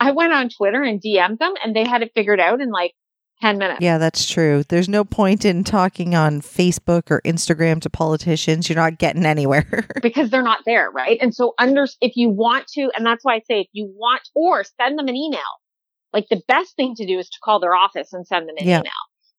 [0.00, 2.92] I went on Twitter and DM'd them, and they had it figured out in like
[3.40, 3.80] ten minutes.
[3.80, 4.62] Yeah, that's true.
[4.68, 8.68] There's no point in talking on Facebook or Instagram to politicians.
[8.68, 9.86] You're not getting anywhere.
[10.02, 11.18] because they're not there, right?
[11.20, 14.22] And so under, if you want to, and that's why I say if you want,
[14.34, 15.40] or send them an email.
[16.12, 18.66] Like the best thing to do is to call their office and send them an
[18.66, 18.78] Yeah.
[18.78, 18.92] email,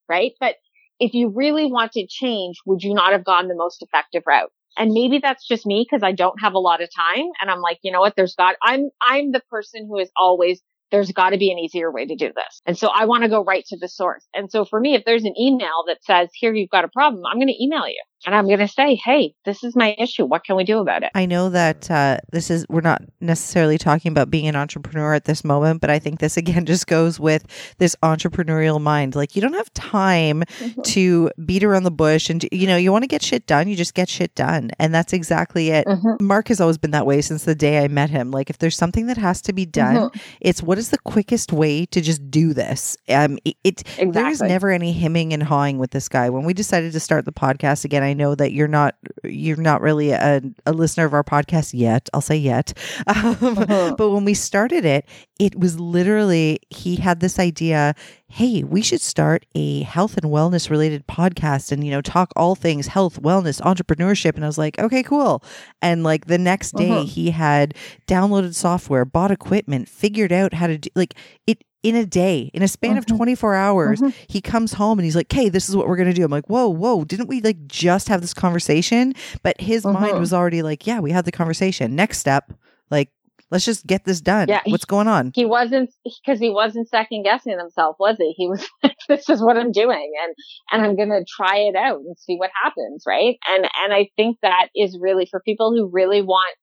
[0.08, 0.32] right?
[0.38, 0.56] But
[1.00, 4.50] if you really wanted change, would you not have gone the most effective route?
[4.76, 7.26] And maybe that's just me because I don't have a lot of time.
[7.40, 8.14] And I'm like, you know what?
[8.16, 8.54] there's God.
[8.62, 10.60] I'm, I'm the person who is always,
[10.90, 12.62] there's got to be an easier way to do this.
[12.66, 14.26] And so I want to go right to the source.
[14.34, 17.22] And so for me, if there's an email that says, here, you've got a problem,
[17.30, 20.24] I'm going to email you and I'm going to say, Hey, this is my issue.
[20.24, 21.10] What can we do about it?
[21.14, 25.24] I know that uh, this is, we're not necessarily talking about being an entrepreneur at
[25.24, 27.44] this moment, but I think this again just goes with
[27.78, 29.14] this entrepreneurial mind.
[29.14, 30.42] Like, you don't have time
[30.84, 33.76] to beat around the bush and, you know, you want to get shit done, you
[33.76, 34.70] just get shit done.
[34.78, 35.86] And that's exactly it.
[35.86, 36.20] Mhm.
[36.20, 38.30] Mark has always been that way since the day I met him.
[38.30, 40.10] Like, if there's something that has to be done,
[40.40, 42.96] it's what is the quickest way to just do this?
[43.08, 46.30] Um, it, it there is never any hemming and hawing with this guy.
[46.30, 49.80] When we decided to start the podcast again, I know that you're not you're not
[49.80, 52.08] really a, a listener of our podcast yet.
[52.12, 52.72] I'll say yet,
[53.06, 53.96] um, Mhm.
[53.96, 55.06] but when we started it,
[55.38, 57.94] it was literally he had this idea.
[58.30, 62.54] hey, we should start a health and wellness related podcast and, you know, talk all
[62.54, 64.34] things health, wellness, entrepreneurship.
[64.34, 65.42] And I was like, okay, cool.
[65.80, 67.06] And like the next day, Mhm.
[67.06, 67.74] he had
[68.06, 71.14] downloaded software, bought equipment, figured out how to do like
[71.46, 73.16] it in a day, in a span of Mhm.
[73.16, 74.00] 24 hours.
[74.00, 74.12] Mhm.
[74.28, 76.24] He comes home and he's like, hey, this is what we're going to do.
[76.24, 79.14] I'm like, whoa, whoa, didn't we like just have this conversation?
[79.42, 80.20] But his mind Mhm.
[80.20, 81.94] was already like, yeah, we had the conversation.
[81.94, 82.52] Next step,
[82.90, 83.10] like,
[83.52, 84.48] let's just get this done.
[84.48, 85.30] Yeah, What's going on?
[85.34, 88.34] he wasn't because he wasn't second guessing himself, was he?
[88.36, 90.34] He was like, "This is what I'm doing, and
[90.72, 94.38] and I'm gonna try it out and see what happens, right?" And and I think
[94.42, 96.56] that is really for people who really want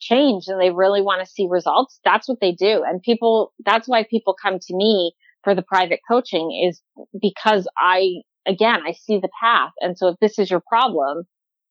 [0.00, 2.00] change and they really want to see results.
[2.04, 3.52] That's what they do, and people.
[3.64, 5.12] That's why people come to me
[5.44, 6.80] for the private coaching is
[7.20, 11.24] because I again I see the path, and so if this is your problem.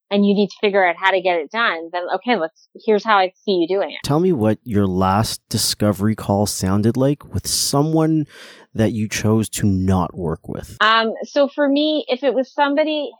[0.09, 1.89] And you need to figure out how to get it done.
[1.91, 2.69] Then okay, let's.
[2.86, 3.97] Here's how I see you doing it.
[4.05, 8.25] Tell me what your last discovery call sounded like with someone
[8.73, 10.78] that you chose to not work with.
[10.80, 13.11] Um, so for me, if it was somebody,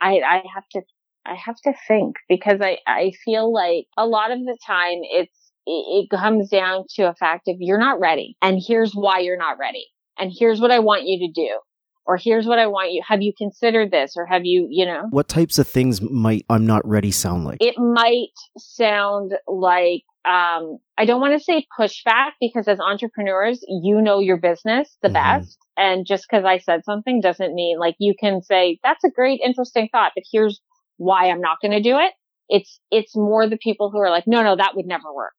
[0.00, 0.82] I, I have to,
[1.26, 5.52] I have to think because I, I feel like a lot of the time it's,
[5.66, 9.58] it, comes down to a fact of you're not ready and here's why you're not
[9.58, 9.86] ready.
[10.18, 11.58] And here's what I want you to do.
[12.06, 15.04] Or here's what I want you, have you considered this or have you, you know,
[15.08, 17.56] What types of things might I'm not ready sound like?
[17.60, 24.02] it might sound like um I don't want to say pushback because as entrepreneurs, you
[24.02, 25.12] know your business the Mhm.
[25.14, 25.58] best.
[25.78, 29.40] And just because I said something doesn't mean like you can say, that's a great,
[29.42, 30.60] interesting thought, but here's
[30.96, 32.12] why I'm not going to do it.
[32.48, 35.32] It's, it's more the people who are like, no, no, that would never work.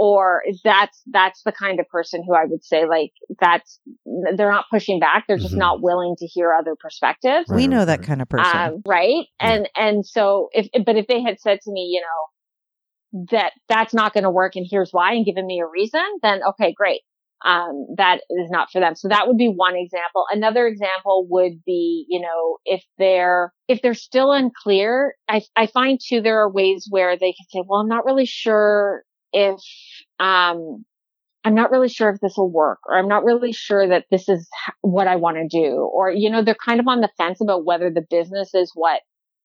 [0.00, 3.10] Or that's, that's the kind of person who I would say like,
[3.40, 3.80] that's,
[4.36, 5.24] they're not pushing back.
[5.26, 5.58] They're just Mhm.
[5.58, 8.60] not willing to hear other perspectives we know that kind of person.
[8.60, 9.26] um, right?
[9.40, 9.54] Yeah.
[9.54, 13.94] And and so if but if they had said to me, you know, that that's
[13.94, 17.00] not going to work, and here's why, and given me a reason, then okay, great.
[17.44, 18.96] Um, that is not for them.
[18.96, 20.24] So that would be one example.
[20.30, 26.00] Another example would be, you know, if they're if they're still unclear, I I find
[26.04, 29.60] too there are ways where they can say, well, I'm not really sure if
[30.18, 30.84] um
[31.44, 34.28] I'm not really sure if this will work, or I'm not really sure that this
[34.28, 34.48] is
[34.82, 35.88] what I want to do.
[35.94, 39.00] Or, you know, they're kind of on the fence about whether the business is what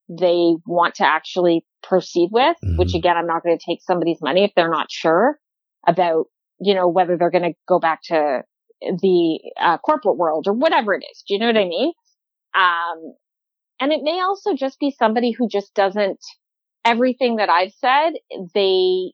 [0.10, 2.98] they want to actually proceed with, which Mhm.
[3.00, 5.39] again, I'm not going to take somebody's money if they're not sure
[5.88, 6.26] about,
[6.60, 8.41] you know, whether they're going to go back to
[8.82, 11.24] the uh, corporate world or whatever it is.
[11.28, 11.93] Do you know what I mean?
[12.56, 13.16] Um,
[13.80, 16.20] and it may also just be somebody who just doesn't,
[16.86, 18.14] everything that I've said,
[18.54, 19.14] they,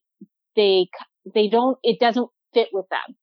[0.56, 0.88] they,
[1.34, 3.16] they don't, it doesn't fit with them.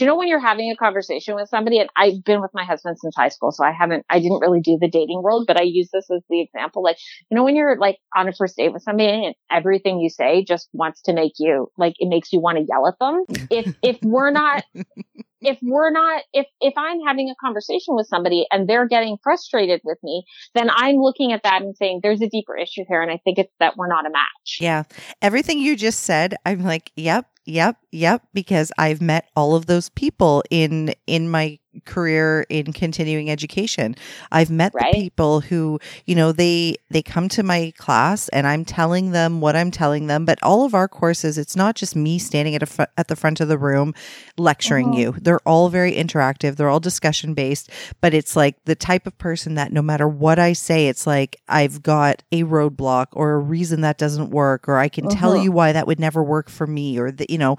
[0.00, 2.64] Do you know when you're having a conversation with somebody and I've been with my
[2.64, 5.58] husband since high school, so I haven't, I didn't really do the dating world, but
[5.58, 6.82] I use this as the example.
[6.82, 6.96] Like,
[7.30, 10.42] you know, when you're like on a first date with somebody and everything you say
[10.42, 13.24] just wants to make you, like, it makes you want to yell at them.
[13.50, 14.64] If, if we're not,
[15.42, 19.82] if we're not, if, if I'm having a conversation with somebody and they're getting frustrated
[19.84, 20.24] with me,
[20.54, 23.02] then I'm looking at that and saying, there's a deeper issue here.
[23.02, 24.60] And I think it's that we're not a match.
[24.60, 24.84] Yeah.
[25.20, 29.90] Everything you just said, I'm like, yep, yep, yep, because I've met all of those
[29.90, 33.94] people in in my career in continuing education.
[34.32, 34.92] I've met Right.
[34.92, 39.40] the people who, you know, they they come to my class and I'm telling them
[39.40, 42.62] what I'm telling them, but all of our courses, it's not just me standing at
[42.62, 43.94] a fr- at the front of the room
[44.36, 44.98] lecturing Mhm.
[44.98, 45.14] you.
[45.20, 46.56] They're all very interactive.
[46.56, 50.38] They're all discussion based, but it's like the type of person that no matter what
[50.40, 54.78] I say, it's like I've got a roadblock or a reason that doesn't work, or
[54.78, 55.44] I can tell Mhm.
[55.44, 57.56] you why that would never work for me, or that, you know,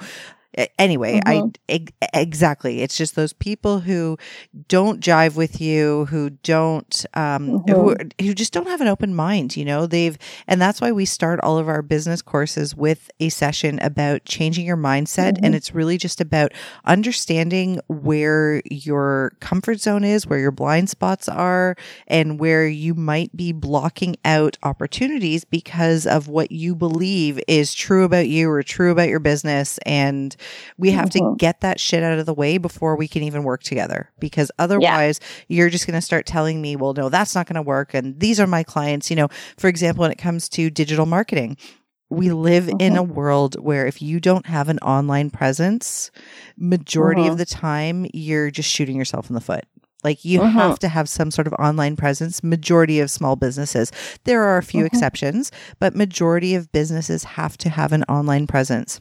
[0.78, 1.50] anyway, I mm-hmm.
[1.70, 2.82] eg- exactly.
[2.82, 4.18] It's just those people who
[4.68, 8.26] don't jive with you, who don't, um, who mm-hmm.
[8.26, 9.56] who just don't have an open mind.
[9.56, 13.30] You know, they've, and that's why we start all of our business courses with a
[13.30, 15.54] session about changing your mindset, and mm-hmm.
[15.56, 16.52] it's really just about
[16.86, 21.76] understanding where your comfort zone is, where your blind spots are,
[22.08, 28.04] and where you might be blocking out opportunities because of what you believe is true
[28.04, 29.78] about you or true about your business.
[29.86, 30.36] And
[30.78, 31.38] we have to Mhm.
[31.38, 35.20] get that shit out of the way before we can even work together because otherwise
[35.48, 37.94] you're just going to start telling me, well, no, that's not going to work.
[37.94, 39.10] And these are my clients.
[39.10, 39.28] You know,
[39.58, 41.58] for example, when it comes to digital marketing,
[42.10, 46.12] we live in a world where if you don't have an online presence,
[46.58, 47.38] majority of Mhm.
[47.38, 49.64] the time you're just shooting yourself in the foot.
[50.04, 50.52] Like you Mhm.
[50.54, 52.44] have to have some sort of online presence.
[52.44, 53.92] Majority of small businesses,
[54.26, 54.88] there are a few Mhm.
[54.88, 59.00] exceptions, but majority of businesses have to have an online presence.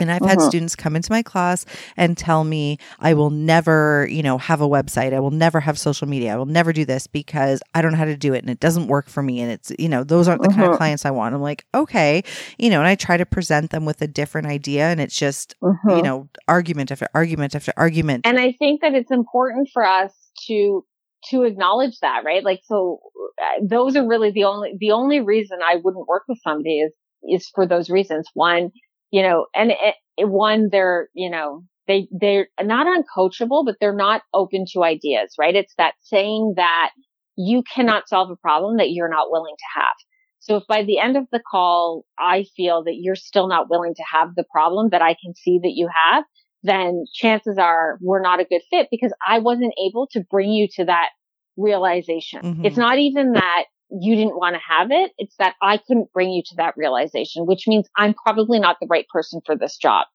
[0.00, 0.48] And I've had mm-hmm.
[0.48, 1.64] students come into my class
[1.96, 5.12] and tell me, I will never, you know, have a website.
[5.12, 6.34] I will never have social media.
[6.34, 8.60] I will never do this because I don't know how to do it and it
[8.60, 9.40] doesn't work for me.
[9.40, 10.76] And it's, you know, those aren't the kind of mm-hmm.
[10.76, 11.34] clients I want.
[11.34, 12.22] I'm like, okay,
[12.58, 15.54] you know, and I try to present them with a different idea and it's just,
[15.62, 16.02] you mm-hmm.
[16.02, 18.26] know, argument after argument after argument.
[18.26, 20.12] And I think that it's important for us
[20.48, 20.84] to
[21.30, 22.44] to acknowledge that, right?
[22.44, 23.00] Like, so
[23.40, 26.92] uh, those are really the only, the only reason I wouldn't work with somebody is,
[27.28, 28.28] is for those reasons.
[28.34, 28.70] One,
[29.10, 33.94] you know, and it, it, one, they're, you know, they, they're not uncoachable, but they're
[33.94, 35.54] not open to ideas, right?
[35.54, 36.90] It's that saying that
[37.36, 39.94] you cannot solve a problem that you're not willing to have.
[40.40, 43.94] So if by the end of the call, I feel that you're still not willing
[43.94, 46.24] to have the problem that I can see that you have,
[46.62, 50.68] then chances are we're not a good fit because I wasn't able to bring you
[50.76, 51.10] to that
[51.56, 52.42] realization.
[52.42, 52.64] Mm-hmm.
[52.64, 55.12] It's not even that you didn't want to have it.
[55.18, 58.88] It's that I couldn't bring you to that realization, which means I'm probably not the
[58.88, 60.06] right person for this job.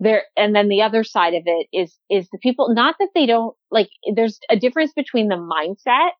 [0.00, 3.26] There, and then the other side of it is, is the people, not that they
[3.26, 6.10] don't like, there's a difference between the mindset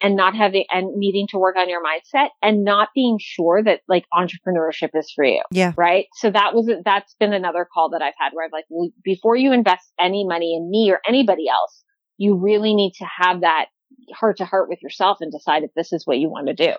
[0.00, 3.80] and not having and needing to work on your mindset and not being sure that
[3.88, 5.42] like entrepreneurship is for you.
[5.50, 5.72] Yeah.
[5.76, 6.06] Right.
[6.18, 9.34] So that was, that's been another call that I've had where I'm like, well, before
[9.34, 11.82] you invest any money in me or anybody else,
[12.18, 13.66] you really need to have that
[14.14, 16.72] heart to heart with yourself and decide if this is what you want to do.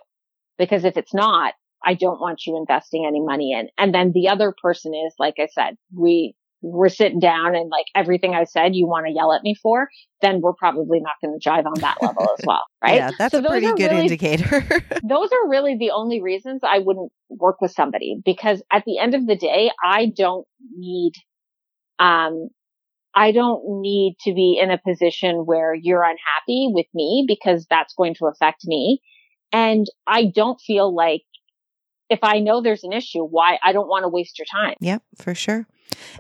[0.57, 1.53] Because if it's not,
[1.86, 3.69] I don't want you investing any money in.
[3.77, 7.86] And then the other person is, like I said, we, we're sitting down and like
[7.95, 9.88] everything I said you want to yell at me for,
[10.22, 12.64] then we're probably not going to jive on that level as well.
[12.81, 12.95] Right.
[12.95, 14.65] Yeah, that's so a pretty good really, indicator.
[15.03, 19.15] those are really the only reasons I wouldn't work with somebody because at the end
[19.15, 21.11] of the day, I don't need,
[21.99, 22.48] um,
[23.15, 27.94] I don't need to be in a position where you're unhappy with me because that's
[27.95, 29.02] going to affect me.
[29.52, 31.23] And I don't feel like
[32.10, 34.76] if I know there's an issue, why I don't want to waste your time.
[34.80, 35.68] Yep, for sure.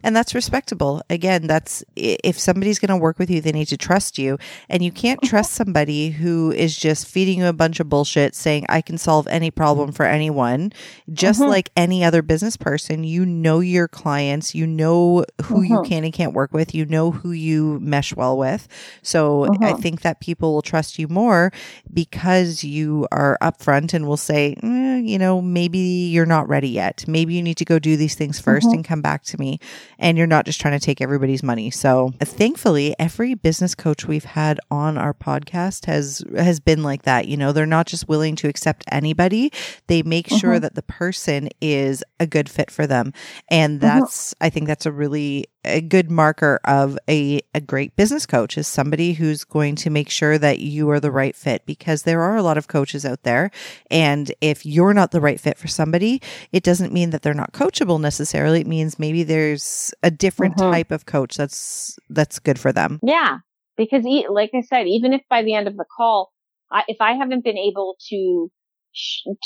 [0.03, 1.01] And that's respectable.
[1.09, 4.37] Again, that's if somebody's going to work with you, they need to trust you.
[4.69, 5.29] And you can't mm-hmm.
[5.29, 9.27] trust somebody who is just feeding you a bunch of bullshit saying, I can solve
[9.27, 10.71] any problem for anyone.
[11.11, 11.49] Just mm-hmm.
[11.49, 15.73] like any other business person, you know your clients, you know who mm-hmm.
[15.73, 18.67] you can and can't work with, you know who you mesh well with.
[19.01, 19.81] So I mm-hmm.
[19.81, 21.51] think that people will trust you more
[21.93, 27.05] because you are upfront and will say, eh, you know, maybe you're not ready yet.
[27.07, 28.73] Maybe you need to go do these things 1st mm-hmm.
[28.73, 29.58] and come back to me
[29.97, 31.71] and you're not just trying to take everybody's money.
[31.71, 37.27] So thankfully, every business coach we've had on our podcast has has been like that.
[37.27, 39.51] You know, they're not just willing to accept anybody.
[39.87, 40.37] They make mm-hmm.
[40.37, 43.13] sure that the person is a good fit for them.
[43.49, 43.87] And mm-hmm.
[43.87, 44.43] that's mm-hmm.
[44.45, 48.67] I think that's a really a good marker of a, a great business coach is
[48.67, 52.37] somebody who's going to make sure that you are the right fit because there are
[52.37, 53.51] a lot of coaches out there.
[53.91, 56.21] And if you're not the right fit for somebody,
[56.51, 58.61] it doesn't mean that they're not coachable necessarily.
[58.61, 60.71] It means maybe there's a different mm-hmm.
[60.71, 62.99] type of coach that's, that's good for them.
[63.01, 63.37] Yeah.
[63.77, 66.31] Because like I said, even if by the end of the call,
[66.71, 68.51] I, if I haven't been able to,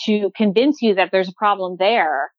[0.06, 2.32] to convince you that there's a problem there,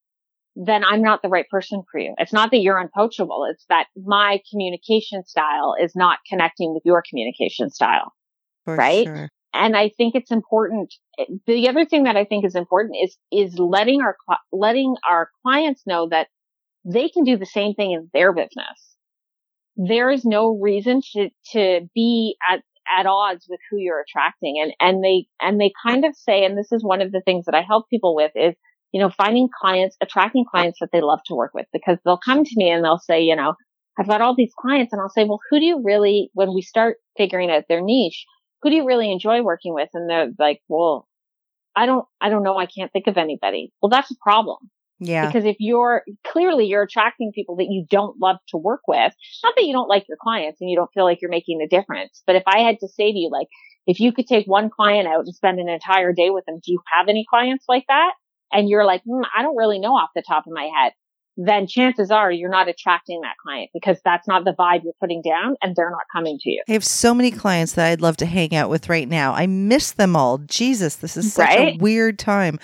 [0.56, 2.14] then I'm not the right person for you.
[2.18, 3.50] It's not that you're uncoachable.
[3.50, 8.12] It's that my communication style is not connecting with your communication style.
[8.64, 9.06] For right.
[9.06, 9.28] Sure.
[9.52, 10.94] And I think it's important.
[11.46, 14.16] The other thing that I think is important is, is letting our,
[14.52, 16.26] letting our clients know that
[16.84, 18.96] they can do the same thing in their business.
[19.76, 24.60] There is no reason to, to be at, at odds with who you're attracting.
[24.62, 27.46] And, and they, and they kind of say, and this is one of the things
[27.46, 28.54] that I help people with is
[28.94, 32.44] you know, finding clients, attracting clients that they love to work with because they'll come
[32.44, 33.54] to me and they'll say, you know,
[33.98, 36.62] I've got all these clients and I'll say, well, who do you really, when we
[36.62, 38.24] start figuring out their niche,
[38.62, 39.88] who do you really enjoy working with?
[39.94, 41.08] And they're like, well,
[41.74, 42.56] I don't, I don't know.
[42.56, 43.72] I can't think of anybody.
[43.82, 44.58] Well, that's a problem.
[45.04, 45.26] Yeah.
[45.26, 49.12] Because if you're clearly you're attracting people that you don't love to work with,
[49.42, 51.68] not that you don't like your clients and you don't feel like you're making a
[51.68, 53.48] difference, but if I had to say to you, like,
[53.86, 56.72] if you could take one client out and spend an entire day with them, do
[56.72, 58.12] you have any clients like that?
[58.54, 60.92] and you're like, hmm, I don't really know off the top of my head,
[61.36, 65.22] then chances are you're not attracting that client because that's not the vibe you're putting
[65.22, 66.62] down and they're not coming to you.
[66.68, 69.32] I have so many clients that I'd love to hang out with right now.
[69.32, 70.38] I miss them all.
[70.38, 71.74] Jesus, this is such right?
[71.74, 72.58] a weird time.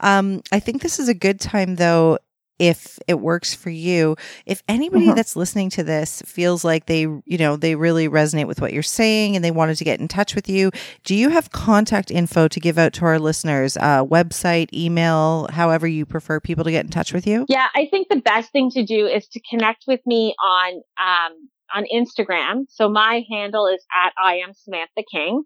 [0.00, 2.18] Um, I think this is a good time though
[2.58, 4.16] if it works for you.
[4.46, 5.16] If anybody mm-hmm.
[5.16, 8.82] that's listening to this feels like they, you know, they really resonate with what you're
[8.82, 10.70] saying and they wanted to get in touch with you,
[11.04, 13.76] do you have contact info to give out to our listeners?
[13.76, 17.46] Uh, website, email, however you prefer people to get in touch with you?
[17.48, 21.48] Yeah, I think the best thing to do is to connect with me on um,
[21.74, 22.66] on Instagram.
[22.68, 25.44] So my handle is at I am Samantha King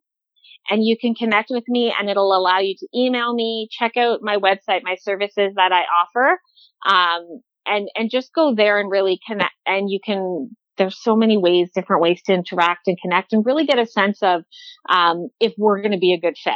[0.71, 4.21] and you can connect with me and it'll allow you to email me, check out
[4.23, 6.39] my website, my services that I offer.
[6.87, 11.37] Um, and, and just go there and really connect and you can, there's so many
[11.37, 14.43] ways, different ways to interact and connect and really get a sense of,
[14.89, 16.55] um, if we're going to be a good fit.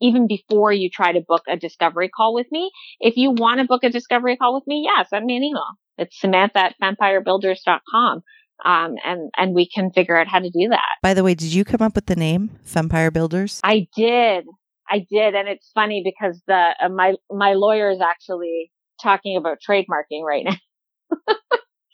[0.00, 2.70] Even before you try to book a discovery call with me,
[3.00, 5.64] if you want to book a discovery call with me, yeah, send me an email.
[5.98, 8.22] It's Samantha at fempirebuilders.com.
[8.64, 10.86] Um, and, and we can figure out how to do that.
[11.02, 13.60] By the way, did you come up with the name Fempire Builders?
[13.62, 14.44] I did.
[14.88, 15.34] I did.
[15.34, 18.70] And it's funny because the, uh, my, my lawyer is actually
[19.02, 20.56] talking about trademarking right now.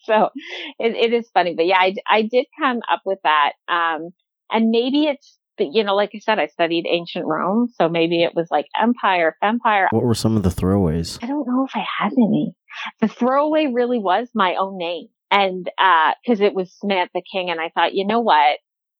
[0.04, 0.30] so
[0.78, 3.52] it, it is funny, but yeah, I, I did come up with that.
[3.68, 4.10] Um,
[4.50, 7.68] and maybe it's, you know, like I said, I studied ancient Rome.
[7.74, 9.88] So maybe it was like empire, empire.
[9.90, 11.18] What were some of the throwaways?
[11.22, 12.54] I don't know if I had any.
[13.00, 15.08] The throwaway really was my own name.
[15.32, 17.50] And, uh, cause it was Samantha King.
[17.50, 18.58] And I thought, you know what?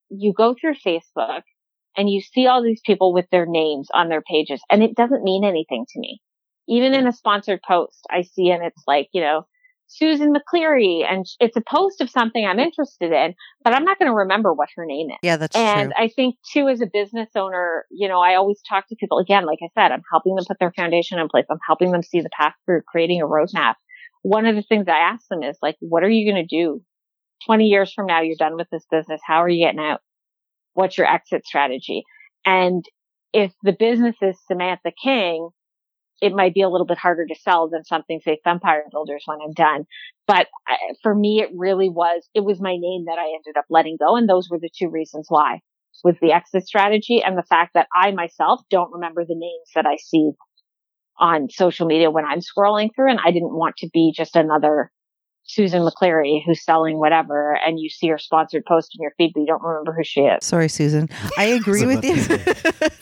[0.08, 1.42] You go through Facebook
[1.96, 5.22] and you see all these people with their names on their pages and it doesn't
[5.22, 6.20] mean anything to me.
[6.68, 9.46] Even in a sponsored post, I see and it's like, you know,
[9.88, 14.10] Susan McCleary and it's a post of something I'm interested in, but I'm not going
[14.10, 15.18] to remember what her name is.
[15.22, 16.04] Yeah, that's and true.
[16.04, 19.44] I think too, as a business owner, you know, I always talk to people again,
[19.44, 21.44] like I said, I'm helping them put their foundation in place.
[21.50, 23.74] I'm helping them see the path through creating a roadmap.
[24.22, 26.82] One of the things I ask them is like, what are you going to do
[27.46, 28.22] 20 years from now?
[28.22, 29.20] You're done with this business.
[29.24, 30.00] How are you getting out?
[30.74, 32.04] What's your exit strategy?
[32.44, 32.84] And
[33.32, 35.50] if the business is Samantha King,
[36.20, 39.38] it might be a little bit harder to sell than something say Empire Builders when
[39.42, 39.84] I'm done.
[40.26, 43.64] But uh, for me, it really was, it was my name that I ended up
[43.68, 44.16] letting go.
[44.16, 45.60] And those were the two reasons why
[46.04, 49.86] was the exit strategy and the fact that I myself don't remember the names that
[49.86, 50.30] I see
[51.18, 53.10] on social media when I'm scrolling through.
[53.10, 54.90] And I didn't want to be just another
[55.44, 59.40] Susan McCleary who's selling whatever and you see her sponsored post in your feed, but
[59.40, 60.44] you don't remember who she is.
[60.44, 61.08] Sorry, Susan.
[61.36, 62.14] I agree with you.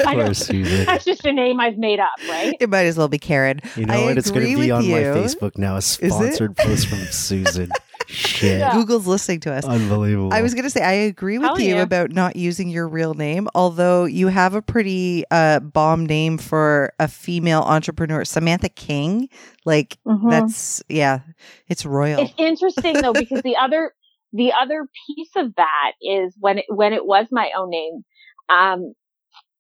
[0.07, 0.33] I know.
[0.33, 0.87] Susan.
[0.87, 2.55] That's just a name I've made up, right?
[2.59, 3.61] it might as well be Karen.
[3.77, 4.19] You know I what?
[4.19, 4.99] It's going to be with on my.
[5.01, 5.77] Facebook now.
[5.77, 7.71] A sponsored post from Susan.
[8.11, 8.59] Shit.
[8.59, 8.73] Yeah.
[8.73, 9.65] Google's listening to us.
[9.65, 10.33] Unbelievable.
[10.33, 11.83] I was going to say I agree with Hell you yeah.
[11.83, 16.93] about not using your real name, although you have a pretty uh, bomb name for
[16.99, 19.29] a female entrepreneur, Samantha King.
[19.65, 20.29] Like Mhm.
[20.31, 21.21] that's yeah,
[21.69, 22.21] it's royal.
[22.23, 23.93] It's interesting though because the other
[24.33, 28.03] the other piece of that is when it when it was my own name.
[28.49, 28.95] Um,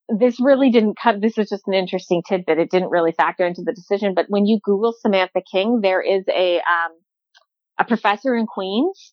[0.08, 1.20] this really didn't come.
[1.20, 2.58] This is just an interesting tidbit.
[2.58, 4.14] It didn't really factor into the decision.
[4.14, 6.92] But when you Google Samantha King, there is a um,
[7.80, 9.12] a professor in Queens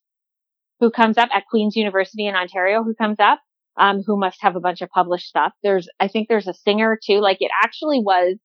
[0.79, 3.39] who comes up at Queens University in Ontario who comes up.
[3.79, 5.53] Um, who must have a bunch of published stuff.
[5.61, 7.19] There's, I think there's a singer too.
[7.19, 8.37] Like it actually was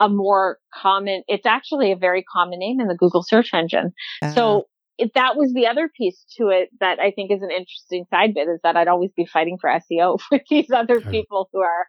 [0.00, 3.92] a more common, it's actually a very common name in the Google search engine.
[4.20, 4.64] Uh, So
[5.02, 8.34] if that was the other piece to it that I think is an interesting side
[8.34, 11.86] bit is that I'd always be fighting for SEO with these other people who are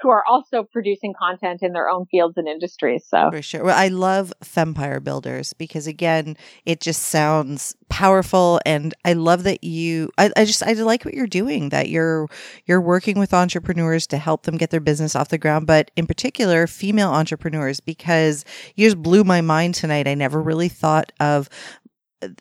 [0.00, 3.04] who are also producing content in their own fields and industries.
[3.06, 3.64] So For sure.
[3.64, 9.62] Well, I love Fempire Builders because again, it just sounds powerful and I love that
[9.62, 12.28] you I, I just I like what you're doing, that you're
[12.66, 16.06] you're working with entrepreneurs to help them get their business off the ground, but in
[16.06, 18.44] particular female entrepreneurs because
[18.76, 20.08] you just blew my mind tonight.
[20.08, 21.48] I never really thought of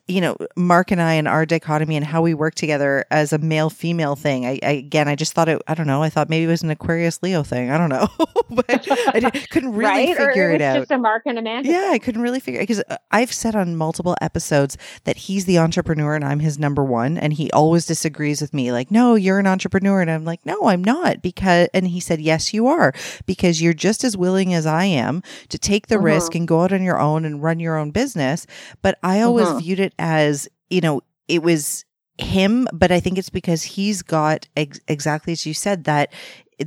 [0.07, 3.38] you know, Mark and I and our dichotomy and how we work together as a
[3.38, 4.45] male female thing.
[4.45, 5.61] I, I again, I just thought it.
[5.68, 6.03] I don't know.
[6.03, 7.69] I thought maybe it was an Aquarius Leo thing.
[7.72, 8.07] I don't know,
[8.49, 10.18] but I couldn't really right?
[10.18, 10.80] figure or it it's out.
[10.80, 11.64] just a Mark and a man.
[11.65, 15.60] Yeah, I couldn't really figure out because I've said on multiple episodes that he's the
[15.60, 18.72] entrepreneur and I'm his number one, and he always disagrees with me.
[18.72, 21.22] Like, no, you're an entrepreneur, and I'm like, no, I'm not.
[21.22, 22.93] Because, and he said, yes, you are,
[23.26, 26.03] because you're just as willing as I am to take the Mhm.
[26.03, 28.45] risk and go out on your own and run your own business.
[28.81, 29.61] But I always Mhm.
[29.69, 31.85] Viewed it as, you know, it was
[32.17, 36.11] him, but I think it's because he's got ex- exactly as you said that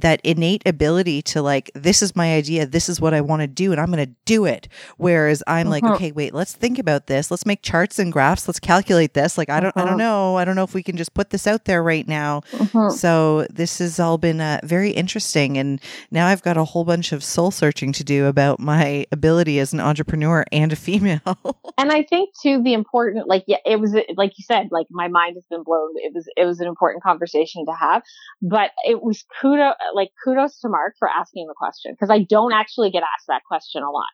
[0.01, 3.47] that innate ability to like this is my idea this is what i want to
[3.47, 5.95] do and i'm going to do it whereas i'm like Mhm.
[5.95, 9.51] okay wait let's think about this let's make charts and graphs let's calculate this like
[9.51, 9.99] i don't i don't Mhm.
[9.99, 12.93] know i don't know if we can just put this out there right now Mhm.
[12.93, 17.13] so this has all been uh, very interesting and now i've got a whole bunch
[17.13, 21.21] of soul searching to do about my ability as an entrepreneur and a female
[21.79, 25.09] And I think too, the important, like, yeah, it was, like you said, like my
[25.09, 25.89] mind has been blown.
[25.97, 28.03] It was, it was an important conversation to have,
[28.43, 32.53] but it was kudos, like kudos to Mark for asking the question because I don't
[32.53, 34.11] actually get asked that question a lot.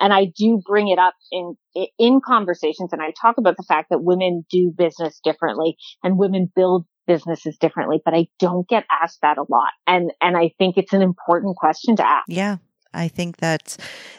[0.00, 1.56] And I do bring it up in,
[1.98, 6.50] in conversations and I talk about the fact that women do business differently and women
[6.56, 9.72] build businesses differently, but I don't get asked that a lot.
[9.86, 12.24] And, and I think it's an important question to ask.
[12.28, 12.56] Yeah.
[12.92, 13.76] I think that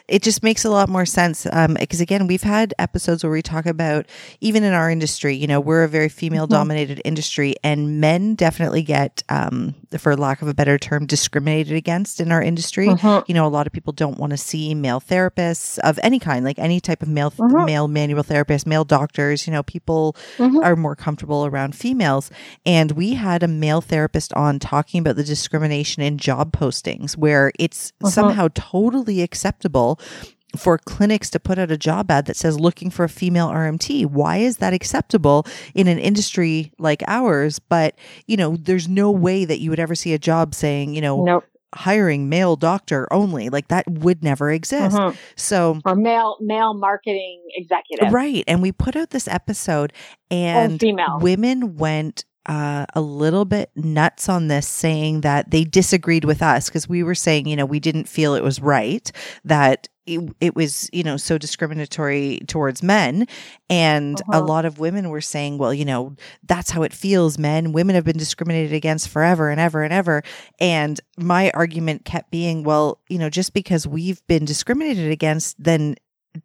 [0.08, 1.46] it just makes a lot more sense.
[1.52, 4.06] Um, because again, we've had episodes where we talk about
[4.40, 8.82] even in our industry, you know, we're a very female dominated industry and men definitely
[8.82, 12.88] get, um, for lack of a better term, discriminated against in our industry.
[12.88, 13.24] Mhm.
[13.28, 16.44] You know, a lot of people don't want to see male therapists of any kind,
[16.44, 17.66] like any type of male Mhm.
[17.66, 19.46] male manual therapists, male doctors.
[19.46, 20.62] You know, people Mhm.
[20.64, 22.30] are more comfortable around females.
[22.66, 27.52] And we had a male therapist on talking about the discrimination in job postings, where
[27.58, 28.10] it's Mhm.
[28.10, 29.98] somehow totally acceptable
[30.56, 34.04] for clinics to put out a job ad that says looking for a female RMT.
[34.06, 37.58] Why is that acceptable in an industry like ours?
[37.58, 37.94] But,
[38.26, 41.24] you know, there's no way that you would ever see a job saying, you know,
[41.24, 41.44] Nope.
[41.74, 43.48] hiring male doctor only.
[43.48, 44.94] Like that would never exist.
[44.94, 45.16] Mhm.
[45.36, 48.12] So, Or male male marketing executive.
[48.12, 48.44] right.
[48.46, 49.90] And we put out this episode
[50.30, 51.18] Or and female.
[51.18, 56.68] women went uh, a little bit nuts on this, saying that they disagreed with us
[56.68, 59.10] because we were saying, you know, we didn't feel it was right
[59.44, 63.28] that it, it was, you know, so discriminatory towards men.
[63.70, 64.42] And a Uh-huh.
[64.42, 67.70] lot of women were saying, well, you know, that's how it feels, men.
[67.70, 70.24] Women have been discriminated against forever and ever and ever.
[70.58, 75.94] And my argument kept being, well, you know, just because we've been discriminated against, then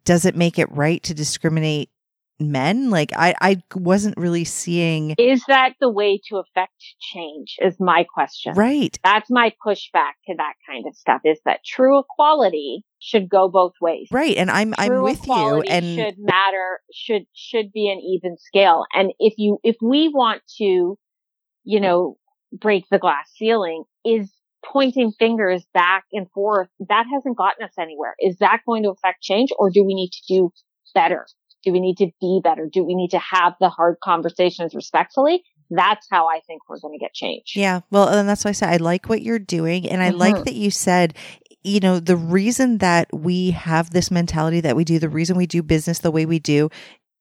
[0.04, 1.90] does it make it right to discriminate
[2.40, 2.90] men?
[2.90, 7.56] Like I, I wasn't really seeing Is that the way to affect change?
[7.60, 8.54] Is my question.
[8.54, 8.98] right.
[9.02, 11.20] That's my pushback to that kind of stuff.
[11.24, 14.08] Is that true equality should go both ways.
[14.10, 14.36] Right.
[14.36, 18.84] And I'm I'm True with you and should matter should should be an even scale.
[18.92, 20.98] And if you if we want to,
[21.64, 22.16] you know,
[22.52, 24.30] break the glass ceiling, is
[24.64, 28.14] pointing fingers back and forth that hasn't gotten us anywhere.
[28.18, 30.50] Is that going to affect change, or do we need to do
[30.94, 31.26] better?
[31.64, 32.68] Do we need to be better?
[32.72, 35.42] Do we need to have the hard conversations respectfully?
[35.70, 37.52] That's how I think we're going to get change.
[37.54, 37.80] Yeah.
[37.90, 39.88] Well, and that's why I said I like what you're doing.
[39.88, 40.44] And I like Mhm.
[40.44, 41.14] that you said,
[41.62, 45.46] you know, the reason that we have this mentality that we do, the reason we
[45.46, 46.70] do business the way we do,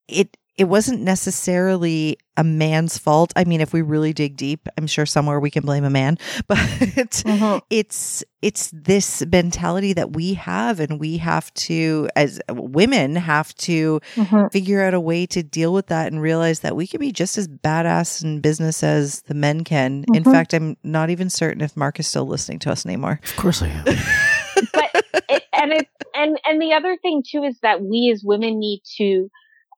[0.07, 3.31] it it wasn't necessarily a man's fault.
[3.35, 6.17] I mean, if we really dig deep, I'm sure somewhere we can blame a man,
[6.47, 7.61] but Mhm.
[7.69, 13.99] it's it's this mentality that we have and we have to as women have to
[14.15, 14.51] Mhm.
[14.51, 17.37] figure out a way to deal with that and realize that we can be just
[17.37, 20.05] as badass in business as the men can.
[20.13, 20.31] In Mhm.
[20.31, 23.19] fact, I'm not even certain if Mark is still listening to us anymore.
[23.23, 23.85] Of course I am.
[24.73, 28.59] but it, and it and and the other thing too is that we as women
[28.59, 29.29] need to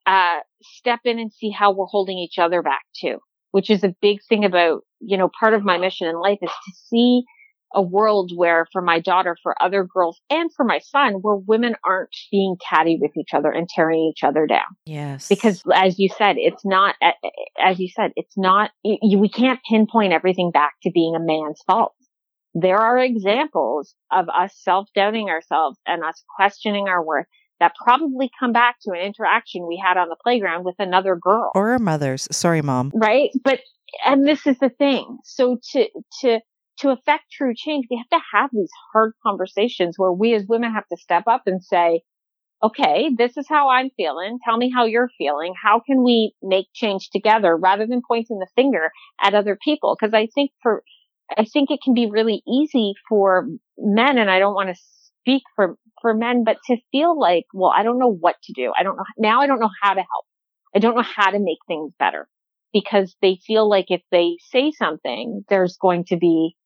[0.06, 3.18] uh step in and see how we're holding each other back too
[3.52, 6.50] which is a big thing about you know part of my mission in life is
[6.50, 7.22] to see
[7.72, 11.76] a world where for my daughter for other girls and for my son where women
[11.84, 15.28] aren't being catty with each other and tearing each other down Yes.
[15.28, 16.96] because as you said it's not
[17.62, 21.60] as you said it's not you, we can't pinpoint everything back to being a man's
[21.66, 21.92] fault
[22.54, 27.26] there are examples of us self-doubting ourselves and us questioning our worth
[27.60, 31.52] that probably come back to an interaction we had on the playground with another girl.
[31.54, 32.26] Or our mothers.
[32.30, 32.90] Sorry, mom.
[32.94, 33.30] right?
[33.44, 33.60] But
[34.04, 35.18] and this is the thing.
[35.24, 35.88] So to
[36.22, 36.40] to
[36.78, 40.72] to affect true change we have to have these hard conversations where we as women
[40.72, 42.00] have to step up and say
[42.62, 44.38] okay this is how i'm feeling.
[44.44, 45.54] Tell me how you're feeling.
[45.60, 47.56] How can we make change together?
[47.56, 48.90] Rather than pointing the finger
[49.22, 49.96] at other people.
[49.98, 50.82] Because i think for
[51.36, 53.46] i think it can be really easy for
[53.78, 54.82] men and i don't want to
[55.20, 58.72] speak for for men but to feel like well i don't know what to do
[58.78, 60.24] i don't know now i don't know how to help
[60.74, 62.28] i don't know how to make things better
[62.72, 66.56] because they feel like if they say something, there's going to be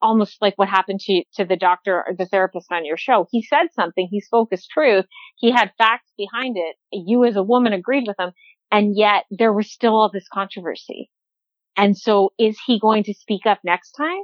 [0.00, 3.26] almost like what happened to, to the doctor or the therapist on your show.
[3.30, 4.08] He said something.
[4.10, 5.04] He spoke his truth.
[5.36, 6.76] He had facts behind it.
[6.90, 8.32] You as a woman agreed with him.
[8.70, 11.08] And yet there was still all this controversy.
[11.76, 14.22] And so is he going to speak up next time?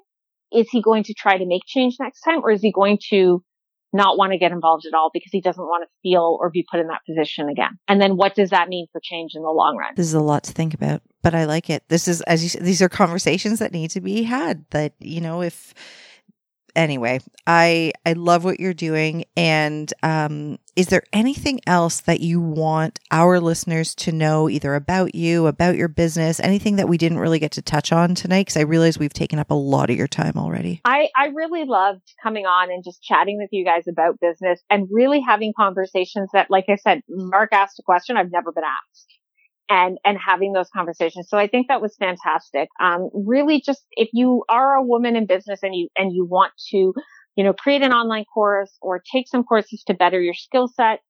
[0.52, 2.40] Is he going to try to make change next time?
[2.43, 3.44] Or is he going to
[3.93, 6.66] not want to get involved at all because he doesn't want to feel or be
[6.70, 7.78] put in that position again?
[7.89, 9.94] And then what does that mean for change in the long run?
[9.97, 11.89] This is a lot to think about, but I like it.
[11.89, 14.65] This is, as you said, these are conversations that need to be had.
[14.70, 15.74] That, you know, if,
[16.78, 19.24] anyway, I, I love what you're doing.
[19.36, 25.14] And, um, is there anything else that you want our listeners to know either about
[25.14, 28.46] you, about your business, anything that we didn't really get to touch on tonight?
[28.46, 30.80] Cause I realize we've taken up a lot of your time already.
[30.84, 34.86] I, I really loved coming on and just chatting with you guys about business and
[34.90, 39.18] really having conversations that, like I said, Mark asked a question I've never been asked
[39.69, 41.28] and, and having those conversations.
[41.28, 42.69] So I think that was fantastic.
[42.81, 46.53] Um, really just if you are a woman in business and you, and you want
[46.70, 46.95] to,
[47.36, 51.01] you know, create an online course or take some courses to better your skill set,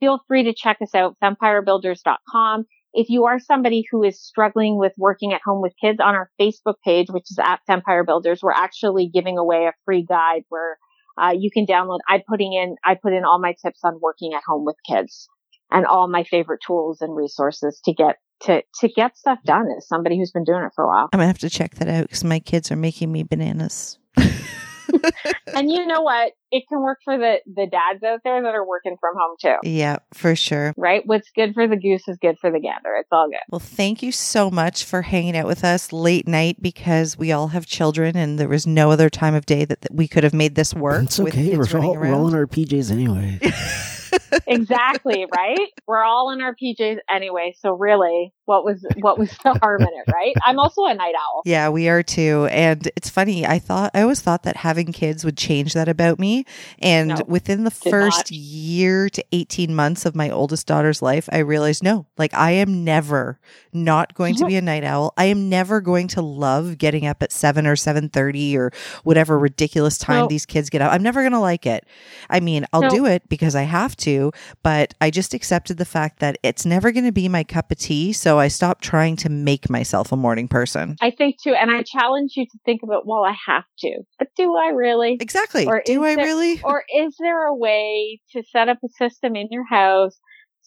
[0.00, 2.64] feel free to check us out, fempirebuilders.com.
[2.94, 6.30] If you are somebody who is struggling with working at home with kids on our
[6.40, 10.78] Facebook page, which is at Fempire Builders, we're actually giving away a free guide where
[11.20, 11.98] uh, you can download.
[12.08, 15.28] I putting in, I put in all my tips on working at home with kids
[15.70, 19.88] and all my favorite tools and resources to get to to get stuff done as
[19.88, 21.08] somebody who's been doing it for a while.
[21.12, 23.98] I'm gonna have to check that out because my kids are making me bananas.
[25.54, 26.32] and you know what?
[26.50, 29.68] It can work for the the dads out there that are working from home too.
[29.68, 30.74] Yeah, for sure.
[30.76, 31.02] Right?
[31.04, 32.94] What's good for the goose is good for the gander.
[32.98, 33.40] It's all good.
[33.50, 37.48] Well, thank you so much for hanging out with us late night because we all
[37.48, 40.34] have children and there was no other time of day that, that we could have
[40.34, 41.04] made this work.
[41.04, 41.56] It's okay.
[41.56, 43.40] We're all, we're all in our PJs anyway.
[44.46, 45.68] exactly, right?
[45.86, 49.88] We're all in our PJs anyway, so really, what was what was the harm in
[49.88, 50.34] it, right?
[50.44, 51.42] I'm also a night owl.
[51.44, 52.48] Yeah, we are too.
[52.50, 56.18] And it's funny, I thought I always thought that having kids would change that about
[56.18, 56.46] me.
[56.78, 58.30] And no, within the first not.
[58.30, 62.84] year to 18 months of my oldest daughter's life, I realized no, like I am
[62.84, 63.38] never
[63.72, 64.48] not going to mm-hmm.
[64.48, 65.12] be a night owl.
[65.16, 68.72] I am never going to love getting up at 7 or 7:30 or
[69.02, 70.28] whatever ridiculous time no.
[70.28, 70.92] these kids get up.
[70.92, 71.86] I'm never going to like it.
[72.30, 72.90] I mean, I'll no.
[72.90, 74.32] do it because I have to,
[74.62, 77.78] but I just accepted the fact that it's never going to be my cup of
[77.78, 78.12] tea.
[78.12, 80.96] So I stopped trying to make myself a morning person.
[81.00, 81.54] I think too.
[81.54, 85.16] And I challenge you to think about, well, I have to, but do I really?
[85.20, 85.66] Exactly.
[85.66, 86.60] Or do I there, really?
[86.62, 90.18] Or is there a way to set up a system in your house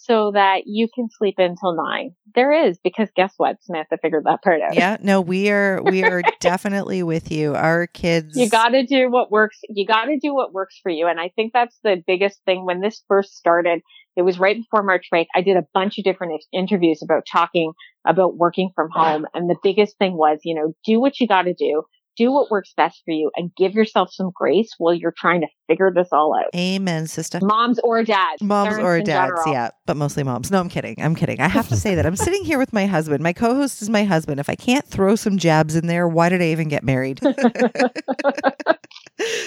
[0.01, 2.11] so that you can sleep until nine.
[2.33, 4.73] There is because guess what, Samantha figured that part out.
[4.73, 7.53] Yeah, no, we are we are definitely with you.
[7.53, 9.59] Our kids, you got to do what works.
[9.67, 12.65] You got to do what works for you, and I think that's the biggest thing.
[12.65, 13.81] When this first started,
[14.15, 15.27] it was right before March break.
[15.35, 17.73] I did a bunch of different interviews about talking
[18.07, 21.43] about working from home, and the biggest thing was, you know, do what you got
[21.43, 21.83] to do
[22.19, 25.47] do what works best for you and give yourself some grace while you're trying to
[25.67, 26.53] figure this all out.
[26.53, 27.39] Amen, sister.
[27.41, 28.43] Moms or dads.
[28.43, 29.53] Moms or dads, general.
[29.53, 30.51] yeah, but mostly moms.
[30.51, 30.95] No, I'm kidding.
[30.99, 31.39] I'm kidding.
[31.39, 33.23] I have to say that I'm sitting here with my husband.
[33.23, 34.41] My co-host is my husband.
[34.41, 37.21] If I can't throw some jabs in there, why did I even get married?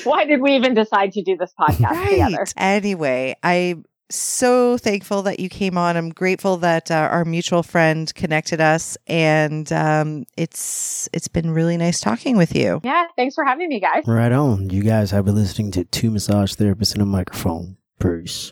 [0.05, 2.11] why did we even decide to do this podcast right.
[2.11, 2.47] together?
[2.57, 3.83] Anyway, I
[4.17, 5.97] so thankful that you came on.
[5.97, 11.77] I'm grateful that uh, our mutual friend connected us, and um, it's it's been really
[11.77, 12.81] nice talking with you.
[12.83, 14.05] Yeah, thanks for having me, guys.
[14.07, 14.71] Right on.
[14.71, 17.77] You guys have been listening to two massage therapists in a microphone.
[17.99, 18.51] Bruce.